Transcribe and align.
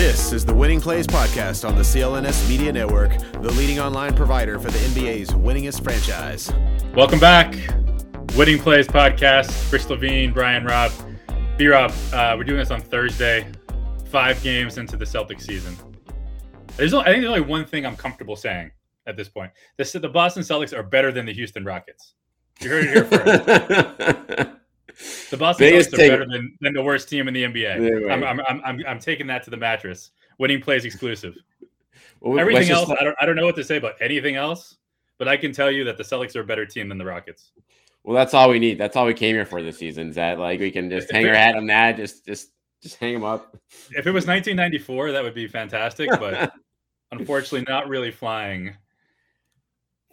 This 0.00 0.32
is 0.32 0.46
the 0.46 0.54
Winning 0.54 0.80
Plays 0.80 1.06
Podcast 1.06 1.68
on 1.68 1.76
the 1.76 1.82
CLNS 1.82 2.48
Media 2.48 2.72
Network, 2.72 3.18
the 3.32 3.52
leading 3.52 3.80
online 3.80 4.16
provider 4.16 4.58
for 4.58 4.70
the 4.70 4.78
NBA's 4.78 5.28
winningest 5.28 5.84
franchise. 5.84 6.50
Welcome 6.94 7.20
back. 7.20 7.52
Winning 8.34 8.58
Plays 8.58 8.88
Podcast. 8.88 9.70
Rich 9.70 9.90
Levine, 9.90 10.32
Brian 10.32 10.64
Robb. 10.64 10.90
B 11.58 11.66
Rob, 11.66 11.92
uh, 12.14 12.34
we're 12.38 12.44
doing 12.44 12.60
this 12.60 12.70
on 12.70 12.80
Thursday, 12.80 13.46
five 14.06 14.42
games 14.42 14.78
into 14.78 14.96
the 14.96 15.04
Celtics 15.04 15.42
season. 15.42 15.76
There's 16.78 16.94
only, 16.94 17.04
I 17.04 17.08
think 17.12 17.20
there's 17.20 17.38
only 17.38 17.46
one 17.46 17.66
thing 17.66 17.84
I'm 17.84 17.94
comfortable 17.94 18.36
saying 18.36 18.70
at 19.06 19.18
this 19.18 19.28
point. 19.28 19.52
This, 19.76 19.92
the 19.92 20.08
Boston 20.08 20.42
Celtics 20.42 20.72
are 20.72 20.82
better 20.82 21.12
than 21.12 21.26
the 21.26 21.34
Houston 21.34 21.62
Rockets. 21.62 22.14
You 22.62 22.70
heard 22.70 22.84
it 22.86 22.90
here 22.90 23.04
first. 24.38 24.50
The 25.30 25.36
Boston 25.36 25.66
Biggest 25.68 25.90
Celtics 25.90 26.06
are 26.06 26.08
better 26.10 26.26
than, 26.26 26.56
than 26.60 26.72
the 26.72 26.82
worst 26.82 27.08
team 27.08 27.28
in 27.28 27.34
the 27.34 27.44
NBA. 27.44 28.10
I'm, 28.10 28.22
I'm, 28.24 28.40
I'm, 28.40 28.60
I'm, 28.64 28.84
I'm 28.86 28.98
taking 28.98 29.26
that 29.28 29.42
to 29.44 29.50
the 29.50 29.56
mattress. 29.56 30.10
Winning 30.38 30.60
plays 30.60 30.84
exclusive. 30.84 31.36
Well, 32.20 32.38
Everything 32.38 32.70
else, 32.70 32.90
I 32.90 33.04
don't, 33.04 33.16
I 33.20 33.26
don't 33.26 33.36
know 33.36 33.46
what 33.46 33.56
to 33.56 33.64
say 33.64 33.76
about 33.76 33.94
anything 34.00 34.36
else, 34.36 34.76
but 35.18 35.28
I 35.28 35.36
can 35.36 35.52
tell 35.52 35.70
you 35.70 35.84
that 35.84 35.96
the 35.96 36.04
Celtics 36.04 36.36
are 36.36 36.40
a 36.40 36.44
better 36.44 36.66
team 36.66 36.88
than 36.88 36.98
the 36.98 37.04
Rockets. 37.04 37.52
Well, 38.04 38.14
that's 38.14 38.34
all 38.34 38.50
we 38.50 38.58
need. 38.58 38.78
That's 38.78 38.96
all 38.96 39.06
we 39.06 39.14
came 39.14 39.34
here 39.34 39.46
for 39.46 39.62
this 39.62 39.78
season. 39.78 40.08
Is 40.08 40.14
that 40.16 40.38
like 40.38 40.60
we 40.60 40.70
can 40.70 40.90
just 40.90 41.10
hang 41.10 41.26
our 41.26 41.34
hat 41.34 41.56
on 41.56 41.66
that, 41.66 41.96
just 41.96 42.24
just 42.24 42.50
just 42.82 42.96
hang 42.96 43.14
them 43.14 43.24
up. 43.24 43.56
If 43.90 44.06
it 44.06 44.10
was 44.10 44.26
1994, 44.26 45.12
that 45.12 45.22
would 45.22 45.34
be 45.34 45.46
fantastic, 45.46 46.08
but 46.18 46.52
unfortunately, 47.12 47.66
not 47.68 47.88
really 47.88 48.10
flying 48.10 48.74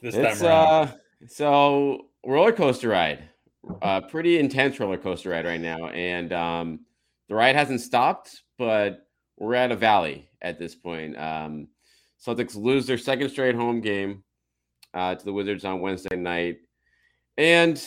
this 0.02 0.16
it's, 0.16 0.40
time 0.40 0.48
around. 0.48 0.88
Uh, 0.88 0.92
so 1.28 2.08
roller 2.26 2.52
coaster 2.52 2.90
ride 2.90 3.24
a 3.82 4.02
pretty 4.02 4.40
intense 4.40 4.80
roller 4.80 4.98
coaster 4.98 5.30
ride 5.30 5.46
right 5.46 5.62
now, 5.62 5.88
and 5.88 6.34
um, 6.34 6.80
the 7.30 7.36
ride 7.36 7.56
hasn't 7.56 7.82
stopped, 7.82 8.44
but 8.58 9.08
we're 9.38 9.56
at 9.56 9.72
a 9.72 9.76
valley 9.76 10.30
at 10.42 10.60
this 10.60 10.76
point. 10.76 11.18
Um, 11.18 11.68
Celtics 12.24 12.56
lose 12.56 12.88
their 12.88 12.98
second 12.98 13.30
straight 13.30 13.56
home 13.56 13.82
game 13.82 14.24
uh, 14.94 15.16
to 15.16 15.26
the 15.26 15.34
Wizards 15.34 15.66
on 15.66 15.82
Wednesday 15.82 16.16
night, 16.16 16.58
and 17.38 17.84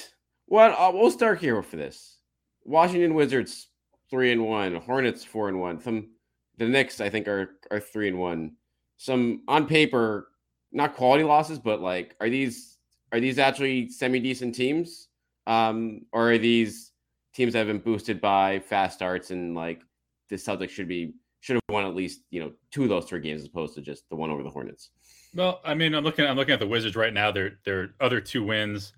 what 0.46 0.70
uh, 0.72 0.90
we'll 0.92 1.10
start 1.10 1.40
here 1.40 1.62
for 1.62 1.76
this: 1.76 2.18
Washington 2.64 3.14
Wizards 3.14 3.68
three 4.10 4.32
and 4.32 4.44
one, 4.44 4.74
Hornets 4.76 5.24
four 5.24 5.48
and 5.48 5.60
one. 5.60 5.80
Some 5.80 6.10
the 6.58 6.68
Knicks 6.68 7.00
I 7.00 7.08
think 7.08 7.28
are 7.28 7.56
are 7.70 7.80
three 7.80 8.08
and 8.08 8.18
one. 8.18 8.52
Some 8.96 9.42
on 9.48 9.66
paper 9.66 10.28
not 10.72 10.94
quality 10.94 11.24
losses, 11.24 11.58
but 11.58 11.80
like 11.80 12.14
are 12.20 12.28
these 12.28 12.78
are 13.12 13.20
these 13.20 13.38
actually 13.38 13.88
semi 13.88 14.20
decent 14.20 14.54
teams? 14.54 15.08
Um, 15.46 16.02
or 16.12 16.32
are 16.32 16.38
these 16.38 16.92
teams 17.34 17.52
that 17.52 17.60
have 17.60 17.68
been 17.68 17.78
boosted 17.78 18.20
by 18.20 18.60
fast 18.60 18.96
starts 18.96 19.30
and 19.30 19.54
like 19.54 19.82
the 20.28 20.36
Celtics 20.36 20.70
should 20.70 20.88
be 20.88 21.14
should 21.40 21.54
have 21.54 21.62
won 21.70 21.86
at 21.86 21.94
least 21.94 22.20
you 22.30 22.40
know 22.40 22.52
two 22.70 22.82
of 22.82 22.88
those 22.88 23.06
three 23.06 23.20
games 23.20 23.40
as 23.40 23.46
opposed 23.46 23.74
to 23.74 23.80
just 23.80 24.08
the 24.10 24.16
one 24.16 24.30
over 24.30 24.42
the 24.42 24.50
Hornets? 24.50 24.90
Well, 25.34 25.60
I 25.64 25.74
mean, 25.74 25.94
I'm 25.94 26.04
looking 26.04 26.26
I'm 26.26 26.36
looking 26.36 26.54
at 26.54 26.60
the 26.60 26.66
Wizards 26.66 26.96
right 26.96 27.12
now. 27.12 27.30
Their 27.30 27.58
their 27.64 27.94
other 28.00 28.20
two 28.20 28.44
wins, 28.44 28.92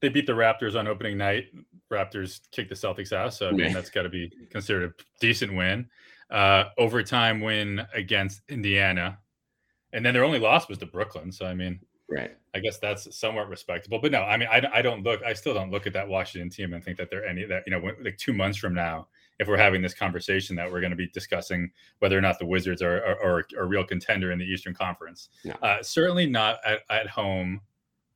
they 0.00 0.08
beat 0.08 0.26
the 0.26 0.32
Raptors 0.32 0.78
on 0.78 0.86
opening 0.86 1.18
night. 1.18 1.46
Raptors 1.92 2.40
kicked 2.52 2.68
the 2.68 2.74
Celtics 2.74 3.12
out, 3.12 3.34
so 3.34 3.48
I 3.48 3.52
mean 3.52 3.72
that's 3.72 3.90
got 3.90 4.02
to 4.02 4.08
be 4.08 4.32
considered 4.50 4.90
a 4.90 5.02
decent 5.20 5.54
win. 5.54 5.88
Uh, 6.30 6.64
overtime 6.78 7.40
win 7.40 7.84
against 7.92 8.42
Indiana, 8.48 9.18
and 9.92 10.06
then 10.06 10.14
their 10.14 10.24
only 10.24 10.38
loss 10.38 10.68
was 10.68 10.78
to 10.78 10.86
Brooklyn. 10.86 11.32
So 11.32 11.46
I 11.46 11.54
mean, 11.54 11.80
Right. 12.10 12.36
I 12.54 12.58
guess 12.58 12.78
that's 12.78 13.16
somewhat 13.16 13.48
respectable. 13.48 14.00
But 14.00 14.10
no, 14.10 14.22
I 14.22 14.36
mean, 14.36 14.48
I, 14.50 14.62
I 14.74 14.82
don't 14.82 15.02
look, 15.04 15.22
I 15.22 15.32
still 15.32 15.54
don't 15.54 15.70
look 15.70 15.86
at 15.86 15.92
that 15.92 16.08
Washington 16.08 16.50
team 16.50 16.74
and 16.74 16.84
think 16.84 16.98
that 16.98 17.08
they're 17.08 17.24
any 17.24 17.44
that, 17.44 17.62
you 17.66 17.70
know, 17.70 17.90
like 18.02 18.18
two 18.18 18.32
months 18.32 18.58
from 18.58 18.74
now, 18.74 19.06
if 19.38 19.46
we're 19.46 19.56
having 19.56 19.80
this 19.80 19.94
conversation 19.94 20.56
that 20.56 20.70
we're 20.70 20.80
going 20.80 20.90
to 20.90 20.96
be 20.96 21.06
discussing 21.08 21.70
whether 22.00 22.18
or 22.18 22.20
not 22.20 22.38
the 22.38 22.46
Wizards 22.46 22.82
are, 22.82 22.98
are, 23.04 23.24
are 23.24 23.46
a 23.58 23.64
real 23.64 23.84
contender 23.84 24.32
in 24.32 24.38
the 24.38 24.44
Eastern 24.44 24.74
Conference. 24.74 25.28
No. 25.44 25.54
Uh, 25.62 25.82
certainly 25.82 26.26
not 26.26 26.58
at, 26.66 26.80
at 26.90 27.06
home, 27.06 27.60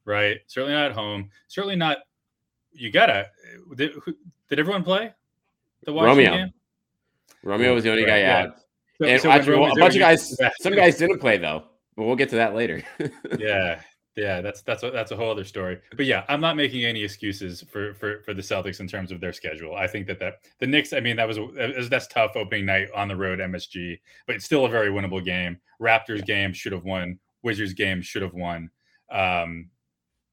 right? 0.05 0.41
Certainly 0.49 0.75
not 0.75 0.87
at 0.87 0.93
home. 0.93 1.31
Certainly 1.47 1.77
not. 1.77 1.99
You 2.73 2.91
gotta. 2.91 3.29
Did, 3.77 3.93
who, 4.05 4.15
did 4.49 4.59
everyone 4.59 4.83
play 4.83 5.13
the 5.85 5.93
Washington 5.93 6.27
Romeo. 6.27 6.45
game? 6.45 6.53
Romeo 7.45 7.75
was 7.75 7.85
the 7.85 7.91
only 7.91 8.05
right, 8.05 8.23
guy 8.23 8.25
out. 8.25 8.57
So, 8.99 9.07
and 9.07 9.23
so 9.23 9.31
a 9.31 9.75
bunch 9.79 9.95
of 9.95 10.01
guys, 10.01 10.37
some 10.61 10.75
guys 10.75 10.99
didn't 10.99 11.21
play 11.21 11.39
though. 11.39 11.65
But 11.97 12.05
we'll 12.05 12.17
get 12.17 12.31
to 12.31 12.37
that 12.37 12.55
later. 12.55 12.83
yeah, 13.39 13.81
yeah, 14.17 14.41
that's 14.41 14.63
that's 14.63 14.83
a, 14.83 14.91
that's 14.91 15.11
a 15.11 15.17
whole 15.17 15.31
other 15.31 15.45
story. 15.45 15.81
But 15.97 16.07
yeah, 16.07 16.25
I'm 16.29 16.41
not 16.41 16.57
making 16.57 16.85
any 16.85 17.03
excuses 17.03 17.65
for 17.69 17.95
for 17.95 18.21
for 18.23 18.33
the 18.33 18.43
Celtics 18.43 18.81
in 18.81 18.87
terms 18.87 19.11
of 19.11 19.21
their 19.21 19.33
schedule. 19.33 19.75
I 19.75 19.87
think 19.87 20.07
that 20.07 20.21
that 20.21 20.35
the 20.61 20.67
Knicks. 20.67 20.93
I 20.93 21.01
mean, 21.01 21.17
that 21.17 21.27
was, 21.27 21.39
that's 21.89 22.07
tough 22.07 22.33
opening 22.37 22.67
night 22.67 22.89
on 22.95 23.09
the 23.09 23.17
road, 23.17 23.41
MSG, 23.41 23.99
but 24.27 24.37
it's 24.37 24.45
still 24.45 24.67
a 24.67 24.69
very 24.69 24.89
winnable 24.89 25.25
game. 25.25 25.59
Raptors 25.81 26.25
game 26.25 26.53
should 26.53 26.73
have 26.73 26.85
won. 26.85 27.19
Wizards 27.43 27.75
game 27.75 28.03
should 28.03 28.23
have 28.23 28.35
won. 28.35 28.71
Um, 29.11 29.71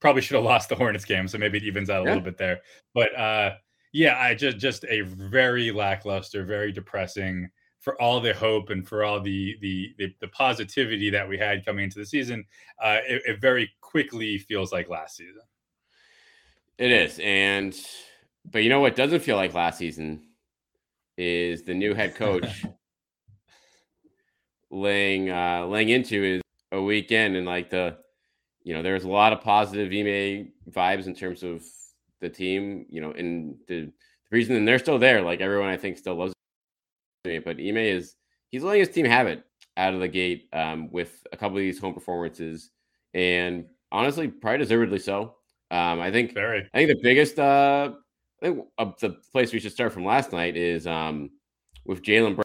probably 0.00 0.22
should 0.22 0.36
have 0.36 0.44
lost 0.52 0.68
the 0.68 0.76
Hornets 0.76 1.04
game, 1.04 1.26
so 1.26 1.38
maybe 1.38 1.58
it 1.58 1.64
evens 1.64 1.90
out 1.90 2.02
a 2.02 2.04
yeah. 2.04 2.10
little 2.10 2.24
bit 2.24 2.38
there. 2.38 2.60
But 2.94 3.18
uh, 3.18 3.54
yeah, 3.92 4.16
I 4.18 4.34
just 4.34 4.58
just 4.58 4.84
a 4.88 5.00
very 5.00 5.72
lackluster, 5.72 6.44
very 6.44 6.70
depressing 6.70 7.50
for 7.82 8.00
all 8.00 8.20
the 8.20 8.32
hope 8.32 8.70
and 8.70 8.86
for 8.86 9.02
all 9.02 9.20
the 9.20 9.58
the 9.60 9.92
the, 9.98 10.14
the 10.20 10.28
positivity 10.28 11.10
that 11.10 11.28
we 11.28 11.36
had 11.36 11.66
coming 11.66 11.84
into 11.84 11.98
the 11.98 12.06
season, 12.06 12.44
uh, 12.82 12.98
it, 13.06 13.22
it, 13.26 13.40
very 13.40 13.68
quickly 13.80 14.38
feels 14.38 14.72
like 14.72 14.88
last 14.88 15.16
season. 15.16 15.42
It 16.78 16.92
is, 16.92 17.20
and 17.22 17.76
but 18.50 18.62
you 18.62 18.70
know 18.70 18.80
what 18.80 18.94
doesn't 18.94 19.20
feel 19.20 19.36
like 19.36 19.52
last 19.52 19.78
season 19.78 20.22
is 21.18 21.64
the 21.64 21.74
new 21.74 21.92
head 21.92 22.14
coach 22.14 22.64
laying 24.70 25.30
uh, 25.30 25.66
laying 25.66 25.88
into 25.88 26.22
is 26.22 26.42
a 26.70 26.80
weekend 26.80 27.36
and 27.36 27.46
like 27.46 27.68
the 27.68 27.96
you 28.62 28.74
know 28.74 28.82
there's 28.82 29.04
a 29.04 29.08
lot 29.08 29.32
of 29.32 29.40
positive 29.40 29.88
Ime 29.88 30.52
vibes 30.70 31.08
in 31.08 31.14
terms 31.16 31.42
of 31.42 31.64
the 32.20 32.30
team, 32.30 32.86
you 32.88 33.00
know, 33.00 33.10
and 33.10 33.56
the, 33.66 33.86
the 33.86 33.92
reason 34.30 34.64
they're 34.64 34.78
still 34.78 35.00
there, 35.00 35.20
like 35.20 35.40
everyone 35.40 35.68
I 35.68 35.76
think 35.76 35.98
still 35.98 36.14
loves 36.14 36.32
but 37.24 37.60
Ime 37.60 37.76
is 37.76 38.16
he's 38.48 38.62
letting 38.62 38.80
his 38.80 38.88
team 38.88 39.06
have 39.06 39.26
it 39.26 39.44
out 39.76 39.94
of 39.94 40.00
the 40.00 40.08
gate 40.08 40.48
um, 40.52 40.90
with 40.90 41.24
a 41.32 41.36
couple 41.36 41.56
of 41.56 41.62
these 41.62 41.78
home 41.78 41.94
performances, 41.94 42.70
and 43.14 43.66
honestly, 43.90 44.28
probably 44.28 44.58
deservedly 44.58 44.98
so. 44.98 45.36
Um, 45.70 46.00
I 46.00 46.10
think 46.10 46.34
Very. 46.34 46.68
I 46.74 46.78
think 46.78 46.88
the 46.88 47.02
biggest 47.02 47.38
uh, 47.38 47.92
I 48.42 48.44
think 48.44 48.66
uh, 48.78 48.90
the 49.00 49.16
place 49.30 49.52
we 49.52 49.60
should 49.60 49.72
start 49.72 49.92
from 49.92 50.04
last 50.04 50.32
night 50.32 50.56
is 50.56 50.86
um, 50.86 51.30
with 51.86 52.02
Jaylen 52.02 52.42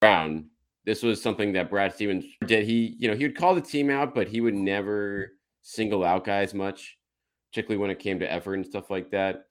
Brown. 0.00 0.46
This 0.84 1.02
was 1.02 1.22
something 1.22 1.52
that 1.52 1.70
Brad 1.70 1.94
Stevens 1.94 2.24
did. 2.46 2.64
He, 2.64 2.96
you 2.98 3.08
know, 3.08 3.16
he 3.16 3.24
would 3.24 3.36
call 3.36 3.54
the 3.54 3.60
team 3.60 3.88
out, 3.90 4.14
but 4.14 4.26
he 4.26 4.40
would 4.40 4.54
never 4.54 5.32
single 5.62 6.02
out 6.02 6.24
guys 6.24 6.54
much, 6.54 6.98
particularly 7.50 7.80
when 7.80 7.90
it 7.90 8.00
came 8.00 8.18
to 8.18 8.32
effort 8.32 8.54
and 8.54 8.66
stuff 8.66 8.90
like 8.90 9.10
that. 9.10 9.44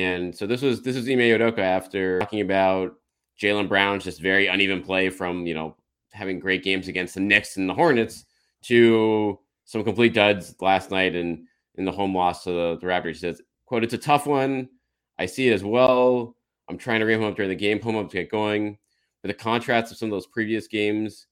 And 0.00 0.34
so 0.34 0.46
this 0.46 0.62
was 0.62 0.82
this 0.82 0.96
was 0.96 1.08
Ime 1.08 1.18
Udoka 1.18 1.58
after 1.58 2.18
talking 2.20 2.40
about 2.40 2.94
Jaylen 3.40 3.68
Brown's 3.68 4.04
just 4.04 4.20
very 4.20 4.46
uneven 4.46 4.82
play 4.82 5.08
from 5.08 5.46
you 5.46 5.54
know 5.54 5.76
having 6.12 6.40
great 6.40 6.62
games 6.62 6.88
against 6.88 7.14
the 7.14 7.20
Knicks 7.20 7.56
and 7.56 7.68
the 7.68 7.74
Hornets 7.74 8.24
to 8.62 9.38
some 9.64 9.84
complete 9.84 10.14
duds 10.14 10.54
last 10.60 10.90
night 10.90 11.14
and 11.14 11.46
in 11.76 11.84
the 11.84 11.92
home 11.92 12.14
loss 12.14 12.44
to 12.44 12.50
the, 12.50 12.78
the 12.80 12.86
Raptors. 12.86 13.14
He 13.14 13.14
says, 13.14 13.42
"quote 13.66 13.84
It's 13.84 13.94
a 13.94 13.98
tough 13.98 14.26
one. 14.26 14.68
I 15.18 15.26
see 15.26 15.48
it 15.48 15.52
as 15.52 15.64
well. 15.64 16.36
I'm 16.68 16.78
trying 16.78 17.00
to 17.00 17.06
ramp 17.06 17.22
him 17.22 17.28
up 17.28 17.36
during 17.36 17.50
the 17.50 17.56
game, 17.56 17.80
home 17.80 17.96
up 17.96 18.10
to 18.10 18.16
get 18.16 18.30
going. 18.30 18.78
But 19.22 19.28
the 19.28 19.34
contrast 19.34 19.92
of 19.92 19.98
some 19.98 20.06
of 20.06 20.12
those 20.12 20.26
previous 20.26 20.66
games 20.66 21.26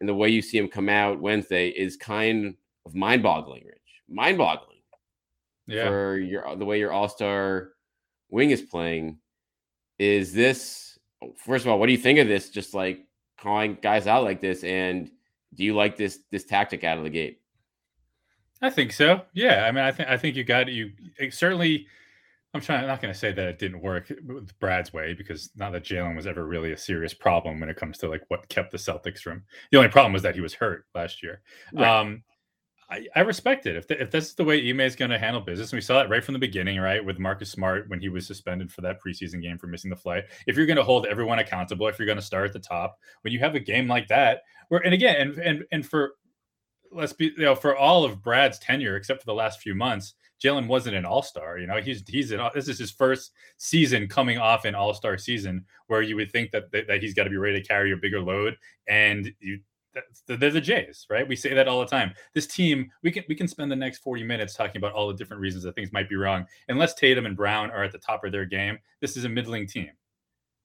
and 0.00 0.08
the 0.08 0.14
way 0.14 0.28
you 0.28 0.42
see 0.42 0.58
him 0.58 0.68
come 0.68 0.88
out 0.88 1.20
Wednesday 1.20 1.68
is 1.68 1.96
kind 1.96 2.54
of 2.86 2.94
mind-boggling, 2.94 3.64
Rich. 3.66 3.78
Mind-boggling. 4.08 4.78
Yeah. 5.66 5.88
For 5.88 6.18
your 6.18 6.56
the 6.56 6.64
way 6.64 6.78
your 6.78 6.92
All-Star 6.92 7.72
Wing 8.30 8.50
is 8.50 8.62
playing. 8.62 9.18
Is 9.98 10.32
this 10.32 10.98
first 11.36 11.64
of 11.64 11.70
all, 11.70 11.78
what 11.78 11.86
do 11.86 11.92
you 11.92 11.98
think 11.98 12.18
of 12.18 12.28
this? 12.28 12.50
Just 12.50 12.74
like 12.74 13.00
calling 13.38 13.78
guys 13.82 14.06
out 14.06 14.24
like 14.24 14.40
this, 14.40 14.64
and 14.64 15.10
do 15.54 15.64
you 15.64 15.74
like 15.74 15.96
this 15.96 16.20
this 16.30 16.44
tactic 16.44 16.84
out 16.84 16.98
of 16.98 17.04
the 17.04 17.10
gate? 17.10 17.40
I 18.60 18.70
think 18.70 18.92
so. 18.92 19.22
Yeah, 19.34 19.64
I 19.64 19.72
mean, 19.72 19.84
I 19.84 19.92
think 19.92 20.08
I 20.08 20.16
think 20.16 20.36
you 20.36 20.44
got 20.44 20.68
you 20.68 20.92
certainly. 21.30 21.86
I'm 22.54 22.62
trying. 22.62 22.80
I'm 22.80 22.88
not 22.88 23.02
going 23.02 23.12
to 23.12 23.18
say 23.18 23.30
that 23.30 23.46
it 23.46 23.58
didn't 23.58 23.82
work 23.82 24.10
with 24.26 24.58
Brad's 24.58 24.90
way 24.90 25.12
because 25.12 25.50
not 25.56 25.70
that 25.72 25.84
Jaylen 25.84 26.16
was 26.16 26.26
ever 26.26 26.46
really 26.46 26.72
a 26.72 26.78
serious 26.78 27.12
problem 27.12 27.60
when 27.60 27.68
it 27.68 27.76
comes 27.76 27.98
to 27.98 28.08
like 28.08 28.24
what 28.28 28.48
kept 28.48 28.72
the 28.72 28.78
Celtics 28.78 29.18
from. 29.18 29.42
The 29.70 29.76
only 29.76 29.90
problem 29.90 30.14
was 30.14 30.22
that 30.22 30.34
he 30.34 30.40
was 30.40 30.54
hurt 30.54 30.86
last 30.94 31.22
year. 31.22 31.42
Right. 31.74 31.86
Um, 31.86 32.22
I, 32.90 33.06
I 33.14 33.20
respect 33.20 33.66
it. 33.66 33.76
If, 33.76 33.86
the, 33.86 34.00
if 34.00 34.10
that's 34.10 34.32
the 34.32 34.44
way 34.44 34.68
Ime 34.68 34.80
is 34.80 34.96
going 34.96 35.10
to 35.10 35.18
handle 35.18 35.42
business, 35.42 35.72
and 35.72 35.76
we 35.76 35.82
saw 35.82 35.98
that 35.98 36.08
right 36.08 36.24
from 36.24 36.32
the 36.32 36.38
beginning, 36.38 36.78
right, 36.80 37.04
with 37.04 37.18
Marcus 37.18 37.50
Smart 37.50 37.88
when 37.88 38.00
he 38.00 38.08
was 38.08 38.26
suspended 38.26 38.72
for 38.72 38.80
that 38.80 39.02
preseason 39.02 39.42
game 39.42 39.58
for 39.58 39.66
missing 39.66 39.90
the 39.90 39.96
flight. 39.96 40.24
If 40.46 40.56
you're 40.56 40.66
going 40.66 40.78
to 40.78 40.84
hold 40.84 41.06
everyone 41.06 41.38
accountable, 41.38 41.86
if 41.88 41.98
you're 41.98 42.06
going 42.06 42.16
to 42.16 42.22
start 42.22 42.46
at 42.46 42.52
the 42.54 42.58
top, 42.58 42.98
when 43.22 43.32
you 43.32 43.40
have 43.40 43.54
a 43.54 43.60
game 43.60 43.88
like 43.88 44.08
that, 44.08 44.42
where 44.68 44.80
and 44.80 44.94
again, 44.94 45.16
and 45.20 45.38
and 45.38 45.64
and 45.70 45.86
for 45.86 46.14
let's 46.90 47.12
be 47.12 47.26
you 47.36 47.44
know 47.44 47.54
for 47.54 47.76
all 47.76 48.04
of 48.04 48.22
Brad's 48.22 48.58
tenure, 48.58 48.96
except 48.96 49.20
for 49.20 49.26
the 49.26 49.34
last 49.34 49.60
few 49.60 49.74
months, 49.74 50.14
Jaylen 50.42 50.66
wasn't 50.66 50.96
an 50.96 51.04
All 51.04 51.22
Star. 51.22 51.58
You 51.58 51.66
know, 51.66 51.80
he's 51.80 52.02
he's 52.08 52.32
an, 52.32 52.40
this 52.54 52.68
is 52.68 52.78
his 52.78 52.90
first 52.90 53.32
season 53.58 54.08
coming 54.08 54.38
off 54.38 54.64
an 54.64 54.74
All 54.74 54.94
Star 54.94 55.18
season, 55.18 55.64
where 55.88 56.02
you 56.02 56.16
would 56.16 56.32
think 56.32 56.52
that 56.52 56.70
that, 56.72 56.86
that 56.86 57.02
he's 57.02 57.14
got 57.14 57.24
to 57.24 57.30
be 57.30 57.36
ready 57.36 57.60
to 57.60 57.68
carry 57.68 57.92
a 57.92 57.96
bigger 57.96 58.20
load, 58.20 58.56
and 58.86 59.30
you 59.40 59.60
they're 60.26 60.50
the 60.50 60.60
Jays, 60.60 61.06
right? 61.10 61.26
We 61.26 61.36
say 61.36 61.54
that 61.54 61.68
all 61.68 61.80
the 61.80 61.86
time. 61.86 62.12
This 62.34 62.46
team, 62.46 62.90
we 63.02 63.10
can 63.10 63.24
we 63.28 63.34
can 63.34 63.48
spend 63.48 63.70
the 63.70 63.76
next 63.76 63.98
40 63.98 64.22
minutes 64.24 64.54
talking 64.54 64.78
about 64.78 64.92
all 64.92 65.08
the 65.08 65.14
different 65.14 65.40
reasons 65.40 65.64
that 65.64 65.74
things 65.74 65.92
might 65.92 66.08
be 66.08 66.16
wrong. 66.16 66.46
Unless 66.68 66.94
Tatum 66.94 67.26
and 67.26 67.36
Brown 67.36 67.70
are 67.70 67.84
at 67.84 67.92
the 67.92 67.98
top 67.98 68.24
of 68.24 68.32
their 68.32 68.44
game, 68.44 68.78
this 69.00 69.16
is 69.16 69.24
a 69.24 69.28
middling 69.28 69.66
team. 69.66 69.90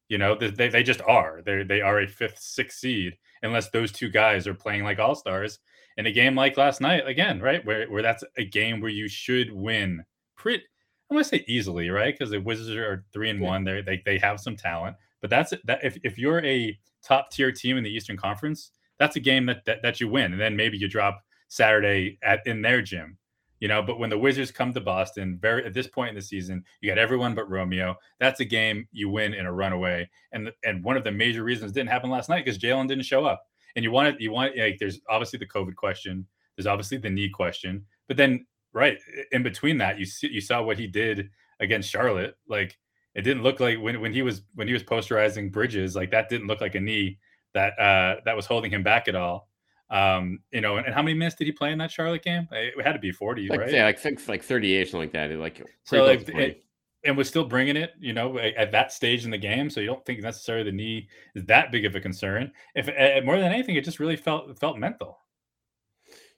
You 0.10 0.18
know, 0.18 0.36
they, 0.36 0.68
they 0.70 0.84
just 0.84 1.02
are. 1.02 1.42
They 1.46 1.64
they 1.64 1.82
are 1.82 2.02
a 2.02 2.08
fifth, 2.08 2.40
sixth 2.40 2.80
seed 2.80 3.18
unless 3.42 3.70
those 3.70 3.92
two 3.92 4.10
guys 4.10 4.48
are 4.48 4.54
playing 4.54 4.84
like 4.84 5.00
all 5.00 5.16
stars 5.16 5.60
in 5.98 6.06
a 6.06 6.12
game 6.12 6.36
like 6.36 6.58
last 6.58 6.82
night 6.82 7.08
again, 7.08 7.40
right? 7.40 7.64
Where 7.66 7.90
where 7.90 8.02
that's 8.02 8.24
a 8.38 8.46
game 8.46 8.82
where 8.82 8.92
you 8.92 9.08
should 9.08 9.52
win. 9.52 10.04
Pretty, 10.36 10.64
I'm 11.10 11.16
gonna 11.16 11.24
say 11.24 11.44
easily, 11.48 11.90
right? 11.90 12.14
Because 12.14 12.32
the 12.32 12.40
Wizards 12.40 12.70
are 12.70 13.06
three 13.14 13.30
and 13.30 13.40
one. 13.40 13.64
They 13.64 13.82
they 13.82 14.02
they 14.06 14.18
have 14.18 14.40
some 14.40 14.56
talent, 14.56 14.98
but 15.22 15.30
that's 15.30 15.54
that. 15.66 15.84
If 15.84 15.98
if 16.04 16.18
you're 16.18 16.44
a 16.44 16.78
top 17.04 17.32
tier 17.32 17.52
team 17.52 17.78
in 17.78 17.84
the 17.84 17.94
Eastern 17.94 18.18
Conference, 18.18 18.72
that's 19.04 19.16
a 19.16 19.22
game 19.22 19.46
that, 19.46 19.66
that 19.66 19.82
that 19.84 20.00
you 20.00 20.08
win, 20.08 20.32
and 20.32 20.42
then 20.42 20.56
maybe 20.56 20.78
you 20.78 20.88
drop 20.88 21.22
Saturday 21.48 22.18
at 22.24 22.46
in 22.46 22.62
their 22.62 22.82
gym 22.82 23.18
you 23.64 23.70
know 23.70 23.82
but 23.82 23.98
when 23.98 24.10
the 24.10 24.18
wizards 24.18 24.52
come 24.52 24.74
to 24.74 24.82
boston 24.82 25.38
very 25.42 25.64
at 25.66 25.74
this 25.74 25.88
point 25.88 26.10
in 26.10 26.16
the 26.16 26.22
season 26.22 26.62
you 26.82 26.92
got 26.92 26.98
everyone 26.98 27.34
but 27.34 27.50
romeo. 27.50 27.96
That's 28.20 28.42
a 28.42 28.46
game 28.46 28.90
you 28.92 29.10
win 29.10 29.34
in 29.34 29.46
a 29.46 29.54
runaway. 29.54 30.10
And 30.34 30.52
and 30.66 30.84
one 30.84 30.98
of 30.98 31.06
the 31.06 31.14
major 31.14 31.44
reasons 31.44 31.72
didn't 31.72 31.90
happen 31.90 32.10
last 32.10 32.28
night 32.28 32.44
because 32.44 32.60
jaylen 32.60 32.90
didn't 32.90 33.06
show 33.06 33.24
up. 33.26 33.46
And 33.78 33.84
you 33.84 33.92
want 33.92 34.10
it 34.10 34.22
you 34.22 34.34
want 34.34 34.58
like 34.58 34.78
there's 34.80 35.00
obviously 35.10 35.40
the 35.40 35.48
covid 35.48 35.76
question. 35.76 36.28
There's 36.58 36.68
obviously 36.68 36.98
the 36.98 37.10
knee 37.10 37.30
question. 37.30 37.86
But 38.10 38.18
then 38.18 38.46
right 38.74 38.98
in 39.32 39.44
between 39.44 39.78
that 39.78 39.98
you 39.98 40.06
see 40.06 40.28
you 40.28 40.42
saw 40.42 40.62
what 40.62 40.78
he 40.78 40.86
did 40.86 41.30
against 41.62 41.90
charlotte. 41.90 42.36
Like 42.50 42.78
it 43.16 43.22
didn't 43.22 43.44
look 43.44 43.62
like 43.62 43.80
when, 43.80 44.02
when 44.02 44.12
he 44.12 44.24
was 44.24 44.42
when 44.56 44.68
he 44.68 44.74
was 44.74 44.84
posterizing 44.84 45.54
bridges 45.54 45.96
like 45.96 46.12
that 46.12 46.28
didn't 46.28 46.48
look 46.48 46.60
like 46.60 46.76
a 46.76 46.82
knee 46.82 47.18
that 47.54 47.78
uh 47.80 48.16
that 48.26 48.36
was 48.36 48.46
holding 48.46 48.72
him 48.72 48.84
back 48.84 49.08
at 49.08 49.16
all 49.16 49.50
um, 49.94 50.40
you 50.52 50.60
know, 50.60 50.78
and, 50.78 50.88
and, 50.88 50.96
how 50.96 51.04
many 51.04 51.14
minutes 51.14 51.36
did 51.36 51.46
he 51.46 51.52
play 51.52 51.72
in 51.72 51.78
that 51.78 51.92
Charlotte 51.92 52.24
game? 52.24 52.48
It 52.52 52.84
had 52.84 52.94
to 52.94 53.00
be 53.00 53.12
40, 53.12 53.48
like, 53.48 53.60
right? 53.60 53.72
Yeah, 53.72 53.86
like 53.86 54.28
like 54.28 54.44
38, 54.44 54.86
something 54.88 55.02
like 55.02 55.12
that. 55.12 55.30
Like 55.38 55.62
so 55.84 56.04
like 56.04 56.28
it, 56.30 56.64
and 57.04 57.16
was 57.16 57.28
still 57.28 57.44
bringing 57.46 57.76
it, 57.76 57.92
you 58.00 58.12
know, 58.12 58.40
at 58.40 58.72
that 58.72 58.92
stage 58.92 59.24
in 59.24 59.30
the 59.30 59.38
game. 59.38 59.70
So 59.70 59.82
you 59.82 59.88
don't 59.88 60.04
think 60.06 60.22
necessarily 60.22 60.64
the 60.64 60.76
knee 60.76 61.08
is 61.36 61.46
that 61.46 61.72
big 61.72 61.86
of 61.86 61.96
a 61.96 62.00
concern. 62.00 62.52
If 62.76 62.90
uh, 62.90 63.24
more 63.24 63.38
than 63.38 63.52
anything, 63.52 63.76
it 63.76 63.84
just 63.84 64.00
really 64.00 64.16
felt 64.16 64.58
felt 64.58 64.80
mental. 64.80 65.20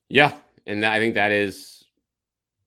Yeah, 0.10 0.34
and 0.68 0.86
I 0.86 1.00
think 1.00 1.16
that 1.16 1.32
is 1.32 1.86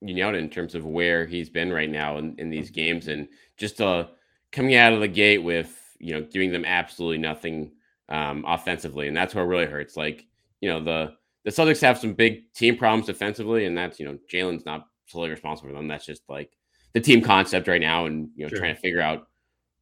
you 0.01 0.15
know 0.15 0.33
in 0.33 0.49
terms 0.49 0.73
of 0.73 0.85
where 0.85 1.27
he's 1.27 1.51
been 1.51 1.71
right 1.71 1.89
now 1.89 2.17
in, 2.17 2.35
in 2.39 2.49
these 2.49 2.71
games, 2.71 3.09
and 3.09 3.27
just 3.57 3.79
uh 3.79 4.07
coming 4.51 4.75
out 4.75 4.93
of 4.93 5.01
the 5.01 5.07
gate 5.07 5.43
with 5.43 5.77
you 5.99 6.15
know 6.15 6.21
giving 6.21 6.51
them 6.51 6.65
absolutely 6.65 7.19
nothing 7.19 7.73
um, 8.09 8.43
offensively, 8.47 9.07
and 9.07 9.15
that's 9.15 9.33
where 9.33 9.43
it 9.43 9.47
really 9.47 9.65
hurts. 9.65 9.95
Like 9.95 10.25
you 10.61 10.69
know 10.69 10.83
the 10.83 11.13
the 11.45 11.51
Celtics 11.51 11.81
have 11.81 11.97
some 11.97 12.13
big 12.13 12.51
team 12.53 12.77
problems 12.77 13.05
defensively, 13.05 13.65
and 13.65 13.77
that's 13.77 13.99
you 13.99 14.05
know 14.05 14.17
Jaylen's 14.31 14.65
not 14.65 14.87
solely 15.07 15.29
responsible 15.29 15.69
for 15.69 15.75
them. 15.75 15.87
That's 15.87 16.05
just 16.05 16.23
like 16.27 16.51
the 16.93 16.99
team 16.99 17.21
concept 17.21 17.67
right 17.67 17.81
now, 17.81 18.05
and 18.05 18.29
you 18.35 18.43
know 18.43 18.49
sure. 18.49 18.59
trying 18.59 18.75
to 18.75 18.81
figure 18.81 19.01
out 19.01 19.27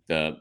the 0.08 0.38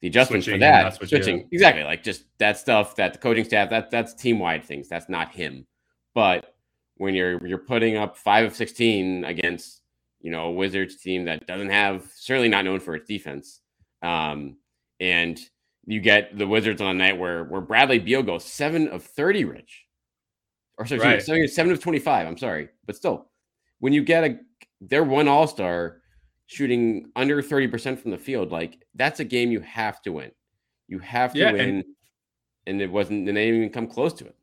the 0.00 0.08
adjustments 0.08 0.46
switching 0.46 0.60
for 0.60 0.64
that 0.64 0.94
switching 0.94 1.48
exactly 1.52 1.84
like 1.84 2.02
just 2.02 2.24
that 2.38 2.58
stuff 2.58 2.96
that 2.96 3.12
the 3.12 3.18
coaching 3.18 3.44
staff 3.44 3.68
that 3.68 3.90
that's 3.90 4.14
team 4.14 4.38
wide 4.38 4.64
things. 4.64 4.88
That's 4.88 5.08
not 5.08 5.34
him, 5.34 5.66
but 6.14 6.54
when 6.96 7.14
you're 7.14 7.46
you're 7.46 7.58
putting 7.58 7.96
up 7.96 8.16
five 8.16 8.46
of 8.46 8.54
sixteen 8.54 9.24
against 9.24 9.82
you 10.20 10.30
know 10.30 10.46
a 10.46 10.52
Wizards 10.52 10.96
team 10.96 11.24
that 11.26 11.46
doesn't 11.46 11.70
have 11.70 12.10
certainly 12.14 12.48
not 12.48 12.64
known 12.64 12.80
for 12.80 12.94
its 12.94 13.06
defense, 13.06 13.60
um, 14.02 14.56
and 15.00 15.38
you 15.86 16.00
get 16.00 16.36
the 16.36 16.46
Wizards 16.46 16.80
on 16.80 16.88
a 16.88 16.94
night 16.94 17.18
where 17.18 17.44
where 17.44 17.60
Bradley 17.60 17.98
Beal 17.98 18.22
goes 18.22 18.44
seven 18.44 18.88
of 18.88 19.02
thirty, 19.02 19.44
Rich, 19.44 19.86
or 20.78 20.86
sorry, 20.86 21.00
right. 21.00 21.22
seven, 21.22 21.48
seven 21.48 21.72
of 21.72 21.80
twenty 21.80 21.98
five. 21.98 22.26
I'm 22.26 22.38
sorry, 22.38 22.68
but 22.86 22.96
still, 22.96 23.28
when 23.78 23.92
you 23.92 24.04
get 24.04 24.24
a 24.24 24.38
their 24.80 25.04
one 25.04 25.28
All 25.28 25.46
Star 25.46 26.02
shooting 26.46 27.10
under 27.16 27.42
thirty 27.42 27.68
percent 27.68 28.00
from 28.00 28.10
the 28.10 28.18
field, 28.18 28.52
like 28.52 28.84
that's 28.94 29.20
a 29.20 29.24
game 29.24 29.50
you 29.50 29.60
have 29.60 30.02
to 30.02 30.12
win. 30.12 30.30
You 30.88 30.98
have 30.98 31.32
to 31.32 31.38
yeah, 31.38 31.52
win, 31.52 31.60
and, 31.60 31.84
and 32.66 32.82
it 32.82 32.90
wasn't. 32.90 33.28
And 33.28 33.36
they 33.36 33.46
didn't 33.46 33.60
even 33.60 33.70
come 33.70 33.86
close 33.86 34.12
to 34.14 34.26
it. 34.26 34.36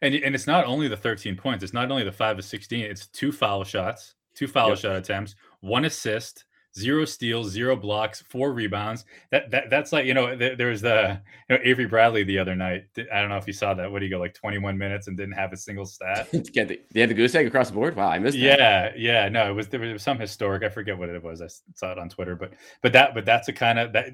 And 0.00 0.14
and 0.14 0.34
it's 0.34 0.46
not 0.46 0.64
only 0.64 0.88
the 0.88 0.96
13 0.96 1.36
points. 1.36 1.64
It's 1.64 1.72
not 1.72 1.90
only 1.90 2.04
the 2.04 2.12
five 2.12 2.38
of 2.38 2.44
16. 2.44 2.84
It's 2.84 3.08
two 3.08 3.32
foul 3.32 3.64
shots, 3.64 4.14
two 4.34 4.46
foul 4.46 4.70
yep. 4.70 4.78
shot 4.78 4.96
attempts, 4.96 5.34
one 5.60 5.84
assist, 5.84 6.44
zero 6.78 7.04
steals, 7.04 7.50
zero 7.50 7.76
blocks, 7.76 8.22
four 8.28 8.52
rebounds. 8.52 9.04
That 9.30 9.50
that 9.50 9.70
that's 9.70 9.92
like 9.92 10.06
you 10.06 10.14
know 10.14 10.36
there, 10.36 10.56
there 10.56 10.68
was 10.68 10.80
the 10.80 11.20
you 11.48 11.56
know 11.56 11.62
Avery 11.64 11.86
Bradley 11.86 12.24
the 12.24 12.38
other 12.38 12.54
night. 12.54 12.84
I 13.12 13.20
don't 13.20 13.28
know 13.28 13.36
if 13.36 13.46
you 13.46 13.52
saw 13.52 13.74
that. 13.74 13.90
What 13.90 13.98
do 13.98 14.06
you 14.06 14.10
go 14.10 14.18
like 14.18 14.34
21 14.34 14.78
minutes 14.78 15.08
and 15.08 15.16
didn't 15.16 15.34
have 15.34 15.52
a 15.52 15.56
single 15.56 15.86
stat? 15.86 16.28
Get 16.52 16.68
the, 16.68 16.80
they 16.92 17.00
had 17.00 17.10
the 17.10 17.14
goose 17.14 17.34
egg 17.34 17.46
across 17.46 17.68
the 17.68 17.74
board. 17.74 17.96
Wow, 17.96 18.08
I 18.08 18.18
missed. 18.18 18.38
That. 18.38 18.58
Yeah, 18.58 18.92
yeah. 18.96 19.28
No, 19.28 19.50
it 19.50 19.54
was 19.54 19.68
there 19.68 19.80
was 19.80 20.02
some 20.02 20.18
historic. 20.18 20.62
I 20.62 20.68
forget 20.68 20.96
what 20.96 21.08
it 21.08 21.22
was. 21.22 21.42
I 21.42 21.48
saw 21.74 21.92
it 21.92 21.98
on 21.98 22.08
Twitter, 22.08 22.36
but 22.36 22.52
but 22.82 22.92
that 22.92 23.14
but 23.14 23.24
that's 23.24 23.48
a 23.48 23.52
kind 23.52 23.78
of 23.78 23.92
that. 23.92 24.10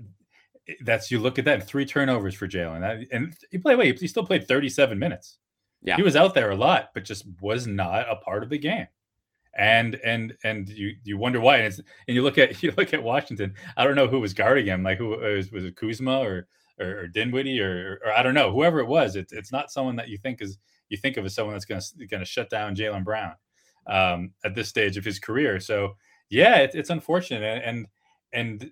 That's 0.81 1.10
you 1.10 1.19
look 1.19 1.38
at 1.38 1.44
that 1.44 1.67
three 1.67 1.84
turnovers 1.84 2.34
for 2.34 2.49
Jaylen, 2.49 3.06
and 3.12 3.34
he 3.50 3.58
played. 3.58 3.76
Wait, 3.76 4.00
he 4.00 4.08
still 4.08 4.25
played 4.25 4.49
37 4.49 4.99
minutes. 4.99 5.38
Yeah, 5.82 5.96
he 5.96 6.02
was 6.02 6.17
out 6.17 6.34
there 6.34 6.50
a 6.50 6.56
lot, 6.56 6.90
but 6.94 7.05
just 7.05 7.26
was 7.43 7.67
not 7.67 8.10
a 8.10 8.17
part 8.17 8.43
of 8.43 8.49
the 8.49 8.56
game 8.56 8.87
and 9.56 9.96
and 10.04 10.36
and 10.44 10.68
you 10.68 10.94
you 11.04 11.16
wonder 11.16 11.40
why 11.40 11.58
and, 11.58 11.74
and 12.08 12.14
you 12.14 12.22
look 12.22 12.38
at 12.38 12.62
you 12.62 12.72
look 12.76 12.92
at 12.92 13.02
Washington 13.02 13.54
I 13.76 13.84
don't 13.84 13.96
know 13.96 14.08
who 14.08 14.20
was 14.20 14.34
guarding 14.34 14.66
him 14.66 14.82
like 14.82 14.98
who 14.98 15.08
was, 15.08 15.50
was 15.52 15.64
it 15.64 15.76
Kuzma 15.76 16.18
or 16.18 16.46
or, 16.80 17.00
or 17.00 17.08
Dinwiddie 17.08 17.60
or, 17.60 18.00
or 18.04 18.12
I 18.12 18.22
don't 18.22 18.34
know 18.34 18.52
whoever 18.52 18.80
it 18.80 18.88
was 18.88 19.16
it's 19.16 19.32
it's 19.32 19.52
not 19.52 19.70
someone 19.70 19.96
that 19.96 20.08
you 20.08 20.18
think 20.18 20.42
is 20.42 20.58
you 20.88 20.96
think 20.96 21.16
of 21.16 21.24
as 21.24 21.34
someone 21.34 21.54
that's 21.54 21.64
going 21.64 21.80
to 21.80 22.06
going 22.06 22.20
to 22.20 22.26
shut 22.26 22.50
down 22.50 22.74
Jaylen 22.74 23.04
Brown 23.04 23.34
um, 23.86 24.32
at 24.44 24.54
this 24.54 24.68
stage 24.68 24.96
of 24.96 25.04
his 25.04 25.18
career 25.18 25.60
so 25.60 25.96
yeah 26.30 26.56
it, 26.56 26.72
it's 26.74 26.90
unfortunate 26.90 27.62
and 27.64 27.86
and 28.32 28.70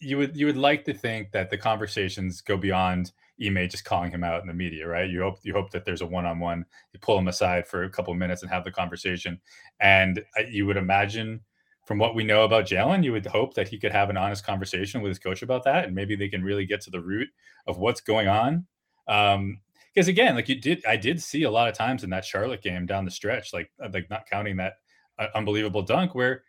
you 0.00 0.18
would 0.18 0.36
you 0.36 0.46
would 0.46 0.56
like 0.56 0.84
to 0.84 0.94
think 0.94 1.32
that 1.32 1.48
the 1.48 1.56
conversations 1.56 2.40
go 2.40 2.56
beyond 2.56 3.12
Ime 3.44 3.68
just 3.68 3.84
calling 3.84 4.10
him 4.10 4.24
out 4.24 4.40
in 4.40 4.46
the 4.46 4.54
media, 4.54 4.86
right? 4.86 5.08
You 5.08 5.22
hope 5.22 5.38
you 5.42 5.52
hope 5.52 5.70
that 5.70 5.84
there's 5.84 6.00
a 6.00 6.06
one-on-one. 6.06 6.64
You 6.92 7.00
pull 7.00 7.18
him 7.18 7.28
aside 7.28 7.66
for 7.66 7.84
a 7.84 7.90
couple 7.90 8.12
of 8.12 8.18
minutes 8.18 8.42
and 8.42 8.50
have 8.50 8.64
the 8.64 8.70
conversation. 8.70 9.40
And 9.80 10.24
you 10.50 10.66
would 10.66 10.78
imagine, 10.78 11.40
from 11.84 11.98
what 11.98 12.14
we 12.14 12.24
know 12.24 12.44
about 12.44 12.66
Jaylen, 12.66 13.04
you 13.04 13.12
would 13.12 13.26
hope 13.26 13.54
that 13.54 13.68
he 13.68 13.78
could 13.78 13.92
have 13.92 14.08
an 14.08 14.16
honest 14.16 14.44
conversation 14.44 15.02
with 15.02 15.10
his 15.10 15.18
coach 15.18 15.42
about 15.42 15.64
that, 15.64 15.84
and 15.84 15.94
maybe 15.94 16.16
they 16.16 16.28
can 16.28 16.42
really 16.42 16.66
get 16.66 16.80
to 16.82 16.90
the 16.90 17.00
root 17.00 17.28
of 17.66 17.78
what's 17.78 18.00
going 18.00 18.28
on. 18.28 18.66
Um, 19.06 19.60
because 19.94 20.08
again, 20.08 20.34
like 20.34 20.48
you 20.48 20.60
did, 20.60 20.84
I 20.86 20.96
did 20.96 21.22
see 21.22 21.44
a 21.44 21.50
lot 21.50 21.68
of 21.68 21.74
times 21.74 22.04
in 22.04 22.10
that 22.10 22.24
Charlotte 22.24 22.62
game 22.62 22.84
down 22.84 23.06
the 23.06 23.10
stretch, 23.10 23.52
like 23.52 23.70
uh, 23.82 23.88
like 23.92 24.10
not 24.10 24.26
counting 24.26 24.56
that 24.56 24.74
uh, 25.18 25.28
unbelievable 25.34 25.82
dunk, 25.82 26.14
where 26.14 26.42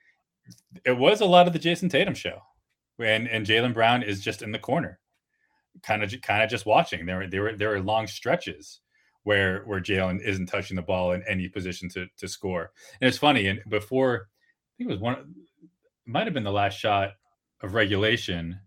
it 0.85 0.97
was 0.97 1.21
a 1.21 1.25
lot 1.25 1.47
of 1.47 1.53
the 1.53 1.59
Jayson 1.59 1.89
Tatum 1.89 2.13
show, 2.13 2.39
and 2.99 3.27
and 3.27 3.45
Jaylen 3.45 3.73
Brown 3.73 4.03
is 4.03 4.21
just 4.21 4.41
in 4.41 4.51
the 4.51 4.59
corner 4.59 4.99
kind 5.83 6.03
of 6.03 6.13
kind 6.21 6.43
of 6.43 6.49
just 6.49 6.65
watching. 6.65 7.05
There 7.05 7.17
were 7.17 7.27
there 7.27 7.41
were 7.43 7.55
there 7.55 7.69
were 7.69 7.81
long 7.81 8.07
stretches 8.07 8.79
where 9.23 9.63
where 9.65 9.81
Jaylen 9.81 10.21
isn't 10.21 10.45
touching 10.47 10.75
the 10.75 10.81
ball 10.81 11.11
in 11.11 11.23
any 11.27 11.49
position 11.49 11.89
to 11.89 12.07
to 12.17 12.27
score. 12.27 12.71
And 13.01 13.07
it's 13.07 13.17
funny. 13.17 13.47
And 13.47 13.61
before, 13.67 14.29
I 14.29 14.71
think 14.77 14.89
it 14.89 14.93
was 14.93 15.01
one, 15.01 15.35
might 16.05 16.27
have 16.27 16.33
been 16.33 16.43
the 16.43 16.51
last 16.51 16.77
shot 16.77 17.11
of 17.61 17.73
regulation. 17.73 18.59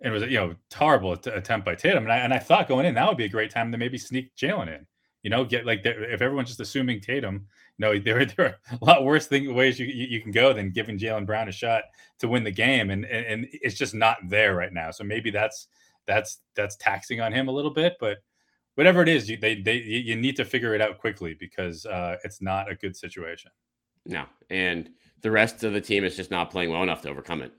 And 0.00 0.14
it 0.14 0.20
was 0.20 0.30
you 0.30 0.38
know 0.38 0.54
horrible 0.72 1.12
attempt 1.12 1.66
by 1.66 1.74
Tatum. 1.74 2.04
And 2.04 2.12
I 2.12 2.18
and 2.18 2.32
I 2.32 2.38
thought 2.38 2.68
going 2.68 2.86
in 2.86 2.94
that 2.94 3.08
would 3.08 3.16
be 3.16 3.24
a 3.24 3.28
great 3.28 3.50
time 3.50 3.72
to 3.72 3.78
maybe 3.78 3.98
sneak 3.98 4.34
Jaylen 4.36 4.68
in. 4.68 4.86
You 5.22 5.30
know, 5.30 5.44
get 5.44 5.66
like 5.66 5.82
if 5.84 6.20
everyone's 6.20 6.48
just 6.48 6.60
assuming 6.60 7.00
Tatum, 7.00 7.46
you 7.78 7.86
know, 7.86 7.98
there, 7.98 8.24
there 8.36 8.46
are 8.46 8.76
a 8.80 8.84
lot 8.84 9.04
worse 9.04 9.26
thing, 9.26 9.52
ways 9.54 9.78
you, 9.78 9.86
you, 9.86 10.06
you 10.06 10.20
can 10.20 10.32
go 10.32 10.52
than 10.52 10.70
giving 10.70 10.98
Jalen 10.98 11.26
Brown 11.26 11.48
a 11.48 11.52
shot 11.52 11.84
to 12.18 12.28
win 12.28 12.44
the 12.44 12.50
game, 12.50 12.90
and, 12.90 13.04
and 13.04 13.26
and 13.26 13.46
it's 13.50 13.76
just 13.76 13.94
not 13.94 14.18
there 14.28 14.54
right 14.54 14.72
now. 14.72 14.90
So 14.90 15.04
maybe 15.04 15.30
that's 15.30 15.68
that's 16.06 16.40
that's 16.56 16.76
taxing 16.76 17.20
on 17.20 17.32
him 17.32 17.48
a 17.48 17.52
little 17.52 17.70
bit. 17.72 17.96
But 18.00 18.18
whatever 18.74 19.02
it 19.02 19.08
is, 19.08 19.28
you 19.28 19.36
they 19.36 19.60
they 19.60 19.76
you 19.76 20.16
need 20.16 20.36
to 20.36 20.44
figure 20.44 20.74
it 20.74 20.80
out 20.80 20.98
quickly 20.98 21.36
because 21.38 21.86
uh, 21.86 22.16
it's 22.24 22.42
not 22.42 22.70
a 22.70 22.74
good 22.74 22.96
situation. 22.96 23.50
No, 24.06 24.24
and 24.50 24.90
the 25.20 25.30
rest 25.30 25.64
of 25.64 25.72
the 25.72 25.80
team 25.80 26.04
is 26.04 26.16
just 26.16 26.30
not 26.30 26.50
playing 26.50 26.70
well 26.70 26.82
enough 26.82 27.02
to 27.02 27.10
overcome 27.10 27.42
it. 27.42 27.52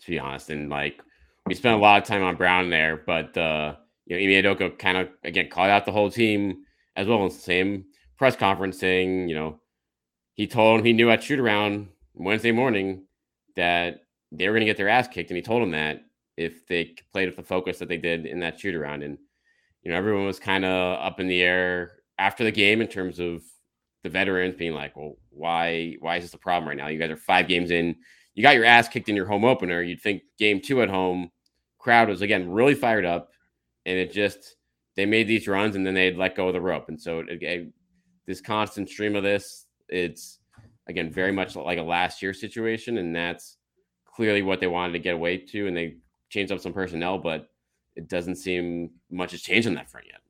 To 0.00 0.10
be 0.10 0.18
honest, 0.18 0.50
and 0.50 0.68
like 0.68 1.02
we 1.46 1.54
spent 1.54 1.76
a 1.76 1.82
lot 1.82 2.02
of 2.02 2.08
time 2.08 2.22
on 2.22 2.36
Brown 2.36 2.70
there, 2.70 3.02
but 3.06 3.36
uh, 3.36 3.76
you 4.06 4.16
know, 4.16 4.22
Ime 4.22 4.44
Udoka 4.44 4.78
kind 4.78 4.98
of 4.98 5.08
again 5.24 5.48
called 5.48 5.70
out 5.70 5.84
the 5.84 5.92
whole 5.92 6.10
team 6.10 6.64
as 6.96 7.06
well 7.06 7.24
as 7.24 7.36
the 7.36 7.42
same 7.42 7.84
press 8.16 8.36
conference 8.36 8.78
saying, 8.78 9.28
you 9.28 9.34
know, 9.34 9.60
he 10.34 10.46
told 10.46 10.80
him 10.80 10.86
he 10.86 10.92
knew 10.92 11.10
at 11.10 11.22
shoot 11.22 11.38
around 11.38 11.88
Wednesday 12.14 12.52
morning 12.52 13.04
that 13.56 14.00
they 14.32 14.48
were 14.48 14.54
going 14.54 14.60
to 14.60 14.66
get 14.66 14.76
their 14.76 14.88
ass 14.88 15.08
kicked, 15.08 15.30
and 15.30 15.36
he 15.36 15.42
told 15.42 15.62
him 15.62 15.70
that, 15.70 16.02
if 16.36 16.66
they 16.66 16.94
played 17.12 17.28
with 17.28 17.36
the 17.36 17.42
focus 17.42 17.78
that 17.78 17.88
they 17.88 17.96
did 17.96 18.26
in 18.26 18.40
that 18.40 18.60
shoot 18.60 18.74
around. 18.74 19.02
And, 19.02 19.18
you 19.82 19.90
know, 19.90 19.96
everyone 19.96 20.26
was 20.26 20.38
kind 20.38 20.64
of 20.64 20.98
up 21.00 21.20
in 21.20 21.28
the 21.28 21.42
air 21.42 21.92
after 22.18 22.44
the 22.44 22.52
game 22.52 22.80
in 22.80 22.88
terms 22.88 23.18
of 23.18 23.42
the 24.02 24.10
veterans 24.10 24.56
being 24.56 24.74
like, 24.74 24.96
well, 24.96 25.16
why 25.30 25.96
why 26.00 26.16
is 26.16 26.24
this 26.24 26.34
a 26.34 26.38
problem 26.38 26.68
right 26.68 26.76
now? 26.76 26.88
You 26.88 26.98
guys 26.98 27.10
are 27.10 27.16
five 27.16 27.48
games 27.48 27.70
in. 27.70 27.96
You 28.34 28.42
got 28.42 28.54
your 28.54 28.64
ass 28.64 28.88
kicked 28.88 29.08
in 29.08 29.16
your 29.16 29.26
home 29.26 29.44
opener. 29.44 29.82
You'd 29.82 30.00
think 30.00 30.22
game 30.38 30.60
two 30.60 30.82
at 30.82 30.90
home, 30.90 31.30
crowd 31.78 32.08
was 32.08 32.22
again 32.22 32.50
really 32.50 32.74
fired 32.74 33.04
up, 33.04 33.30
and 33.84 33.98
it 33.98 34.12
just 34.12 34.56
they 34.96 35.06
made 35.06 35.28
these 35.28 35.48
runs 35.48 35.76
and 35.76 35.86
then 35.86 35.94
they'd 35.94 36.16
let 36.16 36.36
go 36.36 36.48
of 36.48 36.54
the 36.54 36.60
rope. 36.60 36.88
And 36.88 37.00
so 37.00 37.22
it, 37.28 37.72
this 38.26 38.40
constant 38.40 38.88
stream 38.88 39.14
of 39.14 39.22
this, 39.22 39.66
it's 39.88 40.38
again 40.86 41.12
very 41.12 41.32
much 41.32 41.54
like 41.56 41.78
a 41.78 41.82
last 41.82 42.22
year 42.22 42.32
situation, 42.32 42.98
and 42.98 43.14
that's 43.14 43.56
clearly 44.04 44.42
what 44.42 44.60
they 44.60 44.66
wanted 44.66 44.92
to 44.92 44.98
get 44.98 45.14
away 45.14 45.36
to. 45.36 45.66
And 45.66 45.76
they 45.76 45.96
changed 46.28 46.52
up 46.52 46.60
some 46.60 46.72
personnel, 46.72 47.18
but 47.18 47.48
it 47.94 48.08
doesn't 48.08 48.36
seem 48.36 48.90
much 49.10 49.32
has 49.32 49.42
changed 49.42 49.68
on 49.68 49.74
that 49.74 49.90
front 49.90 50.06
yet. 50.06 50.20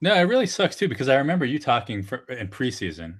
No, 0.00 0.14
it 0.14 0.22
really 0.22 0.46
sucks 0.46 0.76
too 0.76 0.88
because 0.88 1.08
I 1.08 1.16
remember 1.16 1.44
you 1.44 1.58
talking 1.58 2.02
for, 2.02 2.18
in 2.30 2.48
preseason 2.48 3.18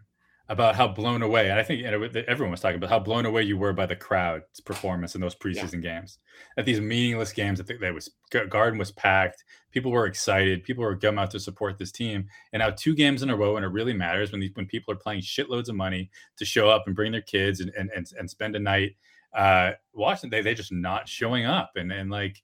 about 0.48 0.74
how 0.74 0.88
blown 0.88 1.22
away, 1.22 1.48
and 1.48 1.60
I 1.60 1.62
think 1.62 1.84
everyone 1.84 2.50
was 2.50 2.60
talking 2.60 2.78
about 2.78 2.90
how 2.90 2.98
blown 2.98 3.24
away 3.24 3.44
you 3.44 3.56
were 3.56 3.72
by 3.72 3.86
the 3.86 3.94
crowd's 3.94 4.60
performance 4.64 5.14
in 5.14 5.20
those 5.20 5.36
preseason 5.36 5.74
yeah. 5.74 6.00
games. 6.00 6.18
At 6.56 6.64
these 6.64 6.80
meaningless 6.80 7.32
games, 7.32 7.60
I 7.60 7.64
think 7.64 7.80
that 7.80 7.94
was 7.94 8.10
Garden 8.48 8.76
was 8.76 8.90
packed. 8.90 9.44
People 9.70 9.92
were 9.92 10.06
excited. 10.06 10.64
People 10.64 10.82
were 10.82 10.96
coming 10.96 11.20
out 11.20 11.30
to 11.32 11.38
support 11.38 11.78
this 11.78 11.92
team. 11.92 12.26
And 12.52 12.60
now 12.60 12.70
two 12.70 12.96
games 12.96 13.22
in 13.22 13.30
a 13.30 13.36
row, 13.36 13.56
and 13.56 13.64
it 13.64 13.68
really 13.68 13.92
matters 13.92 14.32
when 14.32 14.42
when 14.54 14.66
people 14.66 14.92
are 14.92 14.98
playing 14.98 15.20
shitloads 15.20 15.68
of 15.68 15.76
money 15.76 16.10
to 16.38 16.44
show 16.44 16.68
up 16.68 16.82
and 16.86 16.96
bring 16.96 17.12
their 17.12 17.22
kids 17.22 17.60
and 17.60 17.70
and 17.78 17.90
and, 17.94 18.10
and 18.18 18.28
spend 18.28 18.56
a 18.56 18.60
night 18.60 18.96
uh, 19.34 19.72
watching. 19.92 20.30
They 20.30 20.42
they 20.42 20.54
just 20.54 20.72
not 20.72 21.08
showing 21.08 21.46
up, 21.46 21.72
and 21.76 21.92
and 21.92 22.10
like 22.10 22.42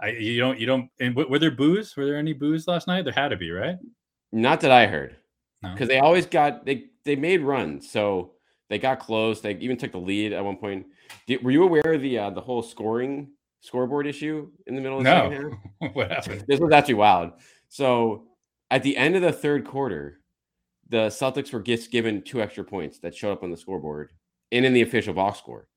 I 0.00 0.08
you 0.10 0.38
don't 0.38 0.58
you 0.58 0.66
don't 0.66 0.90
and 1.00 1.14
were 1.14 1.38
there 1.38 1.50
boos? 1.50 1.96
Were 1.96 2.06
there 2.06 2.16
any 2.16 2.32
boos 2.32 2.66
last 2.66 2.86
night? 2.86 3.04
There 3.04 3.12
had 3.12 3.28
to 3.28 3.36
be, 3.36 3.50
right? 3.50 3.76
Not 4.32 4.60
that 4.60 4.70
I 4.70 4.86
heard. 4.86 5.16
Because 5.62 5.88
no. 5.88 5.94
they 5.94 5.98
always 6.00 6.26
got 6.26 6.66
they 6.66 6.86
they 7.04 7.16
made 7.16 7.40
runs, 7.40 7.90
so 7.90 8.32
they 8.68 8.78
got 8.78 8.98
close. 8.98 9.40
They 9.40 9.54
even 9.56 9.76
took 9.76 9.92
the 9.92 9.98
lead 9.98 10.32
at 10.32 10.44
one 10.44 10.56
point. 10.56 10.86
Did, 11.26 11.44
were 11.44 11.50
you 11.50 11.62
aware 11.62 11.92
of 11.92 12.02
the 12.02 12.18
uh, 12.18 12.30
the 12.30 12.40
whole 12.40 12.62
scoring 12.62 13.30
scoreboard 13.60 14.06
issue 14.06 14.50
in 14.66 14.74
the 14.74 14.80
middle 14.80 14.98
of 14.98 15.04
the 15.04 15.14
no. 15.14 15.30
second 15.30 15.58
half? 15.80 15.94
what 15.94 16.10
happened? 16.10 16.44
This 16.48 16.58
was 16.58 16.72
actually 16.72 16.94
wild. 16.94 17.32
So 17.68 18.24
at 18.70 18.82
the 18.82 18.96
end 18.96 19.14
of 19.14 19.22
the 19.22 19.32
third 19.32 19.64
quarter, 19.64 20.20
the 20.88 21.08
Celtics 21.08 21.52
were 21.52 21.62
just 21.62 21.90
given 21.90 22.22
two 22.22 22.42
extra 22.42 22.64
points 22.64 22.98
that 23.00 23.14
showed 23.14 23.32
up 23.32 23.42
on 23.42 23.50
the 23.50 23.56
scoreboard 23.56 24.10
and 24.50 24.64
in 24.64 24.72
the 24.72 24.82
official 24.82 25.14
box 25.14 25.38
score, 25.38 25.68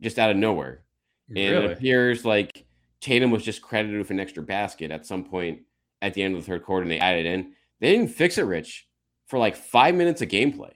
just 0.00 0.18
out 0.18 0.30
of 0.30 0.36
nowhere. 0.36 0.82
And 1.28 1.36
really? 1.36 1.66
it 1.66 1.72
appears 1.72 2.24
like 2.24 2.66
Tatum 3.00 3.30
was 3.30 3.42
just 3.42 3.62
credited 3.62 3.98
with 3.98 4.10
an 4.10 4.20
extra 4.20 4.42
basket 4.42 4.90
at 4.90 5.06
some 5.06 5.24
point 5.24 5.60
at 6.02 6.14
the 6.14 6.22
end 6.22 6.36
of 6.36 6.42
the 6.42 6.46
third 6.46 6.64
quarter, 6.64 6.82
and 6.82 6.90
they 6.90 6.98
added 6.98 7.26
in. 7.26 7.52
They 7.80 7.92
didn't 7.92 8.10
fix 8.10 8.38
it, 8.38 8.42
Rich, 8.42 8.86
for 9.26 9.38
like 9.38 9.56
five 9.56 9.94
minutes 9.94 10.22
of 10.22 10.28
gameplay. 10.28 10.72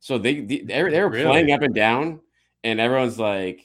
So 0.00 0.18
they 0.18 0.40
they, 0.40 0.60
they 0.60 0.82
were 0.82 1.08
really? 1.08 1.24
playing 1.24 1.52
up 1.52 1.62
and 1.62 1.74
down, 1.74 2.20
and 2.64 2.80
everyone's 2.80 3.18
like, 3.18 3.64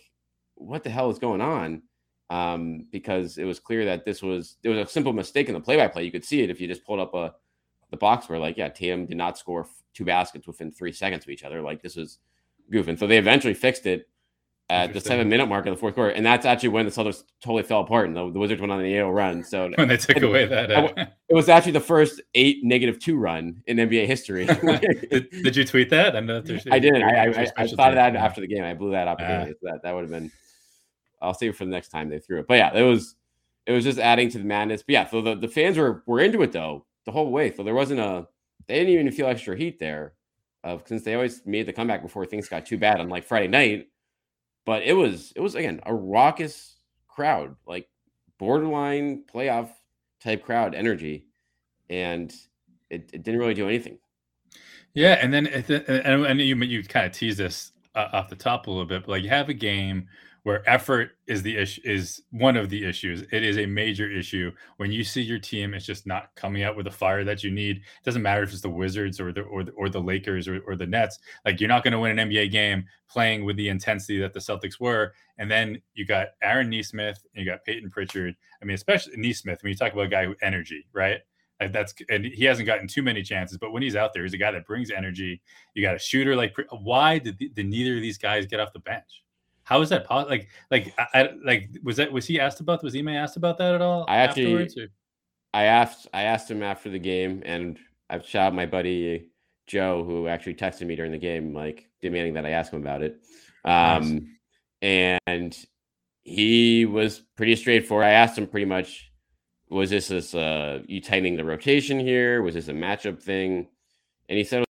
"What 0.55 0.83
the 0.83 0.89
hell 0.89 1.09
is 1.09 1.19
going 1.19 1.41
on?" 1.41 1.83
Um, 2.29 2.87
because 2.91 3.37
it 3.37 3.43
was 3.43 3.59
clear 3.59 3.85
that 3.85 4.05
this 4.05 4.21
was 4.21 4.57
there 4.61 4.71
was 4.71 4.87
a 4.87 4.89
simple 4.89 5.13
mistake 5.13 5.47
in 5.47 5.53
the 5.53 5.59
play-by-play. 5.59 6.03
You 6.03 6.11
could 6.11 6.23
see 6.23 6.41
it 6.41 6.49
if 6.49 6.61
you 6.61 6.67
just 6.67 6.85
pulled 6.85 6.99
up 6.99 7.13
a 7.13 7.35
the 7.91 7.97
box 7.97 8.27
where 8.29 8.39
like, 8.39 8.57
yeah, 8.57 8.69
Tatum 8.69 9.05
did 9.05 9.17
not 9.17 9.37
score 9.37 9.67
two 9.93 10.05
baskets 10.05 10.47
within 10.47 10.71
three 10.71 10.93
seconds 10.93 11.25
of 11.25 11.29
each 11.29 11.43
other. 11.43 11.61
Like 11.61 11.81
this 11.81 11.97
was 11.97 12.17
goofing. 12.71 12.97
So 12.97 13.05
they 13.05 13.17
eventually 13.17 13.53
fixed 13.53 13.85
it 13.85 14.07
at 14.71 14.93
the 14.93 15.01
seven 15.01 15.27
minute 15.27 15.47
mark 15.47 15.65
of 15.65 15.75
the 15.75 15.79
fourth 15.79 15.95
quarter, 15.95 16.11
and 16.11 16.25
that's 16.25 16.45
actually 16.45 16.69
when 16.69 16.85
the 16.85 16.91
Celtics 16.91 17.23
totally 17.43 17.63
fell 17.63 17.81
apart, 17.81 18.07
and 18.07 18.15
the, 18.15 18.31
the 18.31 18.39
Wizards 18.39 18.61
went 18.61 18.71
on 18.71 18.81
the 18.81 18.93
8 18.93 19.01
run. 19.01 19.43
So 19.43 19.69
when 19.75 19.89
they 19.89 19.97
took 19.97 20.21
away 20.21 20.45
that, 20.45 20.71
uh... 20.71 21.05
it 21.27 21.33
was 21.33 21.49
actually 21.49 21.73
the 21.73 21.81
first 21.81 22.21
eight 22.35 22.63
negative 22.63 22.97
two 22.97 23.17
run 23.17 23.61
in 23.67 23.77
NBA 23.77 24.07
history. 24.07 24.45
did, 25.11 25.29
did, 25.29 25.55
you 25.57 25.65
tweet 25.65 25.89
that? 25.89 26.15
I, 26.15 26.19
I 26.73 26.79
didn't. 26.79 27.03
I, 27.03 27.25
I, 27.25 27.47
I 27.57 27.67
thought 27.67 27.89
of 27.89 27.95
that 27.95 28.15
after 28.15 28.39
the 28.39 28.47
game. 28.47 28.63
I 28.63 28.73
blew 28.73 28.91
that 28.91 29.09
up. 29.09 29.19
Uh, 29.19 29.47
that 29.61 29.81
that 29.83 29.93
would 29.93 30.03
have 30.03 30.11
been. 30.11 30.31
I'll 31.21 31.33
save 31.33 31.51
it 31.51 31.57
for 31.57 31.65
the 31.65 31.71
next 31.71 31.89
time 31.89 32.09
they 32.09 32.19
threw 32.19 32.39
it. 32.39 32.47
But 32.47 32.55
yeah, 32.55 32.73
it 32.73 32.83
was 32.83 33.15
it 33.65 33.73
was 33.73 33.83
just 33.83 33.99
adding 33.99 34.29
to 34.29 34.37
the 34.37 34.45
madness. 34.45 34.83
But 34.83 34.93
yeah, 34.93 35.09
so 35.09 35.21
the, 35.21 35.35
the 35.35 35.49
fans 35.49 35.77
were 35.77 36.01
were 36.05 36.21
into 36.21 36.41
it 36.43 36.53
though 36.53 36.85
the 37.05 37.11
whole 37.11 37.29
way. 37.29 37.53
So 37.53 37.63
there 37.63 37.75
wasn't 37.75 37.99
a 37.99 38.25
they 38.67 38.75
didn't 38.75 38.93
even 38.93 39.11
feel 39.11 39.27
extra 39.27 39.57
heat 39.57 39.79
there, 39.79 40.13
of 40.63 40.83
since 40.85 41.03
they 41.03 41.15
always 41.15 41.45
made 41.45 41.65
the 41.65 41.73
comeback 41.73 42.01
before 42.01 42.25
things 42.25 42.47
got 42.47 42.65
too 42.65 42.77
bad 42.77 43.01
on 43.01 43.09
like 43.09 43.25
Friday 43.25 43.49
night 43.49 43.87
but 44.65 44.83
it 44.83 44.93
was 44.93 45.33
it 45.35 45.41
was 45.41 45.55
again 45.55 45.79
a 45.85 45.93
raucous 45.93 46.75
crowd, 47.07 47.55
like 47.65 47.87
borderline 48.37 49.23
playoff 49.33 49.69
type 50.21 50.43
crowd 50.43 50.75
energy, 50.75 51.25
and 51.89 52.33
it, 52.89 53.09
it 53.13 53.23
didn't 53.23 53.39
really 53.39 53.53
do 53.53 53.67
anything. 53.67 53.97
Yeah, 54.93 55.17
and 55.21 55.33
then 55.33 55.47
and, 55.47 56.25
and 56.25 56.41
you 56.41 56.55
you 56.57 56.83
kind 56.83 57.05
of 57.05 57.11
tease 57.11 57.37
this 57.37 57.71
uh, 57.95 58.07
off 58.13 58.29
the 58.29 58.35
top 58.35 58.67
a 58.67 58.71
little 58.71 58.85
bit, 58.85 59.03
but 59.03 59.11
like 59.11 59.23
you 59.23 59.29
have 59.29 59.49
a 59.49 59.53
game 59.53 60.07
where 60.43 60.67
effort 60.67 61.11
is 61.27 61.43
the 61.43 61.55
issue 61.55 61.81
is 61.85 62.23
one 62.31 62.57
of 62.57 62.69
the 62.69 62.83
issues. 62.83 63.21
It 63.31 63.43
is 63.43 63.59
a 63.59 63.65
major 63.65 64.09
issue 64.09 64.51
when 64.77 64.91
you 64.91 65.03
see 65.03 65.21
your 65.21 65.37
team 65.37 65.73
is 65.73 65.85
just 65.85 66.07
not 66.07 66.33
coming 66.35 66.63
out 66.63 66.75
with 66.75 66.85
the 66.85 66.91
fire 66.91 67.23
that 67.23 67.43
you 67.43 67.51
need. 67.51 67.77
It 67.77 68.03
doesn't 68.03 68.23
matter 68.23 68.41
if 68.41 68.51
it's 68.51 68.61
the 68.61 68.69
Wizards 68.69 69.19
or 69.19 69.31
the 69.31 69.41
or 69.41 69.63
the, 69.63 69.71
or 69.73 69.89
the 69.89 69.99
Lakers 69.99 70.47
or, 70.47 70.59
or 70.61 70.75
the 70.75 70.87
Nets. 70.87 71.19
Like 71.45 71.59
you're 71.59 71.67
not 71.67 71.83
going 71.83 71.91
to 71.91 71.99
win 71.99 72.17
an 72.17 72.29
NBA 72.29 72.51
game 72.51 72.85
playing 73.07 73.45
with 73.45 73.55
the 73.55 73.69
intensity 73.69 74.19
that 74.19 74.33
the 74.33 74.39
Celtics 74.39 74.79
were. 74.79 75.13
And 75.37 75.49
then 75.49 75.79
you 75.93 76.05
got 76.05 76.29
Aaron 76.41 76.69
Nesmith 76.69 77.23
and 77.35 77.45
you 77.45 77.51
got 77.51 77.63
Payton 77.63 77.91
Pritchard. 77.91 78.35
I 78.61 78.65
mean, 78.65 78.75
especially 78.75 79.13
Nesmith. 79.17 79.61
When 79.61 79.71
you 79.71 79.77
talk 79.77 79.93
about 79.93 80.05
a 80.05 80.09
guy 80.09 80.25
with 80.25 80.41
energy, 80.41 80.87
right? 80.91 81.19
Like 81.59 81.71
that's 81.71 81.93
and 82.09 82.25
he 82.25 82.45
hasn't 82.45 82.65
gotten 82.65 82.87
too 82.87 83.03
many 83.03 83.21
chances, 83.21 83.59
but 83.59 83.71
when 83.71 83.83
he's 83.83 83.95
out 83.95 84.11
there, 84.13 84.23
he's 84.23 84.33
a 84.33 84.37
guy 84.37 84.49
that 84.49 84.65
brings 84.65 84.89
energy. 84.89 85.39
You 85.75 85.83
got 85.83 85.95
a 85.95 85.99
shooter 85.99 86.35
like 86.35 86.55
why 86.71 87.19
did, 87.19 87.37
did 87.37 87.67
neither 87.67 87.97
of 87.97 88.01
these 88.01 88.17
guys 88.17 88.47
get 88.47 88.59
off 88.59 88.73
the 88.73 88.79
bench? 88.79 89.23
How 89.63 89.81
is 89.81 89.89
that 89.89 90.05
possible? 90.05 90.29
Like, 90.29 90.49
like, 90.69 90.93
I, 91.13 91.29
like, 91.43 91.69
was 91.83 91.97
that 91.97 92.11
was 92.11 92.25
he 92.25 92.39
asked 92.39 92.59
about? 92.59 92.83
Was 92.83 92.95
Ime 92.95 93.09
asked 93.09 93.37
about 93.37 93.57
that 93.59 93.75
at 93.75 93.81
all? 93.81 94.05
I 94.07 94.17
actually, 94.17 94.69
I 95.53 95.63
asked, 95.63 96.07
I 96.13 96.23
asked 96.23 96.49
him 96.49 96.63
after 96.63 96.89
the 96.89 96.99
game, 96.99 97.43
and 97.45 97.77
I've 98.09 98.25
shot 98.25 98.53
my 98.53 98.65
buddy 98.65 99.29
Joe, 99.67 100.03
who 100.03 100.27
actually 100.27 100.55
texted 100.55 100.87
me 100.87 100.95
during 100.95 101.11
the 101.11 101.17
game, 101.17 101.53
like 101.53 101.89
demanding 102.01 102.33
that 102.33 102.45
I 102.45 102.51
ask 102.51 102.73
him 102.73 102.81
about 102.81 103.03
it. 103.03 103.21
Um, 103.63 104.13
nice. 104.13 104.23
and 104.81 105.57
he 106.23 106.85
was 106.85 107.21
pretty 107.37 107.55
straightforward. 107.55 108.05
I 108.05 108.11
asked 108.11 108.37
him 108.37 108.47
pretty 108.47 108.65
much, 108.65 109.11
was 109.69 109.89
this 109.89 110.09
this 110.09 110.35
uh, 110.35 110.81
you 110.87 111.01
tightening 111.01 111.37
the 111.37 111.45
rotation 111.45 111.99
here? 111.99 112.41
Was 112.41 112.55
this 112.55 112.67
a 112.67 112.73
matchup 112.73 113.21
thing? 113.21 113.67
And 114.27 114.37
he 114.37 114.43
said 114.43 114.61
it 114.61 114.67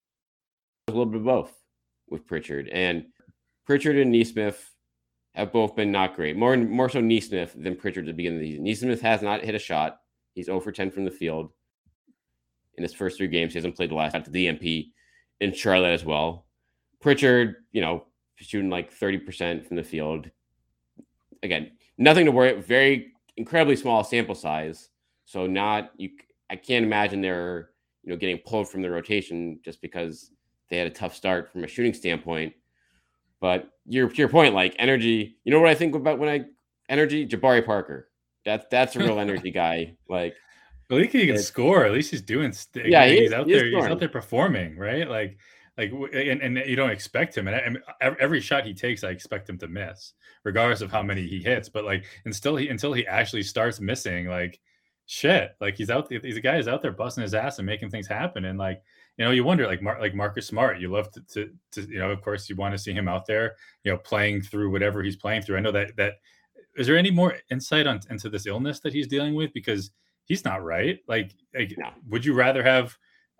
was 0.87 0.95
a 0.95 0.97
little 0.97 1.11
bit 1.11 1.19
of 1.21 1.25
both 1.25 1.51
with 2.09 2.27
Pritchard 2.27 2.67
and 2.67 3.05
Pritchard 3.65 3.97
and 3.97 4.11
Nesmith 4.11 4.70
have 5.35 5.51
both 5.51 5.75
been 5.75 5.91
not 5.91 6.15
great. 6.15 6.35
More 6.35 6.57
more 6.57 6.89
so 6.89 6.99
Nesmith 6.99 7.55
than 7.55 7.75
Pritchard 7.75 8.05
at 8.05 8.07
the 8.07 8.13
beginning 8.13 8.39
of 8.39 8.41
the 8.41 8.51
season. 8.51 8.63
Nesmith 8.63 9.01
has 9.01 9.21
not 9.21 9.43
hit 9.43 9.55
a 9.55 9.59
shot. 9.59 9.99
He's 10.33 10.45
0 10.45 10.59
for 10.59 10.71
10 10.71 10.91
from 10.91 11.05
the 11.05 11.11
field 11.11 11.51
in 12.77 12.83
his 12.83 12.93
first 12.93 13.17
three 13.17 13.27
games. 13.27 13.53
He 13.53 13.57
hasn't 13.57 13.75
played 13.75 13.91
the 13.91 13.95
last 13.95 14.15
at 14.15 14.25
the 14.25 14.47
DNP 14.47 14.91
in 15.39 15.53
Charlotte 15.53 15.93
as 15.93 16.05
well. 16.05 16.45
Pritchard, 17.01 17.55
you 17.71 17.81
know, 17.81 18.05
shooting 18.35 18.69
like 18.69 18.93
30% 18.93 19.65
from 19.65 19.75
the 19.75 19.83
field. 19.83 20.29
Again, 21.43 21.71
nothing 21.97 22.25
to 22.25 22.31
worry. 22.31 22.51
About. 22.51 22.65
Very 22.65 23.13
incredibly 23.37 23.75
small 23.75 24.03
sample 24.03 24.35
size. 24.35 24.89
So 25.25 25.47
not 25.47 25.91
you 25.97 26.09
I 26.49 26.57
can't 26.57 26.85
imagine 26.85 27.21
they're, 27.21 27.69
you 28.03 28.11
know, 28.11 28.17
getting 28.17 28.37
pulled 28.39 28.67
from 28.67 28.81
the 28.81 28.89
rotation 28.89 29.59
just 29.63 29.81
because 29.81 30.31
they 30.69 30.77
had 30.77 30.87
a 30.87 30.91
tough 30.91 31.15
start 31.15 31.51
from 31.51 31.63
a 31.63 31.67
shooting 31.67 31.93
standpoint. 31.93 32.53
But 33.41 33.69
your 33.85 34.13
your 34.13 34.29
point, 34.29 34.53
like 34.53 34.75
energy, 34.79 35.37
you 35.43 35.51
know 35.51 35.59
what 35.59 35.69
I 35.69 35.75
think 35.75 35.95
about 35.95 36.19
when 36.19 36.29
I 36.29 36.45
energy, 36.87 37.27
Jabari 37.27 37.65
Parker. 37.65 38.07
That's 38.45 38.65
that's 38.71 38.95
a 38.95 38.99
real 38.99 39.19
energy 39.19 39.51
guy. 39.51 39.97
Like 40.07 40.35
at 40.91 40.97
least 40.97 41.13
he 41.13 41.27
can 41.27 41.37
score. 41.39 41.85
At 41.85 41.93
least 41.93 42.11
he's 42.11 42.21
doing. 42.21 42.51
St- 42.51 42.87
yeah, 42.87 43.05
he's, 43.05 43.19
he's 43.19 43.33
out 43.33 43.47
there. 43.47 43.65
He's 43.65 43.85
out 43.85 43.99
there 43.99 44.09
performing, 44.09 44.77
right? 44.77 45.09
Like, 45.09 45.37
like, 45.77 45.91
and, 46.13 46.41
and 46.41 46.57
you 46.67 46.75
don't 46.75 46.89
expect 46.91 47.37
him. 47.37 47.47
And 47.47 47.79
every 48.01 48.41
shot 48.41 48.65
he 48.65 48.73
takes, 48.73 49.03
I 49.03 49.09
expect 49.09 49.49
him 49.49 49.57
to 49.59 49.67
miss, 49.69 50.13
regardless 50.43 50.81
of 50.81 50.91
how 50.91 51.01
many 51.01 51.25
he 51.25 51.41
hits. 51.41 51.69
But 51.69 51.85
like, 51.85 52.05
and 52.25 52.35
still, 52.35 52.57
he 52.57 52.67
until 52.67 52.91
he 52.91 53.07
actually 53.07 53.43
starts 53.43 53.79
missing, 53.79 54.27
like, 54.27 54.59
shit, 55.05 55.55
like 55.61 55.77
he's 55.77 55.89
out. 55.89 56.11
He's 56.11 56.37
a 56.37 56.41
guy 56.41 56.57
who's 56.57 56.67
out 56.67 56.81
there 56.81 56.91
busting 56.91 57.21
his 57.21 57.33
ass 57.33 57.57
and 57.57 57.65
making 57.65 57.89
things 57.89 58.07
happen. 58.07 58.43
And 58.43 58.59
like, 58.59 58.83
you 59.17 59.25
know, 59.25 59.31
you 59.31 59.43
wonder 59.43 59.67
like 59.67 59.81
Mar- 59.81 59.99
like 59.99 60.15
Marcus 60.15 60.47
Smart. 60.47 60.79
You 60.79 60.91
love 60.91 61.11
to, 61.11 61.21
to, 61.33 61.51
to, 61.73 61.81
you 61.81 61.99
know, 61.99 62.11
of 62.11 62.21
course, 62.21 62.49
you 62.49 62.55
want 62.55 62.73
to 62.73 62.77
see 62.77 62.93
him 62.93 63.07
out 63.07 63.25
there, 63.25 63.55
you 63.83 63.91
know, 63.91 63.97
playing 63.97 64.41
through 64.41 64.71
whatever 64.71 65.03
he's 65.03 65.15
playing 65.15 65.41
through. 65.41 65.57
I 65.57 65.61
know 65.61 65.71
that 65.71 65.95
that 65.97 66.13
is 66.75 66.87
there 66.87 66.97
any 66.97 67.11
more 67.11 67.35
insight 67.49 67.87
on 67.87 67.99
into 68.09 68.29
this 68.29 68.47
illness 68.47 68.79
that 68.79 68.93
he's 68.93 69.07
dealing 69.07 69.35
with 69.35 69.53
because 69.53 69.91
he's 70.25 70.45
not 70.45 70.63
right. 70.63 70.99
Like, 71.07 71.35
like 71.53 71.73
no. 71.77 71.89
would 72.09 72.25
you 72.25 72.33
rather 72.33 72.63
have? 72.63 72.97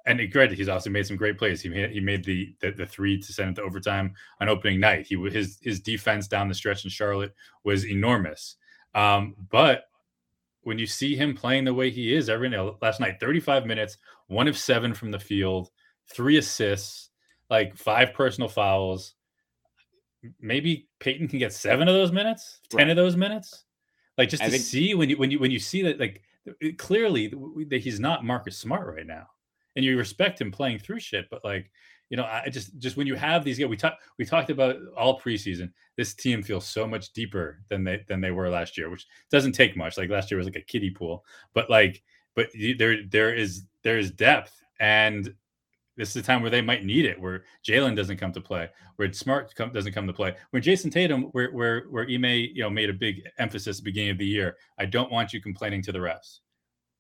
And 0.08 0.20
granted, 0.32 0.58
he's 0.58 0.68
also 0.68 0.90
made 0.90 1.06
some 1.06 1.16
great 1.16 1.38
plays. 1.38 1.62
He 1.62 1.70
made 1.70 1.92
he 1.92 2.00
made 2.00 2.26
the, 2.26 2.56
the, 2.60 2.72
the 2.72 2.86
three 2.86 3.20
to 3.20 3.34
send 3.34 3.52
it 3.52 3.62
to 3.62 3.62
overtime 3.62 4.14
on 4.40 4.50
opening 4.50 4.80
night. 4.80 5.06
He 5.08 5.16
his 5.30 5.60
his 5.62 5.80
defense 5.80 6.28
down 6.28 6.48
the 6.48 6.56
stretch 6.56 6.84
in 6.84 6.90
Charlotte 6.90 7.34
was 7.64 7.86
enormous. 7.86 8.56
Um, 8.96 9.36
but 9.50 9.86
when 10.64 10.78
you 10.78 10.86
see 10.86 11.16
him 11.16 11.36
playing 11.36 11.66
the 11.66 11.74
way 11.74 11.90
he 11.90 12.14
is 12.14 12.30
every 12.30 12.50
night, 12.50 12.74
last 12.82 13.00
night, 13.00 13.20
35 13.20 13.66
minutes, 13.66 13.98
one 14.28 14.48
of 14.48 14.58
seven 14.58 14.94
from 14.94 15.12
the 15.12 15.20
field, 15.20 15.70
three 16.14 16.38
assists, 16.38 17.10
like 17.50 17.76
five 17.76 18.14
personal 18.14 18.48
fouls. 18.48 19.16
Maybe 20.40 20.88
Payton 21.00 21.28
can 21.28 21.40
get 21.40 21.52
seven 21.52 21.88
of 21.88 21.96
those 21.96 22.12
minutes, 22.12 22.60
10 22.70 22.78
right. 22.78 22.90
of 22.90 22.96
those 22.96 23.16
minutes. 23.16 23.66
Like 24.18 24.30
just 24.30 24.44
I 24.44 24.46
to 24.46 24.52
think- 24.52 24.64
see 24.64 24.94
when 24.94 25.10
you 25.10 25.18
when 25.18 25.32
you 25.32 25.40
when 25.40 25.52
you 25.52 25.60
see 25.60 25.82
that 25.84 26.00
like 26.00 26.22
clearly 26.78 27.34
that 27.70 27.82
he's 27.82 28.00
not 28.00 28.24
Marcus 28.24 28.58
Smart 28.58 28.96
right 28.96 29.08
now. 29.08 29.28
And 29.76 29.86
you 29.86 29.98
respect 29.98 30.40
him 30.42 30.52
playing 30.52 30.80
through 30.80 31.00
shit, 31.00 31.28
but 31.32 31.44
like 31.46 31.72
you 32.12 32.18
know, 32.18 32.26
I 32.26 32.50
just 32.50 32.78
just 32.78 32.98
when 32.98 33.08
you 33.08 33.16
have 33.16 33.46
these 33.46 33.58
guys, 33.58 33.70
we 33.70 33.78
talked 33.78 34.04
we 34.18 34.26
talked 34.26 34.50
about 34.50 34.76
all 34.98 35.18
preseason. 35.18 35.72
This 35.96 36.14
team 36.14 36.44
feels 36.44 36.68
so 36.68 36.86
much 36.86 37.14
deeper 37.14 37.64
than 37.70 37.86
they 37.86 38.04
than 38.10 38.20
they 38.20 38.32
were 38.32 38.50
last 38.50 38.78
year, 38.78 38.90
which 38.90 39.08
doesn't 39.32 39.54
take 39.54 39.78
much. 39.78 39.98
Like 39.98 40.10
last 40.10 40.30
year 40.30 40.38
was 40.38 40.46
like 40.46 40.58
a 40.58 40.62
kiddie 40.62 40.90
pool, 40.90 41.24
but 41.54 41.70
like 41.70 42.04
but 42.36 42.48
there 42.78 42.98
there 43.10 43.34
is 43.34 43.64
there 43.84 43.98
is 43.98 44.12
depth, 44.12 44.54
and 44.82 45.34
this 45.96 46.10
is 46.10 46.18
a 46.18 46.22
time 46.22 46.42
where 46.42 46.52
they 46.52 46.62
might 46.62 46.84
need 46.84 47.06
it. 47.06 47.20
Where 47.20 47.46
Jaylen 47.66 47.96
doesn't 47.96 48.18
come 48.18 48.34
to 48.34 48.42
play, 48.42 48.70
where 48.98 49.12
Smart 49.14 49.56
come, 49.56 49.72
doesn't 49.72 49.94
come 49.94 50.08
to 50.08 50.14
play, 50.14 50.36
where 50.50 50.62
Jayson 50.62 50.92
Tatum, 50.92 51.24
where 51.32 51.50
where 51.52 51.86
where 51.92 52.04
Ime 52.04 52.26
you 52.26 52.62
know 52.62 52.70
made 52.70 52.90
a 52.90 52.94
big 52.94 53.22
emphasis 53.40 53.78
at 53.78 53.86
the 53.86 53.90
beginning 53.90 54.12
of 54.12 54.18
the 54.18 54.26
year. 54.26 54.58
I 54.78 54.86
don't 54.86 55.14
want 55.14 55.32
you 55.32 55.42
complaining 55.42 55.82
to 55.84 55.94
the 55.94 56.00
refs. 56.00 56.40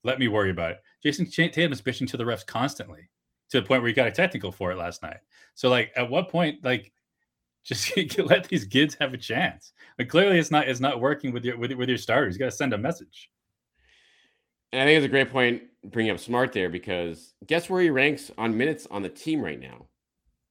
Let 0.05 0.19
me 0.19 0.29
worry 0.29 0.51
about 0.51 0.71
it. 0.71 0.77
Jayson 1.03 1.29
Tatum 1.29 1.73
is 1.73 1.81
bitching 1.81 2.07
to 2.11 2.17
the 2.17 2.23
refs 2.23 2.45
constantly 2.45 3.09
to 3.51 3.59
the 3.59 3.67
point 3.67 3.81
where 3.81 3.89
he 3.89 3.93
got 3.93 4.07
a 4.07 4.11
technical 4.11 4.51
for 4.51 4.71
it 4.71 4.77
last 4.77 5.03
night. 5.03 5.17
So 5.53 5.69
like 5.69 5.91
at 5.95 6.09
what 6.09 6.29
point 6.29 6.63
like 6.63 6.91
just 7.63 7.95
let 8.17 8.47
these 8.47 8.65
kids 8.65 8.97
have 8.99 9.13
a 9.13 9.17
chance. 9.17 9.73
Like 9.99 10.09
clearly 10.09 10.39
it's 10.39 10.51
not 10.51 10.67
it's 10.67 10.79
not 10.79 10.99
working 10.99 11.31
with 11.31 11.45
your 11.45 11.57
with, 11.57 11.71
with 11.73 11.89
your 11.89 11.97
starters. 11.97 12.35
You 12.35 12.39
got 12.39 12.45
to 12.45 12.51
send 12.51 12.73
a 12.73 12.77
message. 12.77 13.29
And 14.71 14.81
I 14.81 14.85
think 14.85 14.97
it's 14.97 15.05
a 15.05 15.09
great 15.09 15.31
point 15.31 15.63
bringing 15.83 16.11
up 16.11 16.19
Smart 16.19 16.53
there 16.53 16.69
because 16.69 17.33
guess 17.45 17.69
where 17.69 17.81
he 17.81 17.89
ranks 17.89 18.31
on 18.37 18.57
minutes 18.57 18.87
on 18.89 19.01
the 19.01 19.09
team 19.09 19.41
right 19.41 19.59
now, 19.59 19.87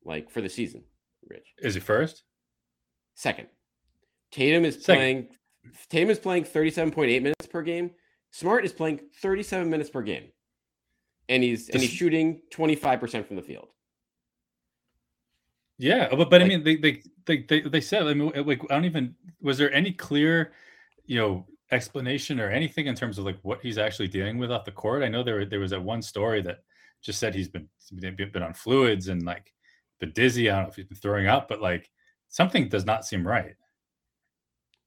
like 0.04 0.30
for 0.30 0.42
the 0.42 0.48
season. 0.48 0.84
Rich 1.26 1.54
is 1.58 1.74
he 1.74 1.80
first? 1.80 2.22
Second. 3.14 3.48
Tatum 4.30 4.64
is 4.64 4.74
Second. 4.74 4.84
playing. 4.84 5.28
Tatum 5.88 6.10
is 6.10 6.18
playing 6.18 6.44
thirty-seven 6.44 6.92
point 6.92 7.10
eight 7.10 7.22
minutes 7.22 7.46
per 7.46 7.62
game. 7.62 7.90
Smart 8.30 8.64
is 8.64 8.72
playing 8.72 9.00
thirty-seven 9.20 9.70
minutes 9.70 9.90
per 9.90 10.02
game 10.02 10.30
and 11.30 11.42
he's 11.42 11.70
and 11.70 11.80
he's 11.80 11.90
shooting 11.90 12.42
25% 12.52 13.26
from 13.26 13.36
the 13.36 13.42
field. 13.42 13.68
Yeah, 15.78 16.08
but 16.10 16.28
but 16.28 16.32
like, 16.32 16.42
I 16.42 16.44
mean 16.48 16.64
they, 16.64 16.76
they 16.76 17.02
they 17.24 17.38
they 17.48 17.60
they 17.62 17.80
said 17.80 18.02
I 18.02 18.12
mean 18.12 18.32
like 18.44 18.60
I 18.68 18.74
don't 18.74 18.84
even 18.84 19.14
was 19.40 19.56
there 19.56 19.72
any 19.72 19.92
clear 19.92 20.52
you 21.06 21.18
know 21.18 21.46
explanation 21.70 22.40
or 22.40 22.50
anything 22.50 22.86
in 22.86 22.94
terms 22.94 23.16
of 23.16 23.24
like 23.24 23.38
what 23.42 23.60
he's 23.62 23.78
actually 23.78 24.08
dealing 24.08 24.36
with 24.36 24.50
off 24.52 24.66
the 24.66 24.72
court? 24.72 25.02
I 25.02 25.08
know 25.08 25.22
there 25.22 25.46
there 25.46 25.60
was 25.60 25.70
that 25.70 25.82
one 25.82 26.02
story 26.02 26.42
that 26.42 26.58
just 27.00 27.18
said 27.18 27.34
he's 27.34 27.48
been 27.48 27.68
been 27.94 28.42
on 28.42 28.52
fluids 28.52 29.08
and 29.08 29.24
like 29.24 29.54
been 30.00 30.12
dizzy. 30.12 30.50
I 30.50 30.56
don't 30.56 30.64
know 30.64 30.68
if 30.68 30.76
he's 30.76 30.84
been 30.84 30.98
throwing 30.98 31.28
up, 31.28 31.48
but 31.48 31.62
like 31.62 31.88
something 32.28 32.68
does 32.68 32.84
not 32.84 33.06
seem 33.06 33.26
right. 33.26 33.54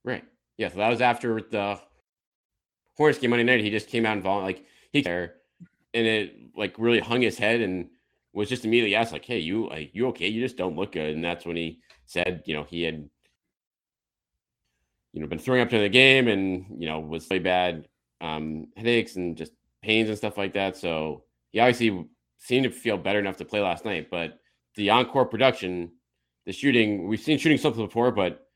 Right. 0.04 0.26
Yeah. 0.58 0.70
So 0.70 0.76
that 0.76 0.90
was 0.90 1.02
after 1.02 1.42
the 1.42 1.80
Hornets 2.98 3.20
game 3.20 3.32
Monday 3.32 3.46
night. 3.46 3.62
He 3.62 3.72
just 3.72 3.88
came 3.88 4.06
out 4.06 4.18
and 4.18 4.26
like 4.26 4.64
he 4.92 5.02
there 5.02 5.38
and 5.94 6.06
it 6.06 6.36
like 6.56 6.76
really 6.78 7.00
hung 7.00 7.22
his 7.22 7.38
head 7.38 7.62
and 7.62 7.90
was 8.34 8.50
just 8.50 8.66
immediately 8.66 8.96
asked 8.96 9.14
like, 9.14 9.26
"Hey, 9.26 9.40
you 9.40 9.70
like 9.70 9.92
you 9.94 10.08
okay? 10.08 10.28
You 10.28 10.42
just 10.42 10.58
don't 10.58 10.76
look 10.76 10.94
good." 10.94 11.16
And 11.16 11.24
that's 11.24 11.46
when 11.46 11.56
he 11.56 11.80
said, 12.06 12.44
you 12.46 12.54
know, 12.54 12.64
he 12.64 12.84
had 12.84 13.10
you 15.14 15.22
know 15.22 15.28
been 15.28 15.40
throwing 15.40 15.62
up 15.62 15.70
during 15.70 15.84
the 15.84 15.90
game 15.90 16.28
and 16.28 16.66
you 16.78 16.88
know 16.88 17.00
was 17.00 17.30
really 17.30 17.40
bad 17.40 17.88
um, 18.22 18.68
headaches 18.76 19.16
and 19.16 19.38
just 19.38 19.52
pains 19.82 20.10
and 20.10 20.18
stuff 20.18 20.38
like 20.38 20.54
that. 20.54 20.76
So 20.76 21.24
he 21.52 21.60
obviously 21.60 22.08
seemed 22.40 22.64
to 22.64 22.72
feel 22.72 22.98
better 22.98 23.20
enough 23.20 23.38
to 23.38 23.46
play 23.46 23.60
last 23.60 23.86
night. 23.86 24.10
But 24.10 24.40
the 24.76 24.90
encore 24.90 25.26
production, 25.26 25.92
the 26.46 26.54
shooting, 26.54 27.08
we've 27.08 27.20
seen 27.20 27.38
shooting 27.38 27.58
something 27.58 27.86
before, 27.86 28.12
but 28.12 28.48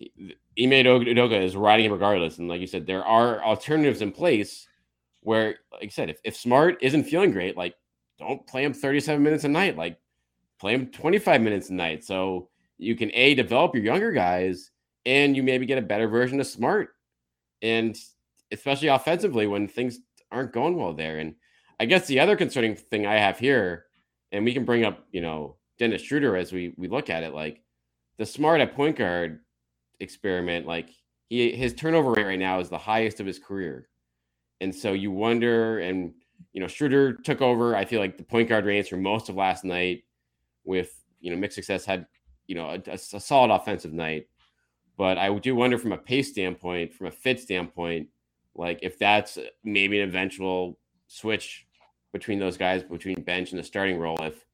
Ime 0.00 0.84
Udoka 0.84 1.42
is 1.42 1.56
riding 1.56 1.86
him 1.86 1.92
regardless. 1.92 2.38
And 2.38 2.48
like 2.48 2.60
you 2.60 2.66
said, 2.66 2.86
there 2.86 3.04
are 3.04 3.42
alternatives 3.42 4.02
in 4.02 4.12
place 4.12 4.67
where, 5.28 5.56
like 5.70 5.84
I 5.84 5.88
said, 5.88 6.08
if, 6.08 6.20
if 6.24 6.34
Smart 6.34 6.78
isn't 6.80 7.04
feeling 7.04 7.32
great, 7.32 7.54
like 7.54 7.74
don't 8.18 8.46
play 8.46 8.64
him 8.64 8.72
37 8.72 9.22
minutes 9.22 9.44
a 9.44 9.48
night, 9.48 9.76
like 9.76 9.98
play 10.58 10.72
him 10.72 10.86
25 10.86 11.42
minutes 11.42 11.68
a 11.68 11.74
night. 11.74 12.02
So 12.02 12.48
you 12.78 12.96
can 12.96 13.10
A, 13.12 13.34
develop 13.34 13.74
your 13.74 13.84
younger 13.84 14.10
guys 14.10 14.70
and 15.04 15.36
you 15.36 15.42
maybe 15.42 15.66
get 15.66 15.76
a 15.76 15.82
better 15.82 16.08
version 16.08 16.40
of 16.40 16.46
Smart. 16.46 16.94
And 17.60 17.94
especially 18.52 18.88
offensively 18.88 19.46
when 19.46 19.68
things 19.68 19.98
aren't 20.32 20.54
going 20.54 20.76
well 20.76 20.94
there. 20.94 21.18
And 21.18 21.34
I 21.78 21.84
guess 21.84 22.06
the 22.06 22.20
other 22.20 22.34
concerning 22.34 22.74
thing 22.74 23.04
I 23.04 23.16
have 23.16 23.38
here, 23.38 23.84
and 24.32 24.46
we 24.46 24.54
can 24.54 24.64
bring 24.64 24.86
up, 24.86 25.06
you 25.12 25.20
know, 25.20 25.56
Dennis 25.78 26.00
Schroeder 26.00 26.38
as 26.38 26.54
we 26.54 26.72
we 26.78 26.88
look 26.88 27.10
at 27.10 27.22
it, 27.22 27.34
like 27.34 27.60
the 28.16 28.24
smart 28.24 28.62
at 28.62 28.74
point 28.74 28.96
guard 28.96 29.40
experiment, 30.00 30.66
like 30.66 30.88
he 31.28 31.52
his 31.52 31.74
turnover 31.74 32.12
rate 32.12 32.24
right 32.24 32.38
now 32.38 32.60
is 32.60 32.70
the 32.70 32.78
highest 32.78 33.20
of 33.20 33.26
his 33.26 33.38
career. 33.38 33.90
And 34.60 34.74
so 34.74 34.92
you 34.92 35.10
wonder, 35.10 35.78
and 35.78 36.12
you 36.52 36.60
know, 36.60 36.66
Schroeder 36.66 37.12
took 37.12 37.40
over. 37.40 37.76
I 37.76 37.84
feel 37.84 38.00
like 38.00 38.16
the 38.16 38.24
point 38.24 38.48
guard 38.48 38.64
reins 38.64 38.88
for 38.88 38.96
most 38.96 39.28
of 39.28 39.36
last 39.36 39.64
night 39.64 40.04
with 40.64 40.92
you 41.20 41.30
know 41.30 41.36
mixed 41.36 41.54
success 41.56 41.84
had 41.84 42.06
you 42.46 42.54
know 42.54 42.70
a, 42.70 42.92
a, 42.92 42.98
solid 42.98 43.54
offensive 43.54 43.92
night. 43.92 44.28
But 44.96 45.18
I 45.18 45.32
do 45.38 45.54
wonder 45.54 45.78
from 45.78 45.92
a 45.92 45.98
pace 45.98 46.30
standpoint, 46.30 46.92
from 46.92 47.06
a 47.06 47.10
fit 47.10 47.38
standpoint, 47.40 48.08
like 48.54 48.80
if 48.82 48.98
that's 48.98 49.38
maybe 49.62 50.00
an 50.00 50.08
eventual 50.08 50.78
switch 51.06 51.66
between 52.12 52.38
those 52.38 52.56
guys 52.56 52.82
between 52.82 53.22
bench 53.22 53.52
and 53.52 53.58
the 53.58 53.64
starting 53.64 53.98
role 53.98 54.20
if 54.22 54.44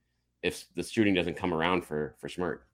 if 0.42 0.66
the 0.74 0.82
shooting 0.82 1.14
doesn't 1.14 1.36
come 1.36 1.54
around 1.54 1.84
for 1.84 2.14
for 2.18 2.28
Smart. 2.28 2.66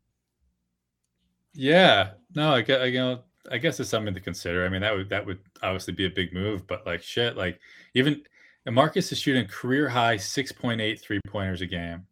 Yeah, 1.54 2.12
no, 2.34 2.54
I 2.54 2.64
I, 2.68 2.84
you 2.86 2.98
know, 2.98 3.20
I 3.50 3.58
guess 3.58 3.80
it's 3.80 3.90
something 3.90 4.14
to 4.14 4.20
consider. 4.20 4.64
I 4.64 4.68
mean, 4.68 4.80
that 4.82 4.94
would 4.94 5.08
that 5.10 5.26
would 5.26 5.40
obviously 5.62 5.94
be 5.94 6.06
a 6.06 6.10
big 6.10 6.32
move, 6.32 6.66
but 6.66 6.86
like 6.86 7.02
shit, 7.02 7.36
like 7.36 7.58
even 7.94 8.22
Marcus 8.66 9.10
is 9.10 9.18
shooting 9.18 9.46
career 9.46 9.88
high 9.88 10.16
6.8 10.16 11.00
three 11.00 11.20
pointers 11.26 11.60
a 11.60 11.66
game, 11.66 12.06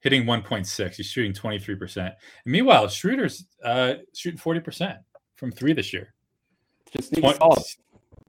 hitting 0.00 0.24
1.6. 0.24 0.94
He's 0.94 1.06
shooting 1.06 1.32
23%. 1.32 2.14
meanwhile, 2.44 2.88
Schroeder's 2.88 3.46
uh, 3.64 3.94
shooting 4.14 4.38
40% 4.38 4.98
from 5.36 5.52
three 5.52 5.72
this 5.72 5.92
year. 5.92 6.14
Just 6.96 7.14
solid. 7.14 7.62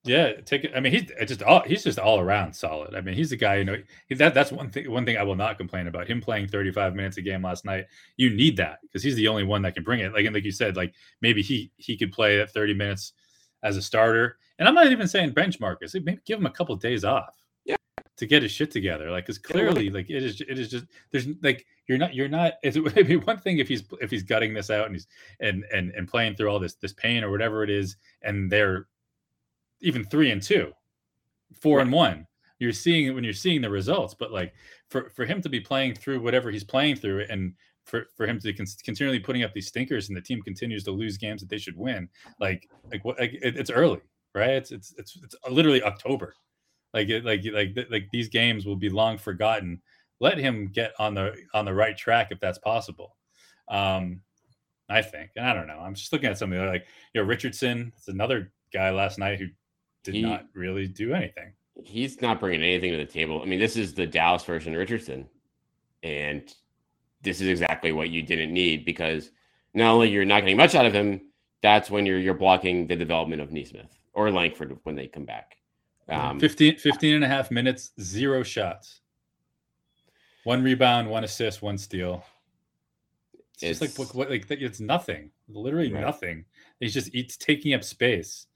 Yeah, 0.05 0.33
take 0.41 0.63
it. 0.63 0.71
I 0.75 0.79
mean, 0.79 0.93
he's 0.93 1.11
uh, 1.19 1.25
just 1.25 1.43
all 1.43 1.61
he's 1.65 1.83
just 1.83 1.99
all 1.99 2.19
around 2.19 2.53
solid. 2.53 2.95
I 2.95 3.01
mean, 3.01 3.15
he's 3.15 3.31
the 3.31 3.35
guy. 3.35 3.57
You 3.57 3.65
know, 3.65 3.77
that 4.11 4.33
that's 4.33 4.51
one 4.51 4.69
thing. 4.69 4.89
One 4.89 5.05
thing 5.05 5.17
I 5.17 5.23
will 5.23 5.35
not 5.35 5.57
complain 5.57 5.87
about 5.87 6.07
him 6.07 6.21
playing 6.21 6.47
35 6.47 6.95
minutes 6.95 7.17
a 7.17 7.21
game 7.21 7.41
last 7.41 7.65
night. 7.65 7.85
You 8.15 8.29
need 8.29 8.57
that 8.57 8.79
because 8.81 9.03
he's 9.03 9.15
the 9.15 9.27
only 9.27 9.43
one 9.43 9.61
that 9.63 9.75
can 9.75 9.83
bring 9.83 9.99
it. 9.99 10.13
Like 10.13 10.25
and 10.25 10.33
like 10.33 10.45
you 10.45 10.51
said, 10.51 10.77
like 10.77 10.93
maybe 11.21 11.41
he 11.41 11.71
he 11.77 11.97
could 11.97 12.11
play 12.11 12.39
at 12.39 12.51
30 12.51 12.73
minutes 12.75 13.13
as 13.63 13.77
a 13.77 13.81
starter. 13.81 14.37
And 14.57 14.67
I'm 14.67 14.73
not 14.73 14.91
even 14.91 15.07
saying 15.07 15.31
bench 15.31 15.59
Marcus. 15.59 15.93
Maybe 15.93 16.19
give 16.25 16.39
him 16.39 16.45
a 16.45 16.51
couple 16.51 16.73
of 16.73 16.81
days 16.81 17.03
off. 17.03 17.35
Yeah. 17.65 17.75
To 18.17 18.25
get 18.25 18.43
his 18.43 18.51
shit 18.51 18.71
together, 18.71 19.11
like, 19.11 19.25
because 19.25 19.37
clearly, 19.37 19.89
like, 19.89 20.09
it 20.09 20.23
is, 20.23 20.41
it 20.41 20.59
is 20.59 20.69
just 20.69 20.85
there's 21.11 21.27
like 21.41 21.65
you're 21.87 21.97
not, 21.97 22.13
you're 22.13 22.27
not. 22.27 22.53
It's 22.63 22.77
would 22.95 23.07
be 23.07 23.17
one 23.17 23.39
thing 23.39 23.59
if 23.59 23.67
he's 23.67 23.83
if 24.01 24.11
he's 24.11 24.23
gutting 24.23 24.53
this 24.53 24.69
out 24.69 24.85
and 24.85 24.95
he's 24.95 25.07
and 25.39 25.65
and 25.73 25.91
and 25.91 26.07
playing 26.07 26.35
through 26.35 26.49
all 26.49 26.59
this 26.59 26.75
this 26.75 26.93
pain 26.93 27.23
or 27.23 27.31
whatever 27.31 27.63
it 27.63 27.69
is, 27.69 27.97
and 28.21 28.51
they're 28.51 28.87
even 29.81 30.03
three 30.03 30.31
and 30.31 30.41
two, 30.41 30.71
four 31.59 31.77
right. 31.77 31.83
and 31.83 31.93
one. 31.93 32.25
You're 32.59 32.73
seeing 32.73 33.05
it 33.05 33.11
when 33.11 33.23
you're 33.23 33.33
seeing 33.33 33.61
the 33.61 33.69
results, 33.69 34.13
but 34.13 34.31
like 34.31 34.53
for 34.89 35.09
for 35.09 35.25
him 35.25 35.41
to 35.41 35.49
be 35.49 35.61
playing 35.61 35.95
through 35.95 36.21
whatever 36.21 36.51
he's 36.51 36.63
playing 36.63 36.97
through, 36.97 37.25
and 37.29 37.53
for 37.85 38.07
for 38.17 38.27
him 38.27 38.39
to 38.39 38.53
con- 38.53 38.65
continually 38.83 39.19
putting 39.19 39.43
up 39.43 39.53
these 39.53 39.67
stinkers, 39.67 40.09
and 40.09 40.17
the 40.17 40.21
team 40.21 40.41
continues 40.41 40.83
to 40.83 40.91
lose 40.91 41.17
games 41.17 41.41
that 41.41 41.49
they 41.49 41.57
should 41.57 41.77
win, 41.77 42.09
like 42.39 42.69
like 42.91 43.03
what 43.05 43.19
like 43.19 43.33
it, 43.33 43.57
it's 43.57 43.69
early, 43.69 44.01
right? 44.35 44.49
It's 44.49 44.71
it's 44.71 44.93
it's 44.97 45.17
it's 45.23 45.35
literally 45.49 45.81
October, 45.83 46.35
like 46.93 47.07
it, 47.09 47.23
like 47.23 47.45
like 47.53 47.77
like 47.89 48.07
these 48.11 48.27
games 48.27 48.65
will 48.65 48.75
be 48.75 48.89
long 48.89 49.17
forgotten. 49.17 49.81
Let 50.19 50.37
him 50.37 50.67
get 50.67 50.91
on 50.99 51.13
the 51.13 51.35
on 51.53 51.63
the 51.63 51.73
right 51.73 51.97
track 51.97 52.27
if 52.31 52.41
that's 52.41 52.59
possible. 52.59 53.15
Um, 53.69 54.21
I 54.89 55.01
think, 55.01 55.31
and 55.35 55.45
I 55.45 55.53
don't 55.53 55.67
know. 55.67 55.79
I'm 55.79 55.93
just 55.93 56.11
looking 56.11 56.29
at 56.29 56.37
something 56.37 56.59
like 56.65 56.85
you 57.13 57.21
know 57.21 57.27
Richardson. 57.27 57.93
It's 57.95 58.07
another 58.07 58.51
guy 58.73 58.89
last 58.91 59.17
night 59.17 59.39
who 59.39 59.47
did 60.03 60.13
he, 60.13 60.21
not 60.21 60.45
really 60.53 60.87
do 60.87 61.13
anything. 61.13 61.53
He's 61.83 62.21
not 62.21 62.39
bringing 62.39 62.63
anything 62.63 62.91
to 62.91 62.97
the 62.97 63.05
table. 63.05 63.41
I 63.41 63.45
mean, 63.45 63.59
this 63.59 63.75
is 63.75 63.93
the 63.93 64.05
Dallas 64.07 64.43
version 64.43 64.73
of 64.73 64.79
Richardson, 64.79 65.27
and 66.03 66.53
this 67.21 67.41
is 67.41 67.47
exactly 67.47 67.91
what 67.91 68.09
you 68.09 68.23
didn't 68.23 68.53
need 68.53 68.85
because 68.85 69.31
not 69.73 69.91
only 69.91 70.09
you're 70.09 70.25
not 70.25 70.41
getting 70.41 70.57
much 70.57 70.75
out 70.75 70.85
of 70.85 70.93
him, 70.93 71.21
that's 71.61 71.89
when 71.89 72.05
you're 72.05 72.19
you're 72.19 72.33
blocking 72.33 72.87
the 72.87 72.95
development 72.95 73.41
of 73.41 73.51
Nesmith 73.51 73.99
or 74.13 74.31
Langford 74.31 74.77
when 74.83 74.95
they 74.95 75.07
come 75.07 75.25
back. 75.25 75.57
Um, 76.07 76.39
15, 76.39 76.77
15 76.77 77.15
and 77.15 77.23
a 77.23 77.27
half 77.27 77.51
minutes, 77.51 77.91
zero 78.01 78.41
shots, 78.41 79.01
one 80.43 80.63
rebound, 80.63 81.09
one 81.09 81.23
assist, 81.23 81.61
one 81.61 81.77
steal. 81.77 82.23
It's, 83.33 83.63
it's 83.63 83.79
just 83.79 83.99
like 83.99 84.15
what, 84.15 84.29
like 84.29 84.49
it's 84.49 84.79
nothing, 84.79 85.31
literally 85.47 85.93
right. 85.93 86.01
nothing. 86.01 86.45
He's 86.79 86.93
just 86.93 87.13
it's 87.13 87.37
taking 87.37 87.73
up 87.73 87.83
space 87.83 88.47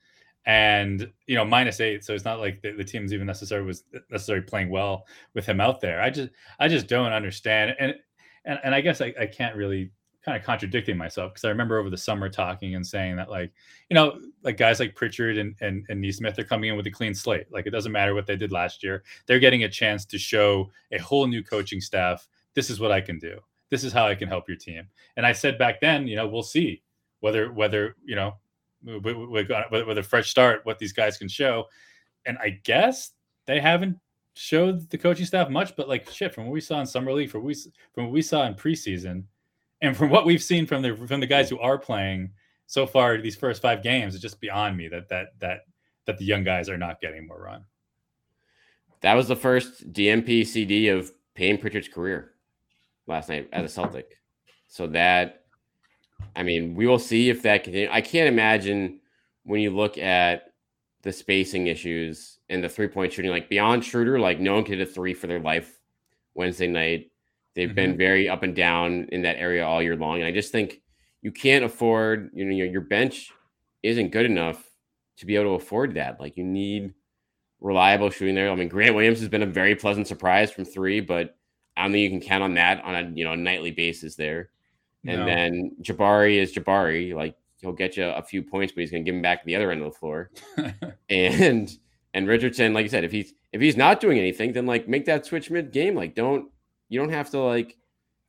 and 0.46 1.10
you 1.28 1.36
know 1.36 1.46
minus 1.46 1.80
eight. 1.80 2.04
So 2.04 2.14
it's 2.14 2.26
not 2.26 2.40
like 2.40 2.62
the, 2.62 2.72
the 2.72 2.84
team's 2.84 3.14
even 3.14 3.28
necessarily 3.28 3.68
was 3.68 3.84
necessarily 4.10 4.46
playing 4.46 4.70
well 4.70 5.06
with 5.34 5.46
him 5.46 5.62
out 5.62 5.82
there. 5.82 6.02
I 6.02 6.10
just 6.10 6.30
I 6.60 6.68
just 6.68 6.88
don't 6.88 7.14
understand, 7.14 7.76
and 7.80 7.96
and 8.46 8.60
and 8.64 8.76
I 8.76 8.82
guess 8.82 9.02
I, 9.02 9.14
I 9.20 9.26
can't 9.26 9.56
really 9.56 9.92
kind 10.24 10.38
of 10.38 10.44
contradicting 10.44 10.96
myself 10.96 11.34
because 11.34 11.44
I 11.44 11.50
remember 11.50 11.78
over 11.78 11.90
the 11.90 11.98
summer 11.98 12.30
talking 12.30 12.76
and 12.76 12.88
saying 12.88 13.18
that 13.18 13.30
like 13.30 13.52
you 13.90 13.96
know 13.96 14.20
like 14.44 14.58
guys 14.58 14.80
like 14.80 14.96
Pritchard 14.96 15.38
and 15.38 15.56
and, 15.62 15.86
and 15.90 16.02
Nesmith 16.02 16.40
are 16.40 16.44
coming 16.44 16.70
in 16.70 16.78
with 16.78 16.88
a 16.88 16.92
clean 16.92 17.14
slate. 17.14 17.48
Like 17.52 17.68
it 17.68 17.72
doesn't 17.72 17.92
matter 17.92 18.14
what 18.14 18.26
they 18.26 18.36
did 18.36 18.52
last 18.52 18.84
year. 18.84 19.04
They're 19.26 19.40
getting 19.40 19.64
a 19.64 19.70
chance 19.70 20.06
to 20.06 20.18
show 20.18 20.70
a 20.92 20.98
whole 20.98 21.28
new 21.28 21.44
coaching 21.44 21.82
staff. 21.82 22.28
This 22.54 22.70
is 22.70 22.80
what 22.80 22.92
I 22.92 23.02
can 23.02 23.18
do. 23.20 23.40
This 23.70 23.84
is 23.84 23.92
how 23.92 24.06
I 24.06 24.16
can 24.16 24.28
help 24.28 24.48
your 24.48 24.58
team. 24.58 24.88
And 25.18 25.26
I 25.26 25.32
said 25.32 25.58
back 25.58 25.82
then, 25.82 26.08
you 26.08 26.16
know, 26.16 26.28
we'll 26.28 26.44
see 26.44 26.84
whether 27.22 27.52
whether 27.52 27.96
you 28.04 28.16
know 28.16 28.36
with, 28.84 29.98
a 29.98 30.04
fresh 30.04 30.30
start 30.30 30.62
what 30.64 30.80
these 30.80 30.94
guys 30.94 31.18
can 31.18 31.28
show. 31.28 31.66
And 32.26 32.38
I 32.40 32.60
guess 32.64 33.12
they 33.46 33.60
haven't 33.60 33.98
showed 34.36 34.90
the 34.90 34.98
coaching 34.98 35.26
staff 35.26 35.50
much, 35.50 35.76
but 35.76 35.90
like 35.90 36.10
shit, 36.10 36.34
from 36.34 36.46
what 36.46 36.54
we 36.54 36.62
saw 36.62 36.80
in 36.80 36.86
summer 36.86 37.14
league, 37.14 37.30
from 37.30 37.44
we 37.44 37.56
from 37.94 38.06
what 38.06 38.14
we 38.14 38.22
saw 38.22 38.46
in 38.46 38.56
preseason, 38.56 39.24
and 39.82 39.96
from 39.96 40.10
what 40.10 40.26
we've 40.26 40.44
seen 40.44 40.66
from 40.66 40.82
the 40.82 40.96
from 40.96 41.20
the 41.20 41.28
guys 41.28 41.50
who 41.50 41.60
are 41.60 41.78
playing 41.78 42.32
so 42.66 42.88
far 42.88 43.18
these 43.18 43.36
first 43.36 43.62
five 43.62 43.84
games, 43.84 44.16
it's 44.16 44.22
just 44.22 44.40
beyond 44.40 44.78
me 44.78 44.88
that 44.88 45.10
that 45.10 45.28
that 45.40 45.62
that 46.06 46.18
the 46.18 46.26
young 46.26 46.44
guys 46.44 46.70
are 46.70 46.78
not 46.78 47.02
getting 47.02 47.28
more 47.28 47.42
run. 47.42 47.66
That 49.02 49.16
was 49.16 49.28
the 49.28 49.36
first 49.36 49.92
DNP 49.92 50.48
CD 50.48 50.88
of 50.88 51.12
Payton 51.36 51.60
Pritchard's 51.60 51.90
career 51.90 52.32
last 53.06 53.30
night 53.30 53.50
as 53.52 53.66
a 53.66 53.70
Celtic. 53.70 54.18
So 54.68 54.88
that, 54.88 55.43
I 56.36 56.44
mean, 56.44 56.76
we 56.76 56.88
will 56.88 57.00
see 57.00 57.30
if 57.30 57.42
that 57.44 57.64
continues. 57.64 57.90
I 57.92 58.02
can't 58.02 58.28
imagine 58.28 59.00
when 59.44 59.62
you 59.62 59.72
look 59.72 59.98
at 59.98 60.54
the 61.04 61.12
spacing 61.12 61.68
issues 61.68 62.40
and 62.50 62.64
the 62.64 62.70
three 62.70 62.88
point 62.88 63.14
shooting, 63.14 63.32
like 63.32 63.50
beyond 63.50 63.84
Schroeder, 63.84 64.20
like 64.20 64.40
no 64.40 64.56
one 64.56 64.64
could 64.64 64.80
hit 64.80 64.88
a 64.88 64.92
three 64.92 65.14
for 65.14 65.28
their 65.28 65.40
life 65.40 65.80
Wednesday 66.34 66.68
night. 66.68 67.12
They've 67.56 67.68
mm-hmm. 67.68 67.76
been 67.76 67.98
very 67.98 68.30
up 68.30 68.44
and 68.44 68.56
down 68.56 69.08
in 69.12 69.22
that 69.24 69.38
area 69.38 69.66
all 69.66 69.82
year 69.82 69.96
long. 69.96 70.18
And 70.18 70.26
I 70.26 70.32
just 70.32 70.52
think 70.52 70.82
you 71.22 71.32
can't 71.32 71.66
afford, 71.66 72.32
you 72.34 72.46
know, 72.46 72.56
your, 72.56 72.68
your 72.68 72.82
bench 72.82 73.32
isn't 73.84 74.12
good 74.12 74.26
enough 74.26 74.64
to 75.18 75.26
be 75.26 75.36
able 75.36 75.58
to 75.58 75.64
afford 75.64 75.94
that. 75.96 76.20
Like 76.20 76.38
you 76.38 76.44
need 76.44 76.94
reliable 77.60 78.10
shooting 78.10 78.36
there. 78.36 78.50
I 78.50 78.56
mean, 78.56 78.70
Grant 78.70 78.96
Williams 78.96 79.20
has 79.20 79.30
been 79.30 79.44
a 79.44 79.48
very 79.48 79.76
pleasant 79.76 80.08
surprise 80.08 80.52
from 80.52 80.66
three, 80.66 81.00
but 81.00 81.36
I 81.76 81.84
don't 81.84 81.92
think 81.92 82.04
you 82.04 82.10
can 82.10 82.28
count 82.28 82.44
on 82.44 82.54
that 82.56 82.84
on 82.84 82.96
a 82.96 83.12
you 83.16 83.24
know 83.24 83.36
nightly 83.36 83.72
basis 83.72 84.16
there. 84.16 84.50
And 85.06 85.22
no. 85.22 85.26
then 85.26 85.76
Jabari 85.82 86.38
is 86.38 86.54
Jabari. 86.54 87.14
Like 87.14 87.36
he'll 87.58 87.74
get 87.74 87.98
you 87.98 88.06
a 88.06 88.22
few 88.22 88.42
points, 88.42 88.74
but 88.74 88.82
he's 88.82 88.92
going 88.92 89.04
to 89.04 89.10
give 89.10 89.16
him 89.16 89.22
back 89.22 89.42
to 89.42 89.46
the 89.46 89.56
other 89.56 89.72
end 89.72 89.82
of 89.82 89.92
the 89.92 89.98
floor. 89.98 90.32
and 91.10 91.70
and 92.14 92.28
Richardson, 92.28 92.74
like 92.74 92.84
you 92.84 92.90
said, 92.90 93.04
if 93.04 93.12
he's 93.12 93.34
if 93.52 93.62
he's 93.62 93.78
not 93.78 94.00
doing 94.00 94.18
anything, 94.18 94.54
then 94.54 94.66
like 94.66 94.88
make 94.88 95.06
that 95.06 95.26
switch 95.26 95.50
mid 95.50 95.72
game. 95.72 95.96
Like 95.96 96.16
don't 96.16 96.50
you 96.90 97.00
don't 97.00 97.10
have 97.10 97.30
to 97.32 97.40
like, 97.40 97.78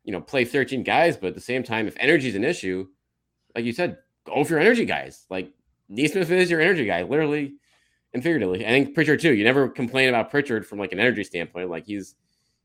you 0.04 0.12
know, 0.12 0.20
play 0.20 0.44
13 0.44 0.82
guys, 0.82 1.16
but 1.16 1.28
at 1.28 1.34
the 1.34 1.40
same 1.40 1.62
time, 1.62 1.87
if 1.87 1.96
energy 1.98 2.28
is 2.28 2.34
an 2.34 2.44
issue, 2.44 2.87
like 3.54 3.64
you 3.64 3.72
said, 3.72 3.98
go 4.24 4.42
for 4.44 4.54
your 4.54 4.60
energy 4.60 4.84
guys. 4.84 5.26
Like 5.30 5.52
Nesmith 5.88 6.30
is 6.30 6.50
your 6.50 6.60
energy 6.60 6.87
guy, 6.87 7.02
literally 7.02 7.54
and 8.14 8.22
figuratively. 8.22 8.64
I 8.64 8.70
think 8.70 8.94
Pritchard 8.94 9.20
too. 9.20 9.34
You 9.34 9.44
never 9.44 9.68
complain 9.68 10.08
about 10.08 10.30
Pritchard 10.30 10.66
from 10.66 10.78
like 10.78 10.92
an 10.92 11.00
energy 11.00 11.24
standpoint. 11.24 11.68
Like 11.68 11.84
he's 11.84 12.14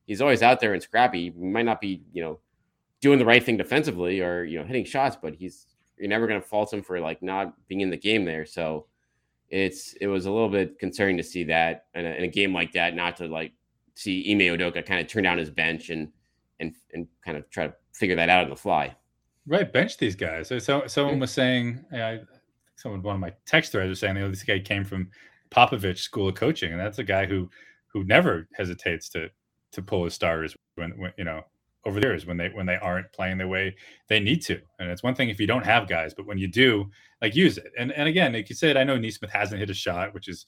he's 0.06 0.22
always 0.22 0.42
out 0.42 0.60
there 0.60 0.74
and 0.74 0.82
scrappy. 0.82 1.32
He 1.32 1.32
might 1.32 1.66
not 1.66 1.82
be, 1.82 2.04
you 2.14 2.22
know, 2.22 2.40
doing 3.02 3.20
the 3.20 3.26
right 3.26 3.44
thing 3.44 3.58
defensively 3.58 4.22
or 4.22 4.44
you 4.44 4.60
know 4.60 4.66
hitting 4.66 4.86
shots, 4.86 5.18
but 5.22 5.34
he's 5.34 5.68
you're 5.98 6.10
never 6.10 6.28
going 6.28 6.42
to 6.42 6.48
fault 6.48 6.74
him 6.74 6.82
for 6.82 7.00
like 7.00 7.22
not 7.22 7.54
being 7.68 7.82
in 7.82 7.90
the 7.90 7.98
game 7.98 8.26
there. 8.26 8.46
So 8.46 8.88
it's 9.50 9.94
it 9.94 10.08
was 10.08 10.26
a 10.26 10.32
little 10.32 10.50
bit 10.50 10.80
concerning 10.80 11.18
to 11.18 11.24
see 11.24 11.44
that 11.46 11.86
in 11.94 12.06
a, 12.06 12.10
in 12.10 12.24
a 12.24 12.28
game 12.28 12.54
like 12.54 12.72
that, 12.74 12.96
not 12.96 13.18
to 13.18 13.28
like 13.28 13.54
see 13.96 14.32
Ime 14.32 14.58
Udoka 14.58 14.86
kind 14.86 15.02
of 15.02 15.08
turn 15.08 15.24
down 15.24 15.38
his 15.38 15.50
bench 15.50 15.90
and 15.90 16.10
and 16.60 16.74
and 16.94 17.08
kind 17.24 17.38
of 17.38 17.50
try 17.50 17.68
to 17.68 17.74
figure 17.94 18.16
that 18.16 18.30
out 18.30 18.44
on 18.44 18.50
the 18.50 18.56
fly. 18.56 18.96
Right, 19.48 19.72
bench 19.72 19.98
these 19.98 20.16
guys. 20.16 20.48
So, 20.48 20.60
so 20.60 20.86
someone 20.86 21.20
was 21.20 21.32
saying, 21.32 21.84
I, 21.92 22.20
someone 22.76 23.02
one 23.02 23.16
of 23.16 23.22
my 23.22 23.34
text 23.48 23.72
threads 23.72 23.90
was 23.90 24.00
saying, 24.00 24.16
you 24.16 24.22
know, 24.22 24.30
this 24.30 24.44
guy 24.44 24.60
came 24.60 24.86
from 24.86 25.10
Popovich 25.50 25.98
School 25.98 26.30
of 26.30 26.36
Coaching, 26.36 26.72
and 26.72 26.80
that's 26.80 27.00
a 27.00 27.04
guy 27.04 27.26
who 27.26 27.50
who 27.88 28.04
never 28.04 28.48
hesitates 28.54 29.10
to 29.10 29.30
to 29.72 29.82
pull 29.82 30.04
his 30.04 30.14
starters 30.14 30.56
when, 30.76 30.92
when 30.92 31.14
you 31.18 31.24
know 31.24 31.44
over 31.86 32.00
there 32.00 32.14
is 32.14 32.26
when 32.26 32.38
they 32.38 32.50
when 32.50 32.66
they 32.66 32.76
aren't 32.76 33.12
playing 33.14 33.38
the 33.38 33.48
way 33.48 33.76
they 34.08 34.20
need 34.20 34.42
to. 34.44 34.60
And 34.80 34.90
it's 34.90 35.04
one 35.04 35.16
thing 35.16 35.30
if 35.30 35.40
you 35.40 35.48
don't 35.48 35.66
have 35.66 35.88
guys, 35.88 36.14
but 36.14 36.26
when 36.26 36.38
you 36.38 36.48
do, 36.48 36.90
like 37.22 37.36
use 37.36 37.58
it. 37.58 37.72
And 37.78 37.92
and 37.94 38.08
again, 38.08 38.34
like 38.34 38.50
you 38.50 38.56
said, 38.56 38.78
I 38.78 38.84
know 38.84 38.98
Nesmith 38.98 39.32
hasn't 39.32 39.60
hit 39.60 39.70
a 39.70 39.74
shot, 39.74 40.14
which 40.14 40.28
is 40.28 40.46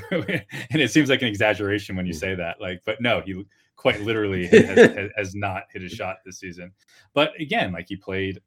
and 0.10 0.44
it 0.70 0.90
seems 0.90 1.10
like 1.10 1.22
an 1.22 1.28
exaggeration 1.28 1.96
when 1.96 2.06
you 2.06 2.14
mm. 2.14 2.20
say 2.20 2.34
that. 2.34 2.60
Like, 2.60 2.82
but 2.84 3.00
no, 3.00 3.20
he 3.20 3.44
quite 3.76 4.00
literally 4.00 4.46
has, 4.46 5.10
has, 5.16 5.34
not 5.34 5.64
hit 5.72 5.82
a 5.82 5.88
shot 5.88 6.18
this 6.24 6.38
season. 6.38 6.72
But 7.14 7.38
again, 7.38 7.72
like 7.72 7.88
he 7.88 7.96
played, 7.96 8.40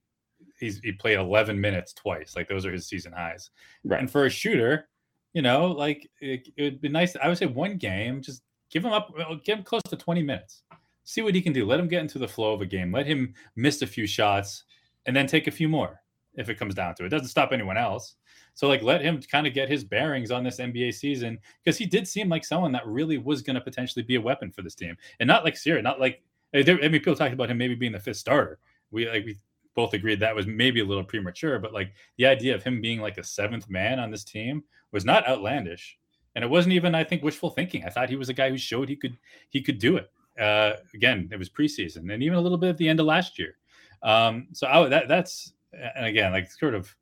he's 0.60 0.80
he 0.80 0.92
played 0.94 1.20
11 1.20 1.60
minutes 1.60 1.94
twice. 1.94 2.36
Like 2.36 2.50
those 2.50 2.66
are 2.66 2.72
his 2.72 2.88
season 2.88 3.12
highs. 3.12 3.52
Right. 3.84 4.00
And 4.00 4.10
for 4.10 4.26
a 4.26 4.30
shooter, 4.30 4.90
you 5.34 5.42
know, 5.42 5.68
like 5.68 6.10
it, 6.20 6.48
it 6.58 6.64
would 6.64 6.82
be 6.82 6.90
nice. 6.90 7.16
I 7.22 7.28
would 7.28 7.38
say 7.38 7.46
one 7.46 7.78
game, 7.78 8.22
just 8.22 8.42
give 8.72 8.84
him 8.84 8.94
up, 8.94 9.14
give 9.44 9.60
him 9.60 9.64
close 9.64 9.84
to 9.84 9.96
20 9.96 10.24
minutes. 10.24 10.64
See 11.06 11.22
what 11.22 11.36
he 11.36 11.42
can 11.42 11.54
do. 11.54 11.66
Let 11.66 11.80
him 11.80 11.88
get 11.88 12.02
into 12.02 12.20
the 12.20 12.28
flow 12.28 12.54
of 12.54 12.62
a 12.62 12.66
game. 12.66 12.92
Let 12.92 13.06
him 13.06 13.34
miss 13.56 13.82
a 13.82 13.88
few 13.88 14.08
shots 14.08 14.64
and 15.06 15.16
then 15.16 15.28
take 15.28 15.48
a 15.48 15.52
few 15.52 15.70
more 15.70 16.02
if 16.36 16.50
it 16.50 16.60
comes 16.60 16.76
down 16.76 16.96
to 16.96 17.04
it. 17.04 17.08
it 17.08 17.10
doesn't 17.10 17.28
stop 17.28 17.52
anyone 17.52 17.78
else. 17.78 18.16
So 18.56 18.68
like 18.68 18.82
let 18.82 19.02
him 19.02 19.22
kind 19.22 19.46
of 19.46 19.54
get 19.54 19.70
his 19.70 19.84
bearings 19.84 20.32
on 20.32 20.44
this 20.44 20.60
NBA 20.60 20.94
season 20.94 21.38
because 21.64 21.78
he 21.78 21.86
did 21.86 22.08
seem 22.08 22.30
like 22.30 22.44
someone 22.44 22.72
that 22.72 22.88
really 22.88 23.18
was 23.18 23.42
going 23.42 23.56
to 23.56 23.62
potentially 23.62 24.04
be 24.04 24.16
a 24.16 24.22
weapon 24.22 24.52
for 24.52 24.62
this 24.62 24.76
team, 24.76 24.98
and 25.20 25.28
not 25.28 25.44
like 25.44 25.58
Sierra, 25.58 25.82
not 25.82 26.00
like 26.00 26.24
eh, 26.54 26.64
I 26.66 26.74
mean 26.88 26.92
people 26.92 27.16
talked 27.16 27.34
about 27.34 27.52
him 27.52 27.58
maybe 27.58 27.76
being 27.76 27.92
the 27.92 28.00
fifth 28.00 28.18
starter. 28.18 28.60
We 28.92 29.10
like 29.10 29.26
we 29.26 29.38
both 29.76 29.94
agreed 29.94 30.22
that 30.22 30.36
was 30.36 30.48
maybe 30.48 30.80
a 30.80 30.86
little 30.86 31.04
premature, 31.04 31.60
but 31.60 31.74
like 31.74 31.92
the 32.18 32.26
idea 32.26 32.56
of 32.56 32.64
him 32.64 32.82
being 32.82 33.02
like 33.02 33.18
a 33.18 33.24
seventh 33.24 33.70
man 33.70 34.00
on 34.00 34.10
this 34.10 34.24
team 34.24 34.64
was 34.92 35.04
not 35.04 35.28
outlandish 35.28 35.98
and 36.36 36.44
it 36.44 36.50
wasn't 36.50 36.74
even 36.74 36.94
I 36.94 37.04
think 37.04 37.24
wishful 37.24 37.50
thinking. 37.50 37.84
I 37.86 37.90
thought 37.90 38.10
he 38.10 38.18
was 38.18 38.30
a 38.30 38.34
guy 38.34 38.50
who 38.50 38.58
showed 38.58 38.90
he 38.90 38.96
could 38.96 39.18
he 39.50 39.62
could 39.62 39.80
do 39.80 39.98
it. 39.98 40.12
Uh, 40.40 40.74
again, 40.94 41.30
it 41.32 41.40
was 41.40 41.50
preseason 41.50 42.14
and 42.14 42.22
even 42.22 42.38
a 42.38 42.42
little 42.42 42.58
bit 42.58 42.70
at 42.70 42.78
the 42.78 42.88
end 42.88 43.00
of 43.00 43.06
last 43.06 43.40
year. 43.40 43.58
Um, 44.04 44.48
so 44.54 44.68
I, 44.68 44.88
that 44.90 45.08
that's 45.08 45.54
and 45.74 46.06
again 46.06 46.32
like 46.32 46.52
sort 46.52 46.76
of 46.76 46.94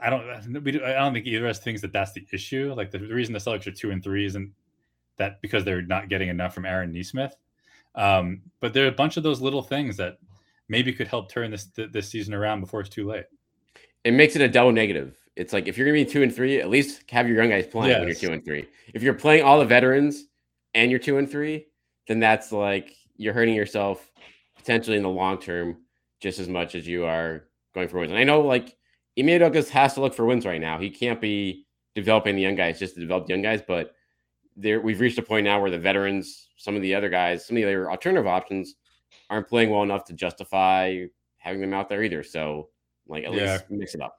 I 0.00 0.10
don't 0.10 0.64
we, 0.64 0.82
I 0.82 0.94
don't 0.94 1.12
think 1.12 1.26
either 1.26 1.44
of 1.44 1.50
us 1.50 1.60
thinks 1.60 1.80
that 1.82 1.92
that's 1.92 2.12
the 2.12 2.26
issue. 2.32 2.72
Like 2.76 2.90
the, 2.90 2.98
the 2.98 3.14
reason 3.14 3.32
the 3.32 3.38
Celtics 3.38 3.66
are 3.66 3.72
two 3.72 3.90
and 3.90 4.02
three 4.02 4.26
isn't 4.26 4.52
that 5.16 5.40
because 5.42 5.64
they're 5.64 5.82
not 5.82 6.08
getting 6.08 6.28
enough 6.28 6.54
from 6.54 6.64
Aaron 6.64 6.92
Nesmith. 6.92 7.36
Um, 7.94 8.42
but 8.60 8.72
there 8.72 8.84
are 8.84 8.88
a 8.88 8.92
bunch 8.92 9.16
of 9.16 9.22
those 9.22 9.40
little 9.40 9.62
things 9.62 9.96
that 9.98 10.18
maybe 10.68 10.92
could 10.92 11.08
help 11.08 11.30
turn 11.30 11.50
this 11.50 11.68
this 11.92 12.08
season 12.08 12.34
around 12.34 12.60
before 12.60 12.80
it's 12.80 12.88
too 12.88 13.06
late. 13.06 13.26
It 14.04 14.12
makes 14.12 14.36
it 14.36 14.42
a 14.42 14.48
double 14.48 14.72
negative 14.72 15.16
it's 15.36 15.52
like 15.52 15.66
if 15.66 15.76
you're 15.76 15.86
gonna 15.86 15.94
be 15.94 16.04
two 16.04 16.22
and 16.22 16.34
three, 16.34 16.60
at 16.60 16.68
least 16.68 17.02
have 17.10 17.28
your 17.28 17.36
young 17.36 17.50
guys 17.50 17.66
playing 17.66 17.90
yes. 17.90 17.98
when 17.98 18.08
you're 18.08 18.16
two 18.16 18.32
and 18.32 18.44
three. 18.44 18.68
If 18.92 19.02
you're 19.02 19.14
playing 19.14 19.44
all 19.44 19.58
the 19.58 19.64
veterans 19.64 20.26
and 20.74 20.90
you're 20.90 21.00
two 21.00 21.18
and 21.18 21.28
three, 21.28 21.66
then 22.06 22.20
that's 22.20 22.52
like 22.52 22.94
you're 23.16 23.34
hurting 23.34 23.54
yourself 23.54 24.10
potentially 24.56 24.96
in 24.96 25.02
the 25.02 25.08
long 25.08 25.38
term 25.38 25.78
just 26.20 26.38
as 26.38 26.48
much 26.48 26.74
as 26.74 26.86
you 26.86 27.04
are 27.04 27.44
going 27.74 27.88
for 27.88 27.98
wins. 27.98 28.10
And 28.10 28.18
I 28.18 28.24
know 28.24 28.40
like 28.40 28.76
Ime 29.18 29.26
Udoka 29.26 29.68
has 29.68 29.94
to 29.94 30.00
look 30.00 30.14
for 30.14 30.24
wins 30.24 30.46
right 30.46 30.60
now. 30.60 30.78
He 30.78 30.90
can't 30.90 31.20
be 31.20 31.66
developing 31.94 32.34
the 32.34 32.42
young 32.42 32.56
guys 32.56 32.78
just 32.78 32.94
to 32.94 33.00
develop 33.00 33.26
the 33.26 33.34
young 33.34 33.42
guys, 33.42 33.62
but 33.66 33.94
there 34.56 34.80
we've 34.80 35.00
reached 35.00 35.18
a 35.18 35.22
point 35.22 35.44
now 35.44 35.60
where 35.60 35.70
the 35.70 35.78
veterans, 35.78 36.48
some 36.56 36.76
of 36.76 36.82
the 36.82 36.94
other 36.94 37.08
guys, 37.08 37.46
some 37.46 37.56
of 37.56 37.62
the 37.62 37.64
other 37.64 37.90
alternative 37.90 38.26
options 38.26 38.74
aren't 39.30 39.48
playing 39.48 39.70
well 39.70 39.82
enough 39.82 40.04
to 40.06 40.12
justify 40.12 41.04
having 41.38 41.60
them 41.60 41.74
out 41.74 41.88
there 41.88 42.02
either. 42.02 42.22
So 42.22 42.68
like 43.06 43.24
at 43.24 43.34
yeah. 43.34 43.52
least 43.52 43.64
mix 43.70 43.94
it 43.94 44.00
up. 44.00 44.16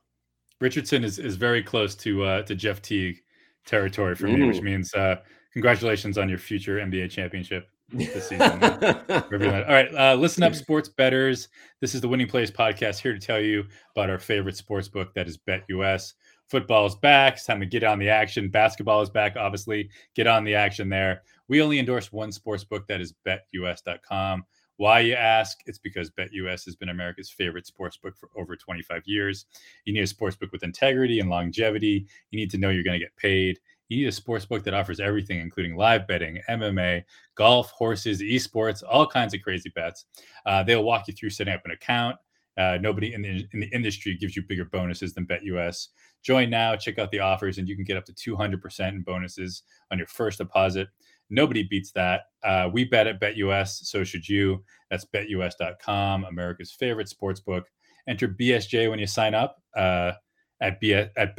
Richardson 0.62 1.04
is, 1.04 1.19
is 1.19 1.36
very 1.36 1.62
close 1.62 1.95
to 1.95 2.24
uh, 2.24 2.41
to 2.43 2.56
Jeff 2.56 2.82
Teague 2.82 3.21
territory 3.65 4.15
for 4.15 4.28
Ooh. 4.28 4.38
me, 4.38 4.48
which 4.48 4.62
means 4.62 4.93
uh, 4.93 5.17
congratulations 5.54 6.17
on 6.17 6.30
your 6.30 6.38
future 6.38 6.78
NBA 6.78 7.10
championship 7.10 7.69
this 7.91 8.30
season. 8.30 8.63
All 8.63 9.30
right, 9.39 9.93
uh, 9.95 10.15
listen 10.15 10.43
up, 10.43 10.56
sports 10.56 10.89
betters. 10.89 11.48
This 11.82 11.95
is 11.95 12.02
the 12.02 12.08
Winning 12.08 12.28
Plays 12.28 12.52
podcast 12.52 13.00
here 13.00 13.13
to 13.13 13.19
tell 13.19 13.39
you 13.39 13.65
about 13.95 14.10
our 14.10 14.19
favorite 14.19 14.58
sports 14.58 14.88
book 14.88 15.13
that 15.13 15.28
is 15.28 15.38
BetUS. 15.38 16.13
Football 16.48 16.86
is 16.86 16.95
back. 16.95 17.34
It's 17.34 17.45
time 17.45 17.60
to 17.60 17.65
get 17.65 17.84
on 17.84 18.00
the 18.00 18.10
action. 18.10 18.50
Basketball 18.50 19.02
is 19.02 19.10
back, 19.10 19.36
obviously. 19.36 19.89
Get 20.15 20.28
on 20.28 20.43
the 20.43 20.56
action 20.56 20.89
there. 20.89 21.24
We 21.48 21.62
only 21.62 21.80
endorse 21.80 22.12
one 22.12 22.32
sports 22.32 22.63
book 22.63 22.88
that 22.88 23.02
is 23.02 23.13
betus.com. 23.26 24.45
Why 24.78 25.00
you 25.00 25.13
ask? 25.13 25.60
It's 25.65 25.78
because 25.78 26.12
BetUS 26.12 26.65
has 26.65 26.76
been 26.76 26.89
America's 26.89 27.30
favorite 27.30 27.65
sports 27.65 27.98
book 27.98 28.15
for 28.17 28.30
over 28.36 28.56
25 28.56 29.04
years. 29.06 29.45
You 29.86 29.93
need 29.93 30.02
a 30.02 30.08
sports 30.08 30.36
book 30.36 30.52
with 30.52 30.63
integrity 30.63 31.19
and 31.19 31.30
longevity. 31.30 32.06
You 32.30 32.39
need 32.39 32.52
to 32.52 32.58
know 32.58 32.69
you're 32.69 32.84
going 32.84 33.00
to 33.00 33.06
get 33.06 33.15
paid. 33.15 33.60
You 33.89 33.98
need 33.98 34.08
a 34.08 34.12
sports 34.12 34.45
book 34.45 34.63
that 34.63 34.74
offers 34.74 35.00
everything, 35.00 35.39
including 35.39 35.76
live 35.76 36.08
betting, 36.08 36.41
MMA, 36.50 37.04
golf, 37.36 37.69
horses, 37.71 38.21
esports, 38.21 38.84
all 38.88 39.06
kinds 39.06 39.34
of 39.34 39.41
crazy 39.41 39.71
bets. 39.76 40.06
Uh, 40.45 40.63
they'll 40.63 40.84
walk 40.84 41.08
you 41.08 41.13
through 41.13 41.30
setting 41.30 41.54
up 41.54 41.62
an 41.65 41.71
account. 41.71 42.15
Uh, 42.58 42.78
nobody 42.82 43.13
in 43.13 43.21
the 43.21 43.45
in 43.54 43.60
the 43.60 43.69
industry 43.74 44.15
gives 44.15 44.36
you 44.36 44.41
bigger 44.48 44.65
bonuses 44.65 45.13
than 45.13 45.28
BetUS. 45.28 45.89
Join 46.24 46.50
now, 46.50 46.76
check 46.76 46.98
out 46.98 47.12
the 47.12 47.19
offers, 47.19 47.58
and 47.58 47.67
you 47.67 47.76
can 47.76 47.86
get 47.86 47.98
up 47.98 48.06
to 48.06 48.13
200% 48.13 48.89
in 48.89 49.02
bonuses 49.02 49.63
on 49.91 49.98
your 49.98 50.08
first 50.08 50.39
deposit. 50.39 50.88
Nobody 51.30 51.63
beats 51.63 51.91
that. 51.91 52.21
Uh, 52.43 52.69
we 52.71 52.86
bet 52.86 53.08
at 53.08 53.19
BetUS, 53.19 53.86
so 53.86 54.04
should 54.04 54.28
you. 54.28 54.63
That's 54.89 55.06
betus.com, 55.06 56.26
America's 56.26 56.71
favorite 56.71 57.10
sports 57.10 57.39
book. 57.39 57.65
Enter 58.08 58.28
BSJ 58.28 58.89
when 58.89 59.00
you 59.00 59.08
sign 59.08 59.34
up 59.34 59.62
uh, 59.76 60.13
at, 60.62 60.80
B- 60.80 60.93
at 60.93 61.36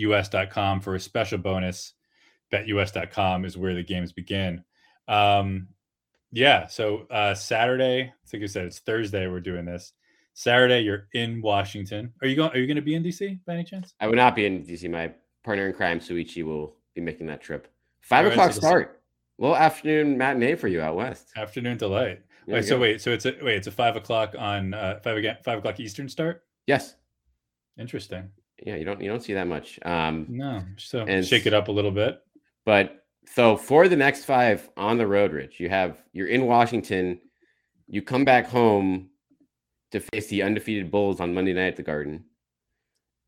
betus.com 0.00 0.80
for 0.80 0.94
a 0.94 1.00
special 1.00 1.38
bonus. 1.38 1.94
BetUS.com 2.52 3.44
is 3.44 3.56
where 3.56 3.74
the 3.74 3.82
games 3.82 4.12
begin. 4.12 4.64
Um, 5.06 5.68
yeah, 6.32 6.66
so 6.66 7.06
uh, 7.10 7.34
Saturday, 7.34 8.02
I 8.02 8.28
think 8.28 8.42
I 8.42 8.46
said 8.46 8.66
it's 8.66 8.78
Thursday. 8.78 9.26
We're 9.26 9.40
doing 9.40 9.64
this. 9.64 9.92
Saturday, 10.34 10.80
you're 10.80 11.08
in 11.12 11.42
Washington. 11.42 12.12
Are 12.22 12.28
you 12.28 12.36
going? 12.36 12.50
Are 12.52 12.58
you 12.58 12.66
going 12.66 12.76
to 12.76 12.82
be 12.82 12.94
in 12.94 13.02
DC 13.02 13.40
by 13.44 13.54
any 13.54 13.64
chance? 13.64 13.94
I 14.00 14.06
would 14.06 14.16
not 14.16 14.36
be 14.36 14.46
in 14.46 14.64
DC. 14.64 14.88
My 14.90 15.12
partner 15.42 15.66
in 15.66 15.74
crime, 15.74 15.98
Souichi, 16.00 16.44
will 16.44 16.76
be 16.94 17.00
making 17.00 17.26
that 17.26 17.40
trip. 17.40 17.68
Five 18.00 18.24
right, 18.24 18.32
o'clock 18.32 18.52
so 18.52 18.60
start. 18.60 19.02
Little 19.38 19.56
afternoon 19.56 20.16
matinee 20.16 20.54
for 20.54 20.68
you 20.68 20.80
out 20.80 20.96
west. 20.96 21.30
Afternoon 21.36 21.78
delight. 21.78 22.20
wait, 22.46 22.64
so 22.64 22.78
wait, 22.78 23.00
so 23.00 23.10
it's 23.10 23.26
a 23.26 23.34
wait, 23.42 23.56
it's 23.56 23.66
a 23.66 23.72
five 23.72 23.96
o'clock 23.96 24.34
on 24.38 24.72
uh, 24.72 25.00
five 25.02 25.16
again, 25.16 25.36
five 25.44 25.58
o'clock 25.58 25.80
Eastern 25.80 26.08
start. 26.08 26.44
Yes. 26.66 26.94
Interesting. 27.78 28.30
Yeah, 28.64 28.76
you 28.76 28.84
don't 28.84 29.00
you 29.00 29.08
don't 29.08 29.22
see 29.22 29.34
that 29.34 29.46
much. 29.46 29.78
Um, 29.84 30.26
no, 30.28 30.62
so 30.76 31.04
and, 31.06 31.26
shake 31.26 31.46
it 31.46 31.54
up 31.54 31.68
a 31.68 31.72
little 31.72 31.90
bit. 31.90 32.20
But 32.64 33.04
so 33.26 33.56
for 33.56 33.88
the 33.88 33.96
next 33.96 34.24
five 34.24 34.68
on 34.76 34.98
the 34.98 35.06
road, 35.06 35.32
Rich, 35.32 35.60
you 35.60 35.68
have 35.68 36.02
you're 36.12 36.28
in 36.28 36.46
Washington. 36.46 37.20
You 37.86 38.02
come 38.02 38.24
back 38.24 38.46
home 38.46 39.08
to 39.92 40.00
face 40.00 40.28
the 40.28 40.42
undefeated 40.42 40.90
Bulls 40.90 41.20
on 41.20 41.34
Monday 41.34 41.52
night 41.52 41.68
at 41.68 41.76
the 41.76 41.82
Garden, 41.82 42.24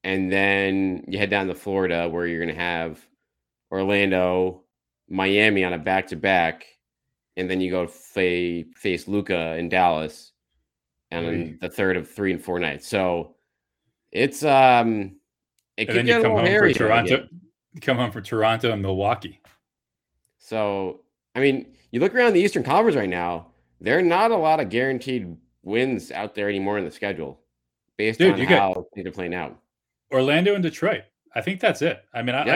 and 0.05 0.31
then 0.31 1.05
you 1.09 1.19
head 1.19 1.31
down 1.31 1.47
to 1.49 1.55
Florida 1.55 2.09
where 2.09 2.27
you're 2.27 2.45
going 2.45 2.55
to 2.55 2.61
have 2.61 3.01
Orlando, 3.71 4.65
Miami 5.09 5.65
on 5.65 5.73
a 5.73 5.79
back 5.79 6.09
to 6.09 6.17
back, 6.17 6.67
and 7.37 7.51
then 7.51 7.61
you 7.61 7.71
go 7.71 7.87
fa- 7.87 8.65
face 8.77 9.09
Luka 9.09 9.57
in 9.57 9.69
Dallas, 9.69 10.33
and 11.11 11.27
then 11.27 11.59
the 11.61 11.69
third 11.69 11.97
of 11.97 12.11
three 12.11 12.33
and 12.33 12.43
four 12.43 12.59
nights. 12.59 12.87
So 12.87 13.35
it's 14.13 14.45
um, 14.45 15.17
it 15.89 15.97
and 15.97 16.09
then 16.09 16.17
you 16.17 16.23
come 16.23 16.33
home 16.33 16.47
for 16.47 16.73
Toronto. 16.73 17.29
Come 17.81 17.97
home 17.97 18.11
for 18.11 18.21
Toronto 18.21 18.73
and 18.73 18.83
Milwaukee. 18.83 19.41
So 20.39 21.01
I 21.35 21.41
mean, 21.41 21.67
you 21.91 22.01
look 22.01 22.15
around 22.15 22.35
the 22.35 22.41
Eastern 22.41 22.63
Conference 22.63 22.97
right 22.97 23.09
now. 23.09 23.47
There 23.81 23.99
are 23.99 24.03
not 24.03 24.31
a 24.31 24.37
lot 24.37 24.61
of 24.61 24.69
guaranteed 24.69 25.37
wins 25.63 26.13
out 26.13 26.35
there 26.35 26.49
anymore 26.49 26.79
in 26.79 26.85
the 26.85 26.91
schedule, 26.91 27.41
based 27.97 28.19
Dude, 28.19 28.39
on 28.39 28.47
how 28.47 28.87
they're 28.95 29.11
playing 29.11 29.35
out. 29.35 29.59
Orlando 30.13 30.55
and 30.55 30.63
Detroit. 30.63 31.03
I 31.35 31.41
think 31.41 31.61
that's 31.61 31.83
it. 31.83 32.05
I 32.13 32.23
mean, 32.23 32.35
I, 32.35 32.47
yeah. 32.47 32.55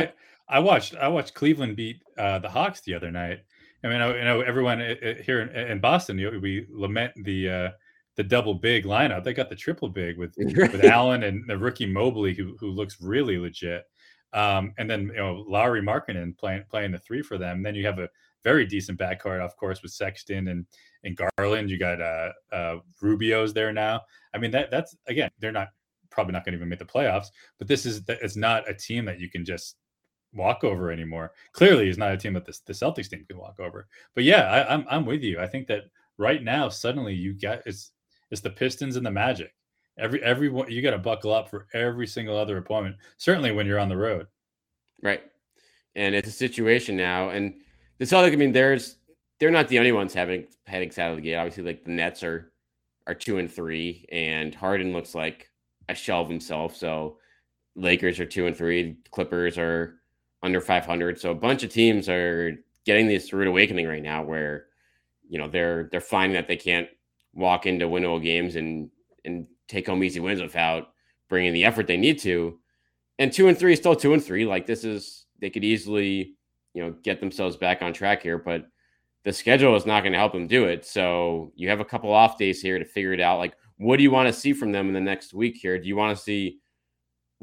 I 0.49 0.57
I 0.57 0.59
watched 0.61 0.95
I 0.97 1.09
watched 1.09 1.35
Cleveland 1.35 1.77
beat 1.77 2.03
uh, 2.19 2.39
the 2.39 2.49
Hawks 2.49 2.81
the 2.83 2.95
other 2.95 3.11
night. 3.11 3.41
I 3.83 3.89
mean, 3.89 4.01
I, 4.01 4.19
you 4.19 4.25
know, 4.25 4.41
everyone 4.41 4.81
uh, 4.81 4.95
uh, 5.03 5.15
here 5.23 5.41
in, 5.41 5.49
in 5.49 5.81
Boston, 5.81 6.19
you 6.19 6.31
know, 6.31 6.39
we 6.39 6.67
lament 6.71 7.13
the 7.17 7.49
uh, 7.49 7.71
the 8.17 8.25
double 8.25 8.55
big 8.55 8.85
lineup. 8.85 9.25
They 9.25 9.35
got 9.35 9.49
the 9.49 9.57
triple 9.57 9.89
big 9.89 10.19
with 10.19 10.35
with 10.39 10.85
Allen 10.85 11.23
and 11.23 11.49
the 11.49 11.59
rookie 11.59 11.87
Mobley, 11.87 12.35
who 12.35 12.57
who 12.59 12.71
looks 12.71 13.01
really 13.01 13.39
legit. 13.39 13.85
Um, 14.33 14.75
and 14.79 14.91
then 14.91 15.09
you 15.09 15.19
know 15.19 15.45
Lauri 15.47 15.83
Markkanen 15.83 16.37
playing 16.37 16.65
playing 16.69 16.93
the 16.93 16.99
three 16.99 17.23
for 17.23 17.39
them. 17.39 17.59
And 17.59 17.67
then 17.67 17.75
you 17.75 17.87
have 17.87 17.99
a 17.99 18.09
very 18.43 18.67
decent 18.67 18.99
backcourt, 18.99 19.41
of 19.41 19.57
course, 19.57 19.83
with 19.83 19.93
Sexton 19.93 20.49
and 20.49 20.67
and 21.05 21.19
Garland. 21.37 21.71
You 21.71 21.79
got 21.79 22.01
uh, 22.01 22.33
uh, 22.53 22.77
Rubio's 23.01 23.53
there 23.53 23.73
now. 23.73 24.03
I 24.35 24.39
mean, 24.39 24.51
that 24.53 24.71
that's 24.71 24.97
again, 25.07 25.31
they're 25.39 25.53
not 25.53 25.69
probably 26.11 26.33
not 26.33 26.45
going 26.45 26.53
to 26.53 26.59
even 26.59 26.69
make 26.69 26.79
the 26.79 26.85
playoffs, 26.85 27.27
but 27.59 27.69
this 27.69 27.85
is 27.85 28.03
it's 28.09 28.37
not 28.37 28.69
a 28.69 28.75
team 28.75 29.05
that 29.05 29.21
you 29.21 29.29
can 29.29 29.45
just 29.45 29.77
walk 30.33 30.65
over 30.65 30.91
anymore. 30.91 31.33
Clearly, 31.53 31.89
it's 31.89 31.99
not 31.99 32.13
a 32.13 32.17
team 32.17 32.35
that 32.35 32.47
the, 32.47 32.59
the 32.67 32.73
Celtics 32.73 33.11
team 33.11 33.25
can 33.29 33.39
walk 33.39 33.59
over. 33.61 33.87
But 34.15 34.25
yeah, 34.25 34.43
I, 34.43 34.73
I'm 34.73 34.87
I'm 34.89 35.07
with 35.07 35.23
you. 35.23 35.41
I 35.41 35.47
think 35.47 35.67
that 35.69 35.85
right 36.19 36.43
now, 36.43 36.69
suddenly 36.69 37.15
you 37.15 37.35
got 37.35 37.61
it's 37.67 37.93
it's 38.31 38.41
the 38.41 38.51
Pistons 38.51 38.97
and 38.97 39.07
the 39.07 39.11
Magic. 39.11 39.53
Every 39.99 40.23
everyone 40.23 40.71
you 40.71 40.83
got 40.83 40.91
to 40.91 40.99
buckle 40.99 41.33
up 41.33 41.49
for 41.49 41.67
every 41.73 42.07
single 42.07 42.37
other 42.37 42.59
opponent. 42.59 42.97
Certainly 43.17 43.53
when 43.53 43.67
you're 43.67 43.79
on 43.79 43.89
the 43.89 43.97
road. 43.97 44.27
Right, 45.03 45.23
and 45.95 46.15
it's 46.15 46.29
a 46.29 46.33
situation 46.33 46.97
now, 46.97 47.31
and 47.31 47.55
the 47.99 48.05
Celtics. 48.05 48.33
I 48.33 48.37
mean, 48.37 48.53
there's 48.53 48.97
they're 49.39 49.51
not 49.51 49.69
the 49.69 49.79
only 49.79 49.93
ones 49.93 50.15
having 50.15 50.47
heading 50.67 50.91
out 50.99 51.11
of 51.11 51.17
the 51.17 51.23
gate. 51.23 51.37
Obviously, 51.37 51.65
like 51.65 51.85
the 51.85 51.91
Nets 51.91 52.23
are 52.23 52.53
are 53.07 53.15
two 53.15 53.39
and 53.39 53.51
three, 53.51 54.07
and 54.13 54.55
Harden 54.55 54.93
looks 54.93 55.15
like 55.15 55.51
a 55.89 55.95
shell 55.95 56.23
of 56.23 56.29
himself. 56.29 56.77
So 56.77 57.19
Lakers 57.75 58.19
are 58.21 58.27
two 58.27 58.47
and 58.47 58.57
three. 58.57 58.97
Clippers 59.11 59.59
are 59.59 60.01
under 60.43 60.61
500. 60.61 61.21
So 61.21 61.31
a 61.31 61.35
bunch 61.35 61.63
of 61.63 61.71
teams 61.71 62.09
are 62.09 62.57
getting 62.85 63.07
this 63.07 63.33
rude 63.33 63.49
awakening 63.49 63.87
right 63.87 64.03
now, 64.03 64.23
where 64.23 64.67
you 65.29 65.39
know 65.39 65.49
they're 65.49 65.89
they're 65.91 66.01
finding 66.01 66.35
that 66.35 66.49
they 66.49 66.57
can't 66.57 66.89
walk 67.37 67.67
into 67.67 67.87
winnable 67.87 68.23
games 68.23 68.57
and 68.57 68.91
and 69.25 69.47
take 69.69 69.87
home 69.87 70.03
easy 70.03 70.21
wins 70.21 70.41
without 70.41 70.89
bringing 71.29 71.53
the 71.53 71.65
effort 71.65 71.87
they 71.87 71.97
need 71.97 72.19
to. 72.21 72.59
And 73.19 73.33
two 73.33 73.49
and 73.49 73.59
three 73.59 73.73
is 73.73 73.79
still 73.79 73.95
two 73.95 74.13
and 74.13 74.25
three. 74.25 74.45
Like 74.47 74.67
this 74.67 74.85
is 74.85 75.27
they 75.41 75.51
could 75.51 75.65
easily 75.65 76.35
you 76.75 76.83
know 76.83 76.95
get 77.03 77.21
themselves 77.21 77.57
back 77.57 77.83
on 77.83 77.93
track 77.93 78.23
here, 78.23 78.39
but 78.39 78.67
the 79.25 79.33
schedule 79.33 79.75
is 79.75 79.87
not 79.87 80.03
going 80.03 80.13
to 80.13 80.19
help 80.19 80.33
them 80.33 80.47
do 80.47 80.67
it. 80.67 80.85
So 80.85 81.53
you 81.57 81.69
have 81.69 81.81
a 81.81 81.85
couple 81.85 82.13
off 82.13 82.39
days 82.39 82.63
here 82.63 82.79
to 82.79 82.85
figure 82.85 83.13
it 83.13 83.21
out. 83.21 83.39
Like, 83.39 83.57
what 83.77 83.97
do 83.97 84.05
you 84.05 84.11
want 84.13 84.29
to 84.29 84.33
see 84.33 84.53
from 84.53 84.71
them 84.71 84.87
in 84.87 84.95
the 84.95 85.01
next 85.01 85.35
week 85.35 85.57
here? 85.57 85.79
Do 85.79 85.89
you 85.89 85.97
want 85.97 86.17
to 86.17 86.23
see? 86.23 86.61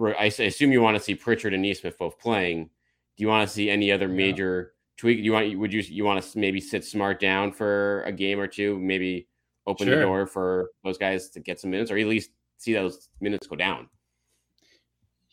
I 0.02 0.26
assume 0.26 0.72
you 0.72 0.82
want 0.82 0.98
to 0.98 1.04
see 1.04 1.14
Pritchard 1.14 1.54
and 1.54 1.62
Nesmith 1.62 1.98
both 2.00 2.18
playing. 2.18 2.70
Do 3.18 3.22
you 3.22 3.28
want 3.28 3.48
to 3.48 3.54
see 3.54 3.70
any 3.70 3.92
other 3.92 4.08
major 4.08 4.74
yeah. 4.74 4.92
tweak? 4.98 5.18
Do 5.18 5.24
you 5.24 5.34
want 5.34 5.60
would 5.60 5.74
you 5.74 5.82
you 5.82 6.06
want 6.06 6.24
to 6.24 6.40
maybe 6.40 6.62
sit 6.62 6.86
Smart 6.86 7.20
down 7.20 7.52
for 7.52 8.02
a 8.04 8.12
game 8.12 8.40
or 8.40 8.48
two? 8.48 8.80
Maybe 8.80 9.28
open 9.68 9.88
sure. 9.88 9.98
the 9.98 10.02
door 10.02 10.26
for 10.26 10.72
those 10.84 10.98
guys 10.98 11.30
to 11.30 11.40
get 11.40 11.60
some 11.60 11.72
minutes, 11.72 11.92
or 11.92 11.98
at 11.98 12.08
least 12.08 12.32
see 12.58 12.74
those 12.74 13.10
minutes 13.22 13.48
go 13.48 13.56
down. 13.56 13.90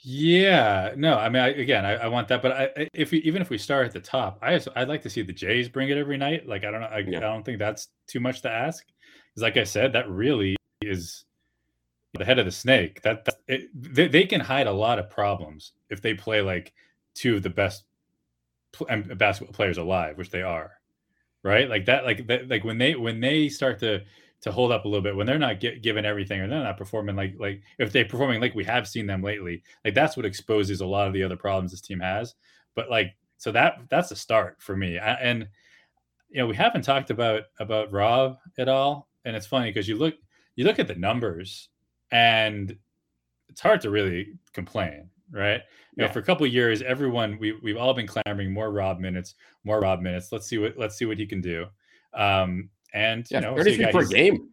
Yeah, 0.02 0.94
no, 0.96 1.18
I 1.18 1.28
mean, 1.28 1.42
I, 1.42 1.48
again, 1.48 1.84
I, 1.84 1.96
I, 1.96 2.08
want 2.08 2.28
that, 2.28 2.40
but 2.40 2.52
I, 2.52 2.88
if 2.94 3.10
we, 3.10 3.18
even 3.18 3.42
if 3.42 3.50
we 3.50 3.58
start 3.58 3.86
at 3.86 3.92
the 3.92 4.00
top, 4.00 4.38
I 4.40 4.58
I'd 4.74 4.88
like 4.88 5.02
to 5.02 5.10
see 5.10 5.20
the 5.20 5.32
Jays 5.32 5.68
bring 5.68 5.90
it 5.90 5.98
every 5.98 6.16
night. 6.16 6.48
Like, 6.48 6.64
I 6.64 6.70
don't 6.70 6.80
know, 6.80 6.86
I, 6.86 6.98
yeah. 7.00 7.18
I 7.18 7.20
don't 7.20 7.44
think 7.44 7.58
that's 7.58 7.88
too 8.06 8.18
much 8.18 8.40
to 8.42 8.50
ask. 8.50 8.86
Because, 8.86 9.42
like 9.42 9.58
I 9.58 9.64
said, 9.64 9.92
that 9.92 10.08
really 10.08 10.56
is 10.80 11.26
the 12.14 12.24
head 12.24 12.38
of 12.38 12.46
the 12.46 12.50
snake. 12.50 13.02
That, 13.02 13.26
that 13.26 13.34
it, 13.46 13.68
they, 13.74 14.08
they, 14.08 14.24
can 14.24 14.40
hide 14.40 14.66
a 14.66 14.72
lot 14.72 14.98
of 14.98 15.10
problems 15.10 15.72
if 15.90 16.00
they 16.00 16.14
play 16.14 16.40
like 16.40 16.72
two 17.14 17.36
of 17.36 17.42
the 17.42 17.50
best 17.50 17.84
basketball 19.16 19.52
players 19.52 19.76
alive, 19.76 20.16
which 20.16 20.30
they 20.30 20.42
are, 20.42 20.72
right? 21.42 21.68
Like 21.68 21.86
that, 21.86 22.04
like 22.04 22.26
that, 22.26 22.48
like 22.48 22.64
when 22.64 22.78
they 22.78 22.94
when 22.94 23.20
they 23.20 23.48
start 23.48 23.78
to 23.80 24.02
to 24.42 24.52
hold 24.52 24.72
up 24.72 24.84
a 24.86 24.88
little 24.88 25.02
bit 25.02 25.14
when 25.14 25.26
they're 25.26 25.38
not 25.38 25.60
get, 25.60 25.82
given 25.82 26.06
everything 26.06 26.40
or 26.40 26.48
they're 26.48 26.62
not 26.62 26.78
performing 26.78 27.14
like 27.14 27.34
like 27.38 27.60
if 27.78 27.92
they're 27.92 28.06
performing 28.06 28.40
like 28.40 28.54
we 28.54 28.64
have 28.64 28.88
seen 28.88 29.06
them 29.06 29.22
lately, 29.22 29.62
like 29.84 29.94
that's 29.94 30.16
what 30.16 30.26
exposes 30.26 30.80
a 30.80 30.86
lot 30.86 31.06
of 31.06 31.12
the 31.12 31.22
other 31.22 31.36
problems 31.36 31.70
this 31.70 31.80
team 31.80 32.00
has. 32.00 32.34
But 32.74 32.90
like 32.90 33.14
so 33.36 33.52
that 33.52 33.78
that's 33.88 34.10
a 34.10 34.16
start 34.16 34.56
for 34.60 34.76
me. 34.76 34.98
I, 34.98 35.14
and 35.14 35.48
you 36.28 36.38
know 36.38 36.46
we 36.46 36.56
haven't 36.56 36.82
talked 36.82 37.10
about 37.10 37.44
about 37.58 37.92
Rob 37.92 38.38
at 38.58 38.68
all, 38.68 39.08
and 39.24 39.36
it's 39.36 39.46
funny 39.46 39.70
because 39.70 39.88
you 39.88 39.96
look 39.96 40.14
you 40.56 40.64
look 40.64 40.78
at 40.78 40.88
the 40.88 40.94
numbers 40.94 41.68
and 42.10 42.76
it's 43.48 43.60
hard 43.60 43.80
to 43.82 43.90
really 43.90 44.34
complain 44.52 45.10
right? 45.32 45.60
You 45.96 46.02
yeah. 46.02 46.06
know, 46.06 46.12
for 46.12 46.18
a 46.18 46.22
couple 46.22 46.46
years, 46.46 46.82
everyone 46.82 47.38
we 47.38 47.52
we've 47.62 47.76
all 47.76 47.94
been 47.94 48.06
clamoring 48.06 48.52
more 48.52 48.70
Rob 48.70 49.00
minutes, 49.00 49.34
more 49.64 49.80
Rob 49.80 50.00
minutes. 50.00 50.32
Let's 50.32 50.46
see 50.46 50.58
what 50.58 50.76
let's 50.76 50.96
see 50.96 51.04
what 51.04 51.18
he 51.18 51.26
can 51.26 51.40
do. 51.40 51.66
Um, 52.14 52.70
and 52.92 53.26
yeah, 53.30 53.38
you 53.38 53.46
know, 53.46 53.56
thirty 53.56 53.76
feet 53.76 53.92
per 53.92 54.04
game. 54.04 54.48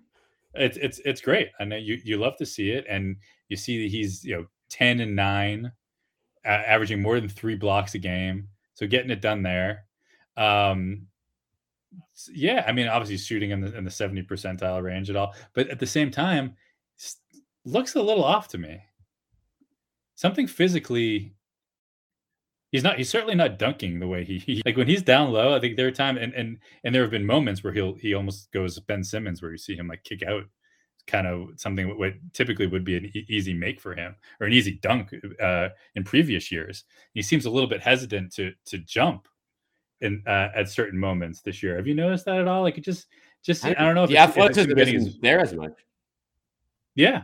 It's 0.54 0.78
it's 0.78 1.00
it's 1.06 1.22
great. 1.22 1.50
I 1.60 1.66
know 1.66 1.76
you 1.76 2.00
you 2.04 2.18
love 2.18 2.38
to 2.38 2.46
see 2.46 2.72
it, 2.72 2.86
and 2.90 3.18
you 3.50 3.58
see 3.58 3.84
that 3.84 3.92
he's 3.92 4.24
you 4.24 4.36
know 4.36 4.46
ten 4.70 5.00
and 5.00 5.16
nine, 5.16 5.72
uh, 6.46 6.50
averaging 6.50 7.02
more 7.02 7.20
than 7.20 7.30
three 7.30 7.56
blocks 7.56 7.96
a 7.96 8.00
game. 8.00 8.50
So 8.74 8.88
getting 8.88 9.12
it 9.12 9.22
done 9.22 9.44
there. 9.44 9.86
Um, 10.36 11.08
yeah, 12.32 12.64
I 12.68 12.72
mean, 12.72 12.88
obviously 12.88 13.18
shooting 13.18 13.52
in 13.52 13.62
the 13.62 13.76
in 13.76 13.84
the 13.84 13.92
seventy 13.92 14.24
percentile 14.24 14.84
range 14.84 15.10
at 15.10 15.16
all, 15.16 15.36
but 15.54 15.68
at 15.70 15.80
the 15.80 15.88
same 15.88 16.12
time, 16.12 16.56
looks 17.66 17.96
a 17.96 18.02
little 18.02 18.24
off 18.24 18.48
to 18.50 18.58
me 18.58 18.82
something 20.18 20.46
physically 20.46 21.34
he's 22.72 22.84
not 22.84 22.98
he's 22.98 23.10
certainly 23.10 23.36
not 23.36 23.58
dunking 23.58 24.00
the 24.00 24.08
way 24.08 24.26
he, 24.26 24.38
he, 24.38 24.62
like 24.66 24.76
when 24.76 24.88
he's 24.88 25.02
down 25.02 25.32
low 25.32 25.56
i 25.56 25.60
think 25.60 25.78
there 25.78 25.88
are 25.88 25.92
times 25.92 26.20
and 26.22 26.34
and 26.34 26.58
and 26.84 26.94
there 26.94 27.02
have 27.02 27.12
been 27.12 27.26
moments 27.26 27.64
where 27.64 27.72
he'll 27.72 27.96
he 27.96 28.14
almost 28.14 28.52
goes 28.52 28.78
ben 28.80 29.04
simmons 29.04 29.42
where 29.42 29.52
you 29.52 29.58
see 29.58 29.76
him 29.76 29.88
like 29.88 30.04
kick 30.04 30.22
out 30.24 30.44
kind 31.08 31.26
of 31.26 31.50
something 31.56 31.98
what 31.98 32.14
typically 32.34 32.68
would 32.68 32.84
be 32.84 32.98
an 32.98 33.06
e- 33.06 33.26
easy 33.30 33.54
make 33.54 33.80
for 33.80 33.96
him 33.96 34.16
or 34.40 34.48
an 34.48 34.54
easy 34.54 34.74
dunk 34.82 35.14
uh, 35.42 35.70
in 35.96 36.04
previous 36.04 36.52
years. 36.52 36.84
He 37.14 37.22
seems 37.22 37.46
a 37.46 37.50
little 37.50 37.70
bit 37.70 37.82
hesitant 37.82 38.34
to 38.36 38.54
to 38.66 38.78
jump 38.80 39.28
in 40.02 40.22
uh, 40.28 40.50
at 40.54 40.70
certain 40.70 41.00
moments 41.00 41.42
this 41.42 41.64
year. 41.64 41.78
Have 41.78 41.88
you 41.88 41.96
noticed 41.96 42.26
that 42.26 42.40
at 42.40 42.48
all? 42.48 42.62
Like 42.62 42.78
it 42.78 42.84
just 42.84 43.08
just 43.44 43.66
i, 43.66 43.70
I 43.70 43.74
don't 43.74 43.96
know 43.96 44.04
if 44.04 44.10
the 44.10 44.18
athleticism 44.18 44.78
isn't 44.78 45.22
there 45.22 45.40
as 45.40 45.54
much. 45.54 45.74
Yeah 46.96 47.24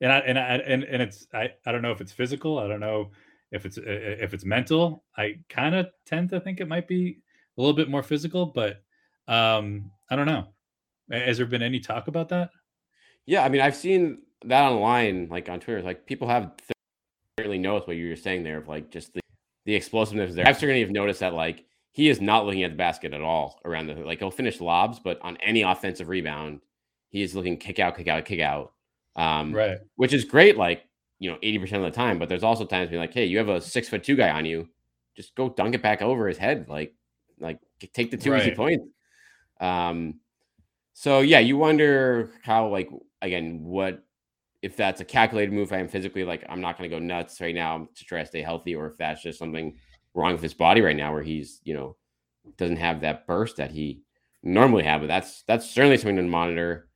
and 0.00 0.12
I, 0.12 0.18
and 0.20 0.38
I, 0.38 0.42
and 0.42 0.84
and 0.84 1.02
it's 1.02 1.26
I 1.34 1.50
I 1.66 1.72
don't 1.72 1.82
know 1.82 1.92
if 1.92 2.00
it's 2.00 2.12
physical. 2.12 2.58
I 2.58 2.68
don't 2.68 2.80
know 2.80 3.10
if 3.52 3.66
it's 3.66 3.78
if 3.78 4.34
it's 4.34 4.44
mental. 4.44 5.04
I 5.16 5.38
kind 5.48 5.74
of 5.74 5.88
tend 6.06 6.30
to 6.30 6.40
think 6.40 6.60
it 6.60 6.68
might 6.68 6.88
be 6.88 7.18
a 7.56 7.60
little 7.60 7.76
bit 7.76 7.90
more 7.90 8.02
physical, 8.02 8.46
but 8.46 8.82
um, 9.28 9.90
I 10.10 10.16
don't 10.16 10.26
know. 10.26 10.48
Has 11.10 11.36
there 11.36 11.46
been 11.46 11.62
any 11.62 11.80
talk 11.80 12.08
about 12.08 12.28
that? 12.30 12.50
Yeah, 13.26 13.44
I 13.44 13.48
mean, 13.48 13.60
I've 13.60 13.76
seen 13.76 14.22
that 14.44 14.62
online, 14.62 15.28
like 15.30 15.48
on 15.48 15.60
Twitter. 15.60 15.82
Like 15.82 16.06
people 16.06 16.28
have 16.28 16.52
certainly 17.38 17.58
noticed 17.58 17.88
what 17.88 17.96
you 17.96 18.08
were 18.08 18.16
saying 18.16 18.42
there 18.42 18.58
of 18.58 18.68
like 18.68 18.90
just 18.90 19.12
the, 19.14 19.20
the 19.66 19.74
explosiveness 19.74 20.34
there. 20.34 20.46
I've 20.46 20.56
certainly 20.56 20.80
have 20.80 20.90
noticed 20.90 21.20
that 21.20 21.34
like 21.34 21.64
he 21.92 22.08
is 22.08 22.20
not 22.20 22.46
looking 22.46 22.62
at 22.62 22.70
the 22.70 22.76
basket 22.76 23.12
at 23.12 23.20
all 23.20 23.60
around 23.64 23.88
the 23.88 23.94
like 23.94 24.20
he'll 24.20 24.30
finish 24.30 24.60
lobs, 24.60 24.98
but 24.98 25.18
on 25.22 25.36
any 25.38 25.62
offensive 25.62 26.08
rebound, 26.08 26.60
he 27.08 27.22
is 27.22 27.34
looking 27.34 27.56
kick 27.56 27.78
out, 27.78 27.96
kick 27.96 28.08
out, 28.08 28.24
kick 28.24 28.40
out. 28.40 28.72
Um, 29.16 29.52
right. 29.52 29.78
Which 29.96 30.12
is 30.12 30.24
great, 30.24 30.56
like 30.56 30.84
you 31.18 31.30
know, 31.30 31.36
80% 31.42 31.74
of 31.74 31.82
the 31.82 31.90
time. 31.90 32.18
But 32.18 32.28
there's 32.28 32.42
also 32.42 32.64
times 32.64 32.88
being 32.90 33.00
like, 33.00 33.12
hey, 33.12 33.26
you 33.26 33.38
have 33.38 33.48
a 33.48 33.60
six 33.60 33.88
foot 33.88 34.02
two 34.02 34.16
guy 34.16 34.30
on 34.30 34.44
you, 34.44 34.68
just 35.16 35.34
go 35.34 35.50
dunk 35.50 35.74
it 35.74 35.82
back 35.82 36.02
over 36.02 36.26
his 36.26 36.38
head. 36.38 36.66
Like, 36.68 36.94
like 37.38 37.58
take 37.92 38.10
the 38.10 38.16
two 38.16 38.32
right. 38.32 38.42
easy 38.42 38.54
points. 38.54 38.86
Um, 39.60 40.20
so 40.94 41.20
yeah, 41.20 41.38
you 41.38 41.56
wonder 41.56 42.32
how 42.42 42.68
like 42.68 42.90
again, 43.22 43.62
what 43.62 44.02
if 44.62 44.76
that's 44.76 45.00
a 45.00 45.04
calculated 45.04 45.52
move 45.52 45.72
I 45.72 45.78
am 45.78 45.88
physically, 45.88 46.24
like 46.24 46.44
I'm 46.48 46.60
not 46.60 46.76
gonna 46.76 46.88
go 46.88 46.98
nuts 46.98 47.40
right 47.40 47.54
now 47.54 47.88
to 47.94 48.04
try 48.04 48.20
to 48.20 48.26
stay 48.26 48.42
healthy, 48.42 48.74
or 48.74 48.86
if 48.88 48.96
that's 48.98 49.22
just 49.22 49.38
something 49.38 49.76
wrong 50.14 50.32
with 50.32 50.42
his 50.42 50.54
body 50.54 50.80
right 50.80 50.96
now 50.96 51.12
where 51.12 51.22
he's, 51.22 51.60
you 51.64 51.74
know, 51.74 51.96
doesn't 52.56 52.76
have 52.76 53.00
that 53.00 53.26
burst 53.26 53.56
that 53.56 53.70
he 53.70 54.02
normally 54.42 54.84
have. 54.84 55.00
But 55.00 55.08
that's 55.08 55.42
that's 55.46 55.70
certainly 55.70 55.96
something 55.96 56.16
to 56.16 56.22
monitor. 56.22 56.88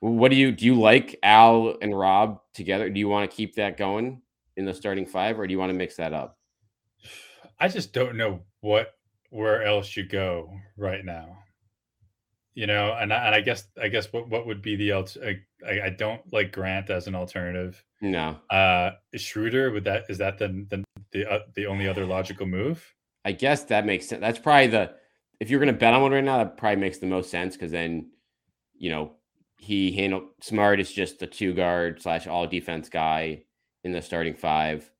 What 0.00 0.30
do 0.30 0.36
you 0.36 0.52
do? 0.52 0.64
You 0.64 0.80
like 0.80 1.18
Al 1.22 1.76
and 1.80 1.96
Rob 1.96 2.40
together? 2.54 2.88
Do 2.88 2.98
you 2.98 3.08
want 3.08 3.30
to 3.30 3.36
keep 3.36 3.54
that 3.56 3.76
going 3.76 4.22
in 4.56 4.64
the 4.64 4.74
starting 4.74 5.06
five, 5.06 5.38
or 5.38 5.46
do 5.46 5.52
you 5.52 5.58
want 5.58 5.70
to 5.70 5.78
mix 5.78 5.96
that 5.96 6.12
up? 6.12 6.38
I 7.58 7.68
just 7.68 7.92
don't 7.92 8.16
know 8.16 8.40
what 8.60 8.94
where 9.28 9.62
else 9.62 9.96
you 9.96 10.04
go 10.04 10.50
right 10.76 11.04
now. 11.04 11.38
You 12.54 12.66
know, 12.66 12.96
and 12.98 13.12
I, 13.12 13.26
and 13.26 13.34
I 13.34 13.40
guess 13.42 13.64
I 13.80 13.88
guess 13.88 14.12
what 14.12 14.28
what 14.28 14.46
would 14.46 14.62
be 14.62 14.76
the 14.76 14.90
else? 14.90 15.16
I, 15.22 15.40
I 15.68 15.90
don't 15.90 16.20
like 16.32 16.52
Grant 16.52 16.90
as 16.90 17.06
an 17.06 17.14
alternative. 17.14 17.82
No. 18.00 18.38
Uh, 18.48 18.92
Schroeder 19.14 19.70
would 19.70 19.84
that 19.84 20.04
is 20.08 20.18
that 20.18 20.38
the 20.38 20.66
the 20.68 20.84
the, 21.12 21.30
uh, 21.30 21.38
the 21.54 21.66
only 21.66 21.86
other 21.86 22.06
logical 22.06 22.46
move? 22.46 22.94
I 23.24 23.32
guess 23.32 23.64
that 23.64 23.84
makes 23.84 24.08
sense. 24.08 24.20
That's 24.20 24.38
probably 24.38 24.68
the 24.68 24.94
if 25.40 25.50
you're 25.50 25.60
going 25.60 25.72
to 25.72 25.78
bet 25.78 25.94
on 25.94 26.02
one 26.02 26.12
right 26.12 26.24
now, 26.24 26.38
that 26.38 26.56
probably 26.56 26.80
makes 26.80 26.98
the 26.98 27.06
most 27.06 27.30
sense 27.30 27.56
because 27.56 27.72
then, 27.72 28.10
you 28.76 28.90
know, 28.90 29.12
he 29.60 29.92
handled 29.92 30.24
Smart 30.40 30.80
is 30.80 30.90
just 30.90 31.22
a 31.22 31.26
two 31.26 31.52
guard 31.52 32.00
slash 32.00 32.26
all 32.26 32.46
defense 32.46 32.88
guy 32.88 33.42
in 33.84 33.92
the 33.92 34.00
starting 34.00 34.34
five. 34.34 34.90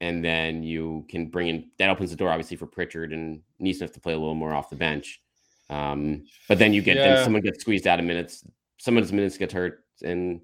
And 0.00 0.24
then 0.24 0.62
you 0.62 1.06
can 1.08 1.28
bring 1.28 1.48
in 1.48 1.70
that 1.78 1.90
opens 1.90 2.10
the 2.10 2.16
door 2.16 2.30
obviously 2.30 2.56
for 2.56 2.66
Pritchard 2.66 3.12
and 3.12 3.42
Nesmith 3.60 3.92
to 3.92 4.00
play 4.00 4.12
a 4.12 4.18
little 4.18 4.34
more 4.34 4.52
off 4.52 4.70
the 4.70 4.76
bench. 4.76 5.20
Um, 5.68 6.24
but 6.48 6.58
then 6.58 6.72
you 6.72 6.82
get 6.82 6.96
yeah. 6.96 7.14
then 7.14 7.24
someone 7.24 7.42
gets 7.42 7.60
squeezed 7.60 7.86
out 7.86 8.00
of 8.00 8.04
minutes, 8.04 8.44
someone's 8.78 9.12
minutes 9.12 9.38
gets 9.38 9.54
hurt 9.54 9.84
in 10.02 10.40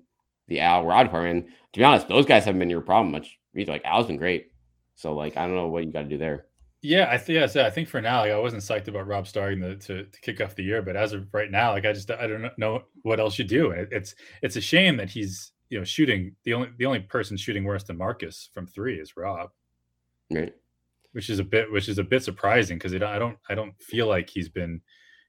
the 0.47 0.61
Al 0.61 0.85
Rob 0.85 1.07
department. 1.07 1.47
To 1.73 1.81
be 1.81 1.85
honest, 1.85 2.07
those 2.07 2.27
guys 2.27 2.45
haven't 2.45 2.61
been 2.61 2.71
your 2.71 2.81
problem 2.83 3.11
much. 3.11 3.37
Either. 3.57 3.73
Like 3.73 3.85
Al's 3.85 4.07
been 4.07 4.17
great. 4.17 4.53
So 4.95 5.15
like 5.15 5.37
I 5.37 5.47
don't 5.47 5.57
know 5.57 5.69
what 5.69 5.85
you 5.85 5.91
got 5.91 6.03
to 6.03 6.09
do 6.09 6.19
there. 6.19 6.46
Yeah, 6.83 7.09
I 7.11 7.19
think 7.19 7.55
yeah, 7.55 7.67
I 7.67 7.71
think 7.71 7.89
for 7.89 8.01
now, 8.01 8.21
like, 8.21 8.33
I 8.33 8.39
wasn't 8.39 8.63
psyched 8.63 8.89
about 8.89 9.07
Rob 9.07 9.27
starting 9.27 9.61
the, 9.61 9.77
to, 9.77 10.05
to 10.05 10.21
kick 10.21 10.41
off 10.41 10.55
the 10.55 10.63
year, 10.63 10.83
but 10.83 10.97
as 10.97 11.13
of 11.13 11.27
right 11.33 11.51
now, 11.51 11.73
like 11.73 11.87
I 11.87 11.93
just 11.93 12.11
I 12.11 12.27
don't 12.27 12.47
know 12.59 12.83
what 13.03 13.19
else 13.19 13.39
you 13.39 13.45
do. 13.45 13.71
It, 13.71 13.89
it's 13.91 14.15
it's 14.43 14.57
a 14.57 14.61
shame 14.61 14.97
that 14.99 15.11
he's 15.11 15.53
you 15.71 15.79
know 15.79 15.85
shooting 15.85 16.37
the 16.45 16.55
only 16.55 16.69
the 16.79 16.87
only 16.87 17.01
person 17.01 17.37
shooting 17.37 17.65
worse 17.65 17.85
than 17.85 17.99
Marcus 17.99 18.51
from 18.53 18.67
three 18.67 19.01
is 19.01 19.17
Rob, 19.17 19.51
right? 20.31 20.55
Which 21.13 21.31
is 21.31 21.39
a 21.39 21.45
bit 21.45 21.73
which 21.73 21.89
is 21.89 21.99
a 21.99 22.05
bit 22.05 22.23
surprising 22.23 22.79
because 22.79 22.95
I 22.95 23.19
don't 23.19 23.39
I 23.49 23.55
don't 23.55 23.75
feel 23.83 24.07
like 24.07 24.29
he's 24.29 24.51
been, 24.51 24.81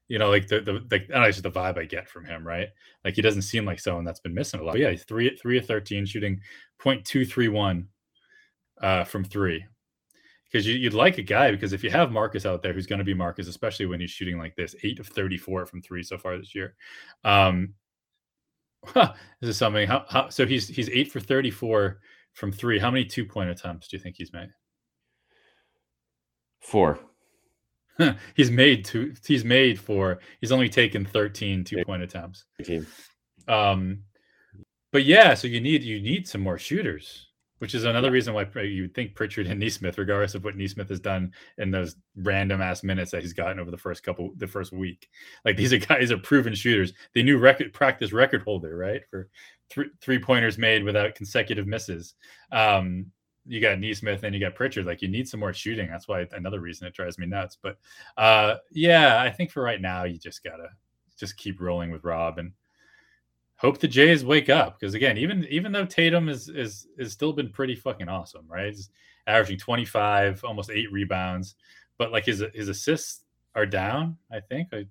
you 0.06 0.18
know, 0.18 0.28
like 0.28 0.46
the 0.48 0.60
the, 0.60 0.84
the 0.86 1.16
I 1.16 1.20
know, 1.20 1.30
just 1.30 1.42
the 1.42 1.50
vibe 1.50 1.78
I 1.78 1.86
get 1.86 2.08
from 2.08 2.26
him, 2.26 2.46
right? 2.46 2.68
Like 3.04 3.14
he 3.14 3.22
doesn't 3.22 3.42
seem 3.42 3.64
like 3.64 3.80
someone 3.80 4.04
that's 4.04 4.20
been 4.20 4.34
missing 4.34 4.60
a 4.60 4.62
lot. 4.62 4.72
But 4.72 4.80
yeah, 4.80 4.94
three 4.96 5.34
three 5.36 5.58
of 5.58 5.66
thirteen 5.66 6.04
shooting 6.04 6.40
0.231 6.80 7.86
uh, 8.80 9.04
from 9.04 9.24
three, 9.24 9.64
because 10.50 10.66
you, 10.66 10.82
would 10.84 10.94
like 10.94 11.18
a 11.18 11.22
guy 11.22 11.50
because 11.50 11.72
if 11.72 11.84
you 11.84 11.90
have 11.90 12.10
Marcus 12.10 12.46
out 12.46 12.62
there 12.62 12.72
who's 12.72 12.86
going 12.86 12.98
to 12.98 13.04
be 13.04 13.14
Marcus, 13.14 13.48
especially 13.48 13.86
when 13.86 14.00
he's 14.00 14.10
shooting 14.10 14.38
like 14.38 14.56
this, 14.56 14.74
eight 14.82 14.98
of 14.98 15.06
thirty-four 15.06 15.66
from 15.66 15.82
three 15.82 16.02
so 16.02 16.16
far 16.16 16.38
this 16.38 16.54
year. 16.54 16.74
Um, 17.24 17.74
this 18.94 19.10
is 19.42 19.56
something. 19.56 19.86
How, 19.86 20.04
how, 20.08 20.28
so 20.28 20.46
he's 20.46 20.68
he's 20.68 20.88
eight 20.90 21.12
for 21.12 21.20
thirty-four 21.20 22.00
from 22.32 22.52
three. 22.52 22.78
How 22.78 22.90
many 22.90 23.04
two-point 23.04 23.50
attempts 23.50 23.88
do 23.88 23.96
you 23.96 24.02
think 24.02 24.16
he's 24.16 24.32
made? 24.32 24.48
Four. 26.60 26.98
he's 28.34 28.50
made 28.50 28.84
two. 28.84 29.14
He's 29.26 29.44
made 29.44 29.78
four. 29.78 30.20
He's 30.40 30.52
only 30.52 30.68
taken 30.68 31.04
13 31.04 31.64
two-point 31.64 32.02
attempts. 32.02 32.44
18. 32.60 32.86
Um, 33.48 34.04
but 34.92 35.04
yeah, 35.04 35.34
so 35.34 35.48
you 35.48 35.60
need 35.60 35.82
you 35.82 36.00
need 36.00 36.28
some 36.28 36.40
more 36.40 36.58
shooters 36.58 37.27
which 37.58 37.74
is 37.74 37.84
another 37.84 38.10
reason 38.10 38.34
why 38.34 38.46
you 38.62 38.82
would 38.82 38.94
think 38.94 39.14
Pritchard 39.14 39.46
and 39.46 39.60
Nesmith, 39.60 39.98
regardless 39.98 40.34
of 40.34 40.44
what 40.44 40.56
Nesmith 40.56 40.88
has 40.88 41.00
done 41.00 41.32
in 41.58 41.70
those 41.70 41.96
random 42.16 42.60
ass 42.60 42.82
minutes 42.82 43.10
that 43.10 43.22
he's 43.22 43.32
gotten 43.32 43.58
over 43.58 43.70
the 43.70 43.76
first 43.76 44.02
couple, 44.02 44.30
the 44.36 44.46
first 44.46 44.72
week, 44.72 45.08
like 45.44 45.56
these 45.56 45.72
are 45.72 45.78
guys 45.86 46.10
are 46.10 46.18
proven 46.18 46.54
shooters. 46.54 46.92
They 47.14 47.22
knew 47.22 47.38
record 47.38 47.72
practice 47.72 48.12
record 48.12 48.42
holder, 48.42 48.76
right, 48.76 49.02
for 49.10 49.28
three 49.70 49.90
three 50.00 50.18
pointers 50.18 50.58
made 50.58 50.84
without 50.84 51.14
consecutive 51.14 51.66
misses. 51.66 52.14
Um, 52.52 53.06
you 53.46 53.60
got 53.60 53.78
Nesmith 53.78 54.24
and 54.24 54.34
you 54.34 54.40
got 54.40 54.54
Pritchard. 54.54 54.86
Like 54.86 55.02
you 55.02 55.08
need 55.08 55.28
some 55.28 55.40
more 55.40 55.54
shooting. 55.54 55.88
That's 55.88 56.06
why 56.06 56.26
another 56.32 56.60
reason 56.60 56.86
it 56.86 56.94
drives 56.94 57.18
me 57.18 57.26
nuts. 57.26 57.56
But 57.60 57.78
uh, 58.16 58.56
yeah, 58.70 59.20
I 59.20 59.30
think 59.30 59.50
for 59.50 59.62
right 59.62 59.80
now 59.80 60.04
you 60.04 60.18
just 60.18 60.44
gotta 60.44 60.68
just 61.18 61.36
keep 61.36 61.60
rolling 61.60 61.90
with 61.90 62.04
Rob 62.04 62.38
and 62.38 62.52
hope 63.58 63.78
the 63.78 63.88
Jays 63.88 64.24
wake 64.24 64.48
up 64.48 64.78
because 64.78 64.94
again, 64.94 65.18
even 65.18 65.44
even 65.50 65.72
though 65.72 65.84
Tatum 65.84 66.28
is 66.28 66.48
is 66.48 66.88
is 66.96 67.12
still 67.12 67.32
been 67.32 67.50
pretty 67.50 67.74
fucking 67.74 68.08
awesome, 68.08 68.46
right? 68.48 68.66
He's 68.66 68.90
averaging 69.26 69.58
25, 69.58 70.42
almost 70.44 70.70
eight 70.70 70.90
rebounds, 70.90 71.56
but 71.98 72.12
like 72.12 72.24
his 72.24 72.42
his 72.54 72.68
assists 72.68 73.24
are 73.54 73.66
down. 73.66 74.16
I 74.32 74.40
think. 74.40 74.68
I, 74.72 74.86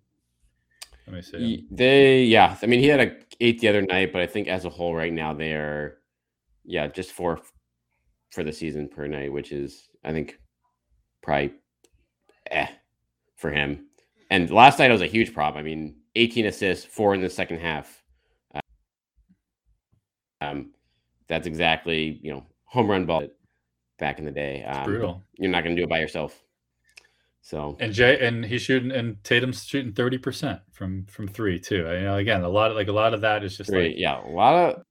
let 1.07 1.15
me 1.15 1.21
see. 1.21 1.65
They 1.71 2.23
yeah, 2.25 2.57
I 2.61 2.65
mean 2.65 2.79
he 2.79 2.87
had 2.87 2.99
a 2.99 3.15
eight 3.39 3.59
the 3.59 3.69
other 3.69 3.81
night, 3.81 4.11
but 4.11 4.21
I 4.21 4.27
think 4.27 4.47
as 4.47 4.65
a 4.65 4.69
whole 4.69 4.93
right 4.93 5.13
now 5.13 5.33
they 5.33 5.53
are 5.53 5.99
yeah 6.63 6.87
just 6.87 7.11
four 7.11 7.39
for 8.31 8.43
the 8.43 8.51
season 8.51 8.89
per 8.89 9.07
night, 9.07 9.31
which 9.31 9.51
is 9.51 9.89
I 10.03 10.11
think 10.11 10.39
probably 11.23 11.53
eh 12.51 12.67
for 13.37 13.51
him. 13.51 13.85
And 14.29 14.51
last 14.51 14.79
night 14.79 14.91
was 14.91 15.01
a 15.01 15.07
huge 15.07 15.33
problem. 15.33 15.59
I 15.59 15.63
mean, 15.63 15.95
18 16.15 16.47
assists, 16.47 16.83
four 16.83 17.13
in 17.13 17.21
the 17.21 17.29
second 17.29 17.59
half. 17.59 17.96
Um, 20.41 20.71
that's 21.27 21.47
exactly 21.47 22.19
you 22.21 22.31
know 22.31 22.45
home 22.65 22.89
run 22.89 23.05
ball 23.05 23.27
back 23.99 24.19
in 24.19 24.25
the 24.25 24.31
day. 24.31 24.63
Um, 24.63 24.83
brutal. 24.85 25.23
You're 25.37 25.51
not 25.51 25.63
going 25.63 25.75
to 25.75 25.81
do 25.81 25.85
it 25.85 25.89
by 25.89 25.99
yourself. 25.99 26.43
So 27.41 27.77
and 27.79 27.93
Jay 27.93 28.19
and 28.25 28.43
he's 28.43 28.61
shooting 28.61 28.91
and 28.91 29.23
Tatum's 29.23 29.65
shooting 29.65 29.93
thirty 29.93 30.17
percent 30.17 30.59
from 30.71 31.05
from 31.05 31.27
three 31.27 31.59
too. 31.59 31.77
You 31.77 32.01
know, 32.01 32.17
again, 32.17 32.41
a 32.43 32.49
lot 32.49 32.71
of 32.71 32.75
like 32.75 32.89
a 32.89 32.93
lot 32.93 33.13
of 33.13 33.21
that 33.21 33.43
is 33.43 33.55
just 33.55 33.69
three, 33.69 33.89
like 33.89 33.97
yeah, 33.97 34.21
a 34.21 34.27
lot 34.29 34.55
of 34.55 34.83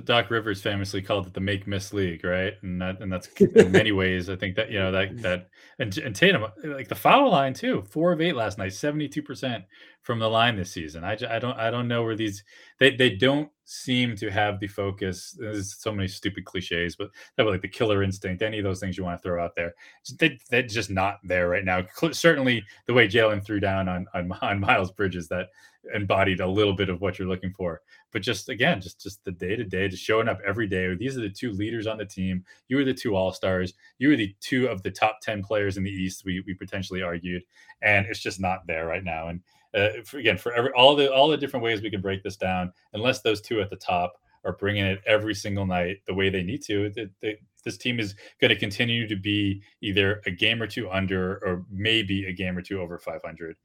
Doc 0.00 0.28
Rivers 0.28 0.60
famously 0.60 1.00
called 1.00 1.28
it 1.28 1.34
the 1.34 1.40
make 1.40 1.68
miss 1.68 1.92
league, 1.92 2.24
right? 2.24 2.54
And 2.62 2.82
that 2.82 3.00
and 3.00 3.12
that's 3.12 3.28
in 3.40 3.70
many 3.70 3.92
ways, 3.92 4.28
I 4.28 4.34
think 4.34 4.56
that 4.56 4.70
you 4.70 4.78
know 4.78 4.90
that 4.90 5.14
mm. 5.14 5.22
that 5.22 5.48
and, 5.78 5.96
and 5.98 6.16
Tatum 6.16 6.46
like 6.64 6.88
the 6.88 6.96
foul 6.96 7.30
line 7.30 7.54
too, 7.54 7.84
four 7.88 8.12
of 8.12 8.20
eight 8.20 8.34
last 8.34 8.58
night, 8.58 8.72
seventy 8.72 9.08
two 9.08 9.22
percent 9.22 9.64
from 10.02 10.18
the 10.18 10.28
line 10.28 10.56
this 10.56 10.72
season. 10.72 11.04
I, 11.04 11.16
I 11.30 11.38
don't 11.38 11.56
I 11.56 11.70
don't 11.70 11.86
know 11.86 12.02
where 12.02 12.16
these 12.16 12.42
they 12.80 12.96
they 12.96 13.10
don't 13.10 13.48
seem 13.66 14.16
to 14.16 14.30
have 14.30 14.58
the 14.58 14.66
focus. 14.66 15.36
There's 15.38 15.80
so 15.80 15.92
many 15.92 16.08
stupid 16.08 16.44
cliches, 16.44 16.96
but 16.96 17.10
that 17.36 17.46
like 17.46 17.62
the 17.62 17.68
killer 17.68 18.02
instinct, 18.02 18.42
any 18.42 18.58
of 18.58 18.64
those 18.64 18.80
things 18.80 18.98
you 18.98 19.04
want 19.04 19.20
to 19.20 19.22
throw 19.22 19.42
out 19.42 19.54
there, 19.54 19.74
they, 20.18 20.38
they're 20.50 20.62
just 20.62 20.90
not 20.90 21.18
there 21.22 21.48
right 21.48 21.64
now. 21.64 21.82
Certainly, 22.10 22.64
the 22.86 22.94
way 22.94 23.06
Jaylen 23.06 23.44
threw 23.44 23.60
down 23.60 23.88
on, 23.88 24.06
on 24.12 24.32
on 24.42 24.60
Miles 24.60 24.90
Bridges 24.90 25.28
that 25.28 25.50
embodied 25.92 26.40
a 26.40 26.46
little 26.46 26.74
bit 26.74 26.88
of 26.88 27.00
what 27.00 27.18
you're 27.18 27.28
looking 27.28 27.52
for. 27.52 27.80
But 28.12 28.22
just 28.22 28.48
again, 28.48 28.80
just 28.80 29.00
just 29.00 29.24
the 29.24 29.32
day 29.32 29.56
to 29.56 29.64
day, 29.64 29.88
just 29.88 30.02
showing 30.02 30.28
up 30.28 30.38
every 30.46 30.66
day. 30.66 30.94
These 30.94 31.16
are 31.16 31.20
the 31.20 31.28
two 31.28 31.52
leaders 31.52 31.86
on 31.86 31.98
the 31.98 32.04
team. 32.04 32.44
You 32.68 32.76
were 32.76 32.84
the 32.84 32.94
two 32.94 33.16
all 33.16 33.32
stars. 33.32 33.74
You 33.98 34.08
were 34.08 34.16
the 34.16 34.34
two 34.40 34.66
of 34.68 34.82
the 34.82 34.90
top 34.90 35.18
ten 35.20 35.42
players 35.42 35.76
in 35.76 35.84
the 35.84 35.90
East. 35.90 36.24
We 36.24 36.42
we 36.46 36.54
potentially 36.54 37.02
argued, 37.02 37.42
and 37.82 38.06
it's 38.06 38.20
just 38.20 38.40
not 38.40 38.66
there 38.66 38.86
right 38.86 39.04
now. 39.04 39.28
And 39.28 39.40
uh, 39.74 40.02
for, 40.04 40.18
again, 40.18 40.38
for 40.38 40.52
every 40.52 40.70
all 40.72 40.94
the 40.94 41.12
all 41.12 41.28
the 41.28 41.36
different 41.36 41.64
ways 41.64 41.82
we 41.82 41.90
can 41.90 42.00
break 42.00 42.22
this 42.22 42.36
down, 42.36 42.72
unless 42.92 43.20
those 43.22 43.40
two 43.40 43.60
at 43.60 43.70
the 43.70 43.76
top 43.76 44.14
are 44.44 44.52
bringing 44.52 44.84
it 44.84 45.00
every 45.06 45.34
single 45.34 45.66
night 45.66 45.98
the 46.06 46.14
way 46.14 46.28
they 46.28 46.42
need 46.42 46.62
to, 46.62 46.90
they, 46.90 47.08
they, 47.20 47.38
this 47.64 47.78
team 47.78 47.98
is 47.98 48.14
going 48.40 48.50
to 48.50 48.56
continue 48.56 49.08
to 49.08 49.16
be 49.16 49.62
either 49.80 50.20
a 50.26 50.30
game 50.30 50.62
or 50.62 50.66
two 50.66 50.90
under, 50.90 51.36
or 51.44 51.64
maybe 51.70 52.26
a 52.26 52.32
game 52.32 52.56
or 52.56 52.62
two 52.62 52.80
over 52.80 52.98
500 52.98 53.56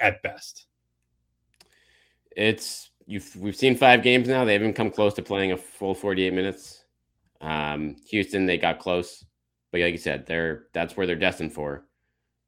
at 0.00 0.22
best. 0.22 0.66
It's 2.36 2.90
you've 3.06 3.34
we've 3.36 3.56
seen 3.56 3.76
five 3.76 4.02
games 4.02 4.28
now. 4.28 4.44
They 4.44 4.54
haven't 4.54 4.74
come 4.74 4.90
close 4.90 5.14
to 5.14 5.22
playing 5.22 5.52
a 5.52 5.56
full 5.56 5.94
48 5.94 6.32
minutes. 6.32 6.84
Um, 7.40 7.96
Houston, 8.08 8.46
they 8.46 8.58
got 8.58 8.78
close, 8.78 9.24
but 9.70 9.80
like 9.80 9.92
you 9.92 9.98
said, 9.98 10.26
they're 10.26 10.64
that's 10.72 10.96
where 10.96 11.06
they're 11.06 11.16
destined 11.16 11.52
for, 11.52 11.84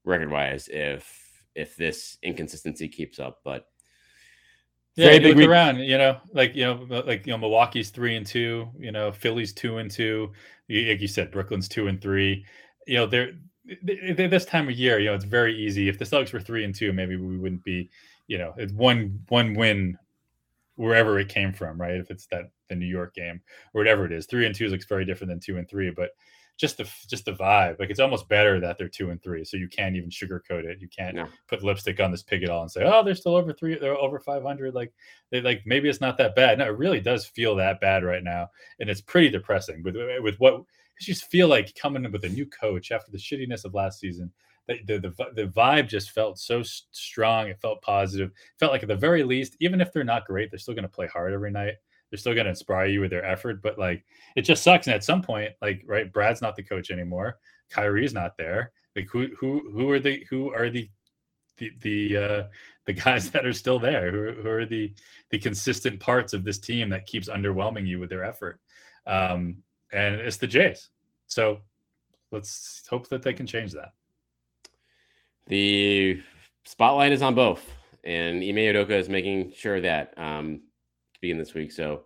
record 0.04 0.30
wise. 0.30 0.68
If 0.68 1.44
if 1.54 1.76
this 1.76 2.18
inconsistency 2.22 2.88
keeps 2.88 3.18
up, 3.18 3.40
but 3.44 3.66
yeah, 4.96 5.12
you 5.12 5.20
look 5.28 5.36
week. 5.36 5.48
around, 5.48 5.80
you 5.80 5.98
know, 5.98 6.18
like 6.32 6.54
you 6.54 6.64
know, 6.64 7.02
like 7.06 7.26
you 7.26 7.32
know, 7.32 7.38
Milwaukee's 7.38 7.90
three 7.90 8.16
and 8.16 8.26
two, 8.26 8.68
you 8.78 8.90
know, 8.90 9.12
Philly's 9.12 9.52
two 9.52 9.76
and 9.76 9.90
two, 9.90 10.32
like 10.70 11.00
you 11.00 11.08
said, 11.08 11.30
Brooklyn's 11.30 11.68
two 11.68 11.88
and 11.88 12.00
three. 12.00 12.46
You 12.86 12.96
know, 12.96 13.06
they're, 13.06 13.32
they're 13.82 14.28
this 14.28 14.46
time 14.46 14.68
of 14.68 14.74
year, 14.74 14.98
you 14.98 15.06
know, 15.06 15.14
it's 15.14 15.26
very 15.26 15.54
easy. 15.54 15.90
If 15.90 15.98
the 15.98 16.06
Celtics 16.06 16.32
were 16.32 16.40
three 16.40 16.64
and 16.64 16.74
two, 16.74 16.94
maybe 16.94 17.16
we 17.16 17.36
wouldn't 17.36 17.62
be, 17.62 17.90
you 18.26 18.38
know, 18.38 18.54
it's 18.56 18.72
one 18.72 19.20
one 19.28 19.54
win 19.54 19.98
wherever 20.76 21.18
it 21.18 21.28
came 21.28 21.52
from, 21.52 21.80
right? 21.80 21.94
If 21.94 22.10
it's 22.10 22.26
that 22.26 22.50
the 22.68 22.76
New 22.76 22.86
York 22.86 23.14
game 23.14 23.40
or 23.72 23.80
whatever 23.80 24.04
it 24.04 24.12
is, 24.12 24.26
three 24.26 24.46
and 24.46 24.54
two 24.54 24.68
looks 24.68 24.86
very 24.86 25.04
different 25.04 25.30
than 25.30 25.40
two 25.40 25.58
and 25.58 25.68
three, 25.68 25.90
but 25.90 26.10
just 26.56 26.78
the 26.78 26.88
just 27.08 27.26
the 27.26 27.32
vibe. 27.32 27.78
Like 27.78 27.90
it's 27.90 28.00
almost 28.00 28.28
better 28.28 28.58
that 28.60 28.78
they're 28.78 28.88
two 28.88 29.10
and 29.10 29.22
three, 29.22 29.44
so 29.44 29.56
you 29.56 29.68
can't 29.68 29.96
even 29.96 30.10
sugarcoat 30.10 30.64
it. 30.64 30.80
You 30.80 30.88
can't 30.88 31.16
no. 31.16 31.28
put 31.48 31.62
lipstick 31.62 32.00
on 32.00 32.10
this 32.10 32.22
pig 32.22 32.42
at 32.42 32.50
all 32.50 32.62
and 32.62 32.70
say, 32.70 32.82
"Oh, 32.84 33.04
they're 33.04 33.14
still 33.14 33.36
over 33.36 33.52
three, 33.52 33.78
they're 33.78 33.96
over 33.96 34.18
five 34.18 34.42
hundred. 34.42 34.74
Like 34.74 34.92
they 35.30 35.40
like 35.40 35.62
maybe 35.66 35.88
it's 35.88 36.00
not 36.00 36.16
that 36.18 36.34
bad. 36.34 36.58
No, 36.58 36.64
it 36.64 36.78
really 36.78 37.00
does 37.00 37.26
feel 37.26 37.56
that 37.56 37.80
bad 37.80 38.04
right 38.04 38.24
now, 38.24 38.48
and 38.80 38.88
it's 38.88 39.02
pretty 39.02 39.28
depressing 39.28 39.82
with 39.82 39.96
with 40.20 40.36
what 40.38 40.54
you 40.54 41.14
just 41.14 41.30
feel 41.30 41.48
like 41.48 41.74
coming 41.74 42.04
in 42.04 42.12
with 42.12 42.24
a 42.24 42.28
new 42.28 42.46
coach 42.46 42.90
after 42.90 43.12
the 43.12 43.18
shittiness 43.18 43.64
of 43.64 43.74
last 43.74 44.00
season. 44.00 44.32
The, 44.68 44.98
the, 44.98 45.14
the, 45.34 45.46
vibe 45.46 45.88
just 45.88 46.10
felt 46.10 46.40
so 46.40 46.62
strong. 46.90 47.46
It 47.48 47.60
felt 47.60 47.80
positive. 47.82 48.30
It 48.30 48.58
felt 48.58 48.72
like 48.72 48.82
at 48.82 48.88
the 48.88 48.96
very 48.96 49.22
least, 49.22 49.56
even 49.60 49.80
if 49.80 49.92
they're 49.92 50.02
not 50.02 50.26
great, 50.26 50.50
they're 50.50 50.58
still 50.58 50.74
going 50.74 50.82
to 50.82 50.88
play 50.88 51.06
hard 51.06 51.32
every 51.32 51.52
night 51.52 51.74
they're 52.10 52.18
still 52.18 52.34
going 52.34 52.44
to 52.44 52.50
inspire 52.50 52.86
you 52.86 53.00
with 53.00 53.10
their 53.10 53.24
effort, 53.24 53.62
but 53.62 53.78
like 53.78 54.04
it 54.36 54.42
just 54.42 54.62
sucks. 54.62 54.86
And 54.86 54.94
at 54.94 55.04
some 55.04 55.22
point, 55.22 55.52
like 55.60 55.82
right, 55.86 56.12
Brad's 56.12 56.42
not 56.42 56.56
the 56.56 56.62
coach 56.62 56.90
anymore. 56.90 57.38
Kyrie's 57.70 58.14
not 58.14 58.36
there. 58.36 58.72
Like 58.94 59.08
who 59.10 59.28
who 59.38 59.70
who 59.72 59.90
are 59.90 59.98
the 60.00 60.24
who 60.30 60.52
are 60.52 60.70
the 60.70 60.88
the 61.58 61.72
the 61.80 62.16
uh, 62.16 62.42
the 62.84 62.92
guys 62.92 63.30
that 63.32 63.46
are 63.46 63.52
still 63.52 63.78
there? 63.78 64.10
Who, 64.10 64.42
who 64.42 64.48
are 64.48 64.66
the 64.66 64.94
the 65.30 65.38
consistent 65.38 66.00
parts 66.00 66.32
of 66.32 66.44
this 66.44 66.58
team 66.58 66.88
that 66.90 67.06
keeps 67.06 67.28
underwhelming 67.28 67.86
you 67.86 67.98
with 67.98 68.10
their 68.10 68.24
effort? 68.24 68.60
Um, 69.06 69.62
and 69.92 70.16
it's 70.16 70.36
the 70.36 70.46
Jays. 70.46 70.90
So 71.26 71.60
let's 72.30 72.82
hope 72.88 73.08
that 73.08 73.22
they 73.22 73.32
can 73.32 73.46
change 73.46 73.72
that. 73.72 73.92
The 75.46 76.20
spotlight 76.64 77.12
is 77.12 77.22
on 77.22 77.34
both, 77.34 77.64
and 78.02 78.42
Ime 78.42 78.56
Udoka 78.56 78.90
is 78.90 79.08
making 79.08 79.52
sure 79.52 79.80
that 79.80 80.12
um, 80.16 80.62
begin 81.20 81.38
this 81.38 81.54
week. 81.54 81.70
So, 81.70 82.02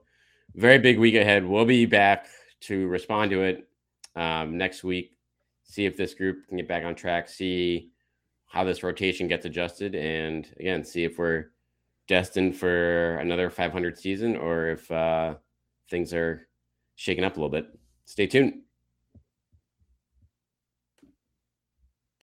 very 0.54 0.78
big 0.78 0.98
week 0.98 1.14
ahead. 1.14 1.46
We'll 1.46 1.64
be 1.64 1.86
back 1.86 2.26
to 2.62 2.86
respond 2.88 3.30
to 3.30 3.42
it 3.42 3.68
um, 4.14 4.58
next 4.58 4.84
week. 4.84 5.16
See 5.64 5.86
if 5.86 5.96
this 5.96 6.12
group 6.12 6.46
can 6.48 6.58
get 6.58 6.68
back 6.68 6.84
on 6.84 6.94
track. 6.94 7.28
See 7.28 7.90
how 8.46 8.64
this 8.64 8.82
rotation 8.82 9.26
gets 9.26 9.46
adjusted, 9.46 9.94
and 9.94 10.46
again, 10.58 10.84
see 10.84 11.04
if 11.04 11.18
we're 11.18 11.52
destined 12.08 12.56
for 12.56 13.16
another 13.18 13.48
500 13.48 13.96
season 13.96 14.36
or 14.36 14.70
if 14.70 14.90
uh, 14.90 15.34
things 15.88 16.12
are 16.12 16.48
shaking 16.96 17.24
up 17.24 17.36
a 17.36 17.40
little 17.40 17.48
bit. 17.48 17.78
Stay 18.04 18.26
tuned. 18.26 18.62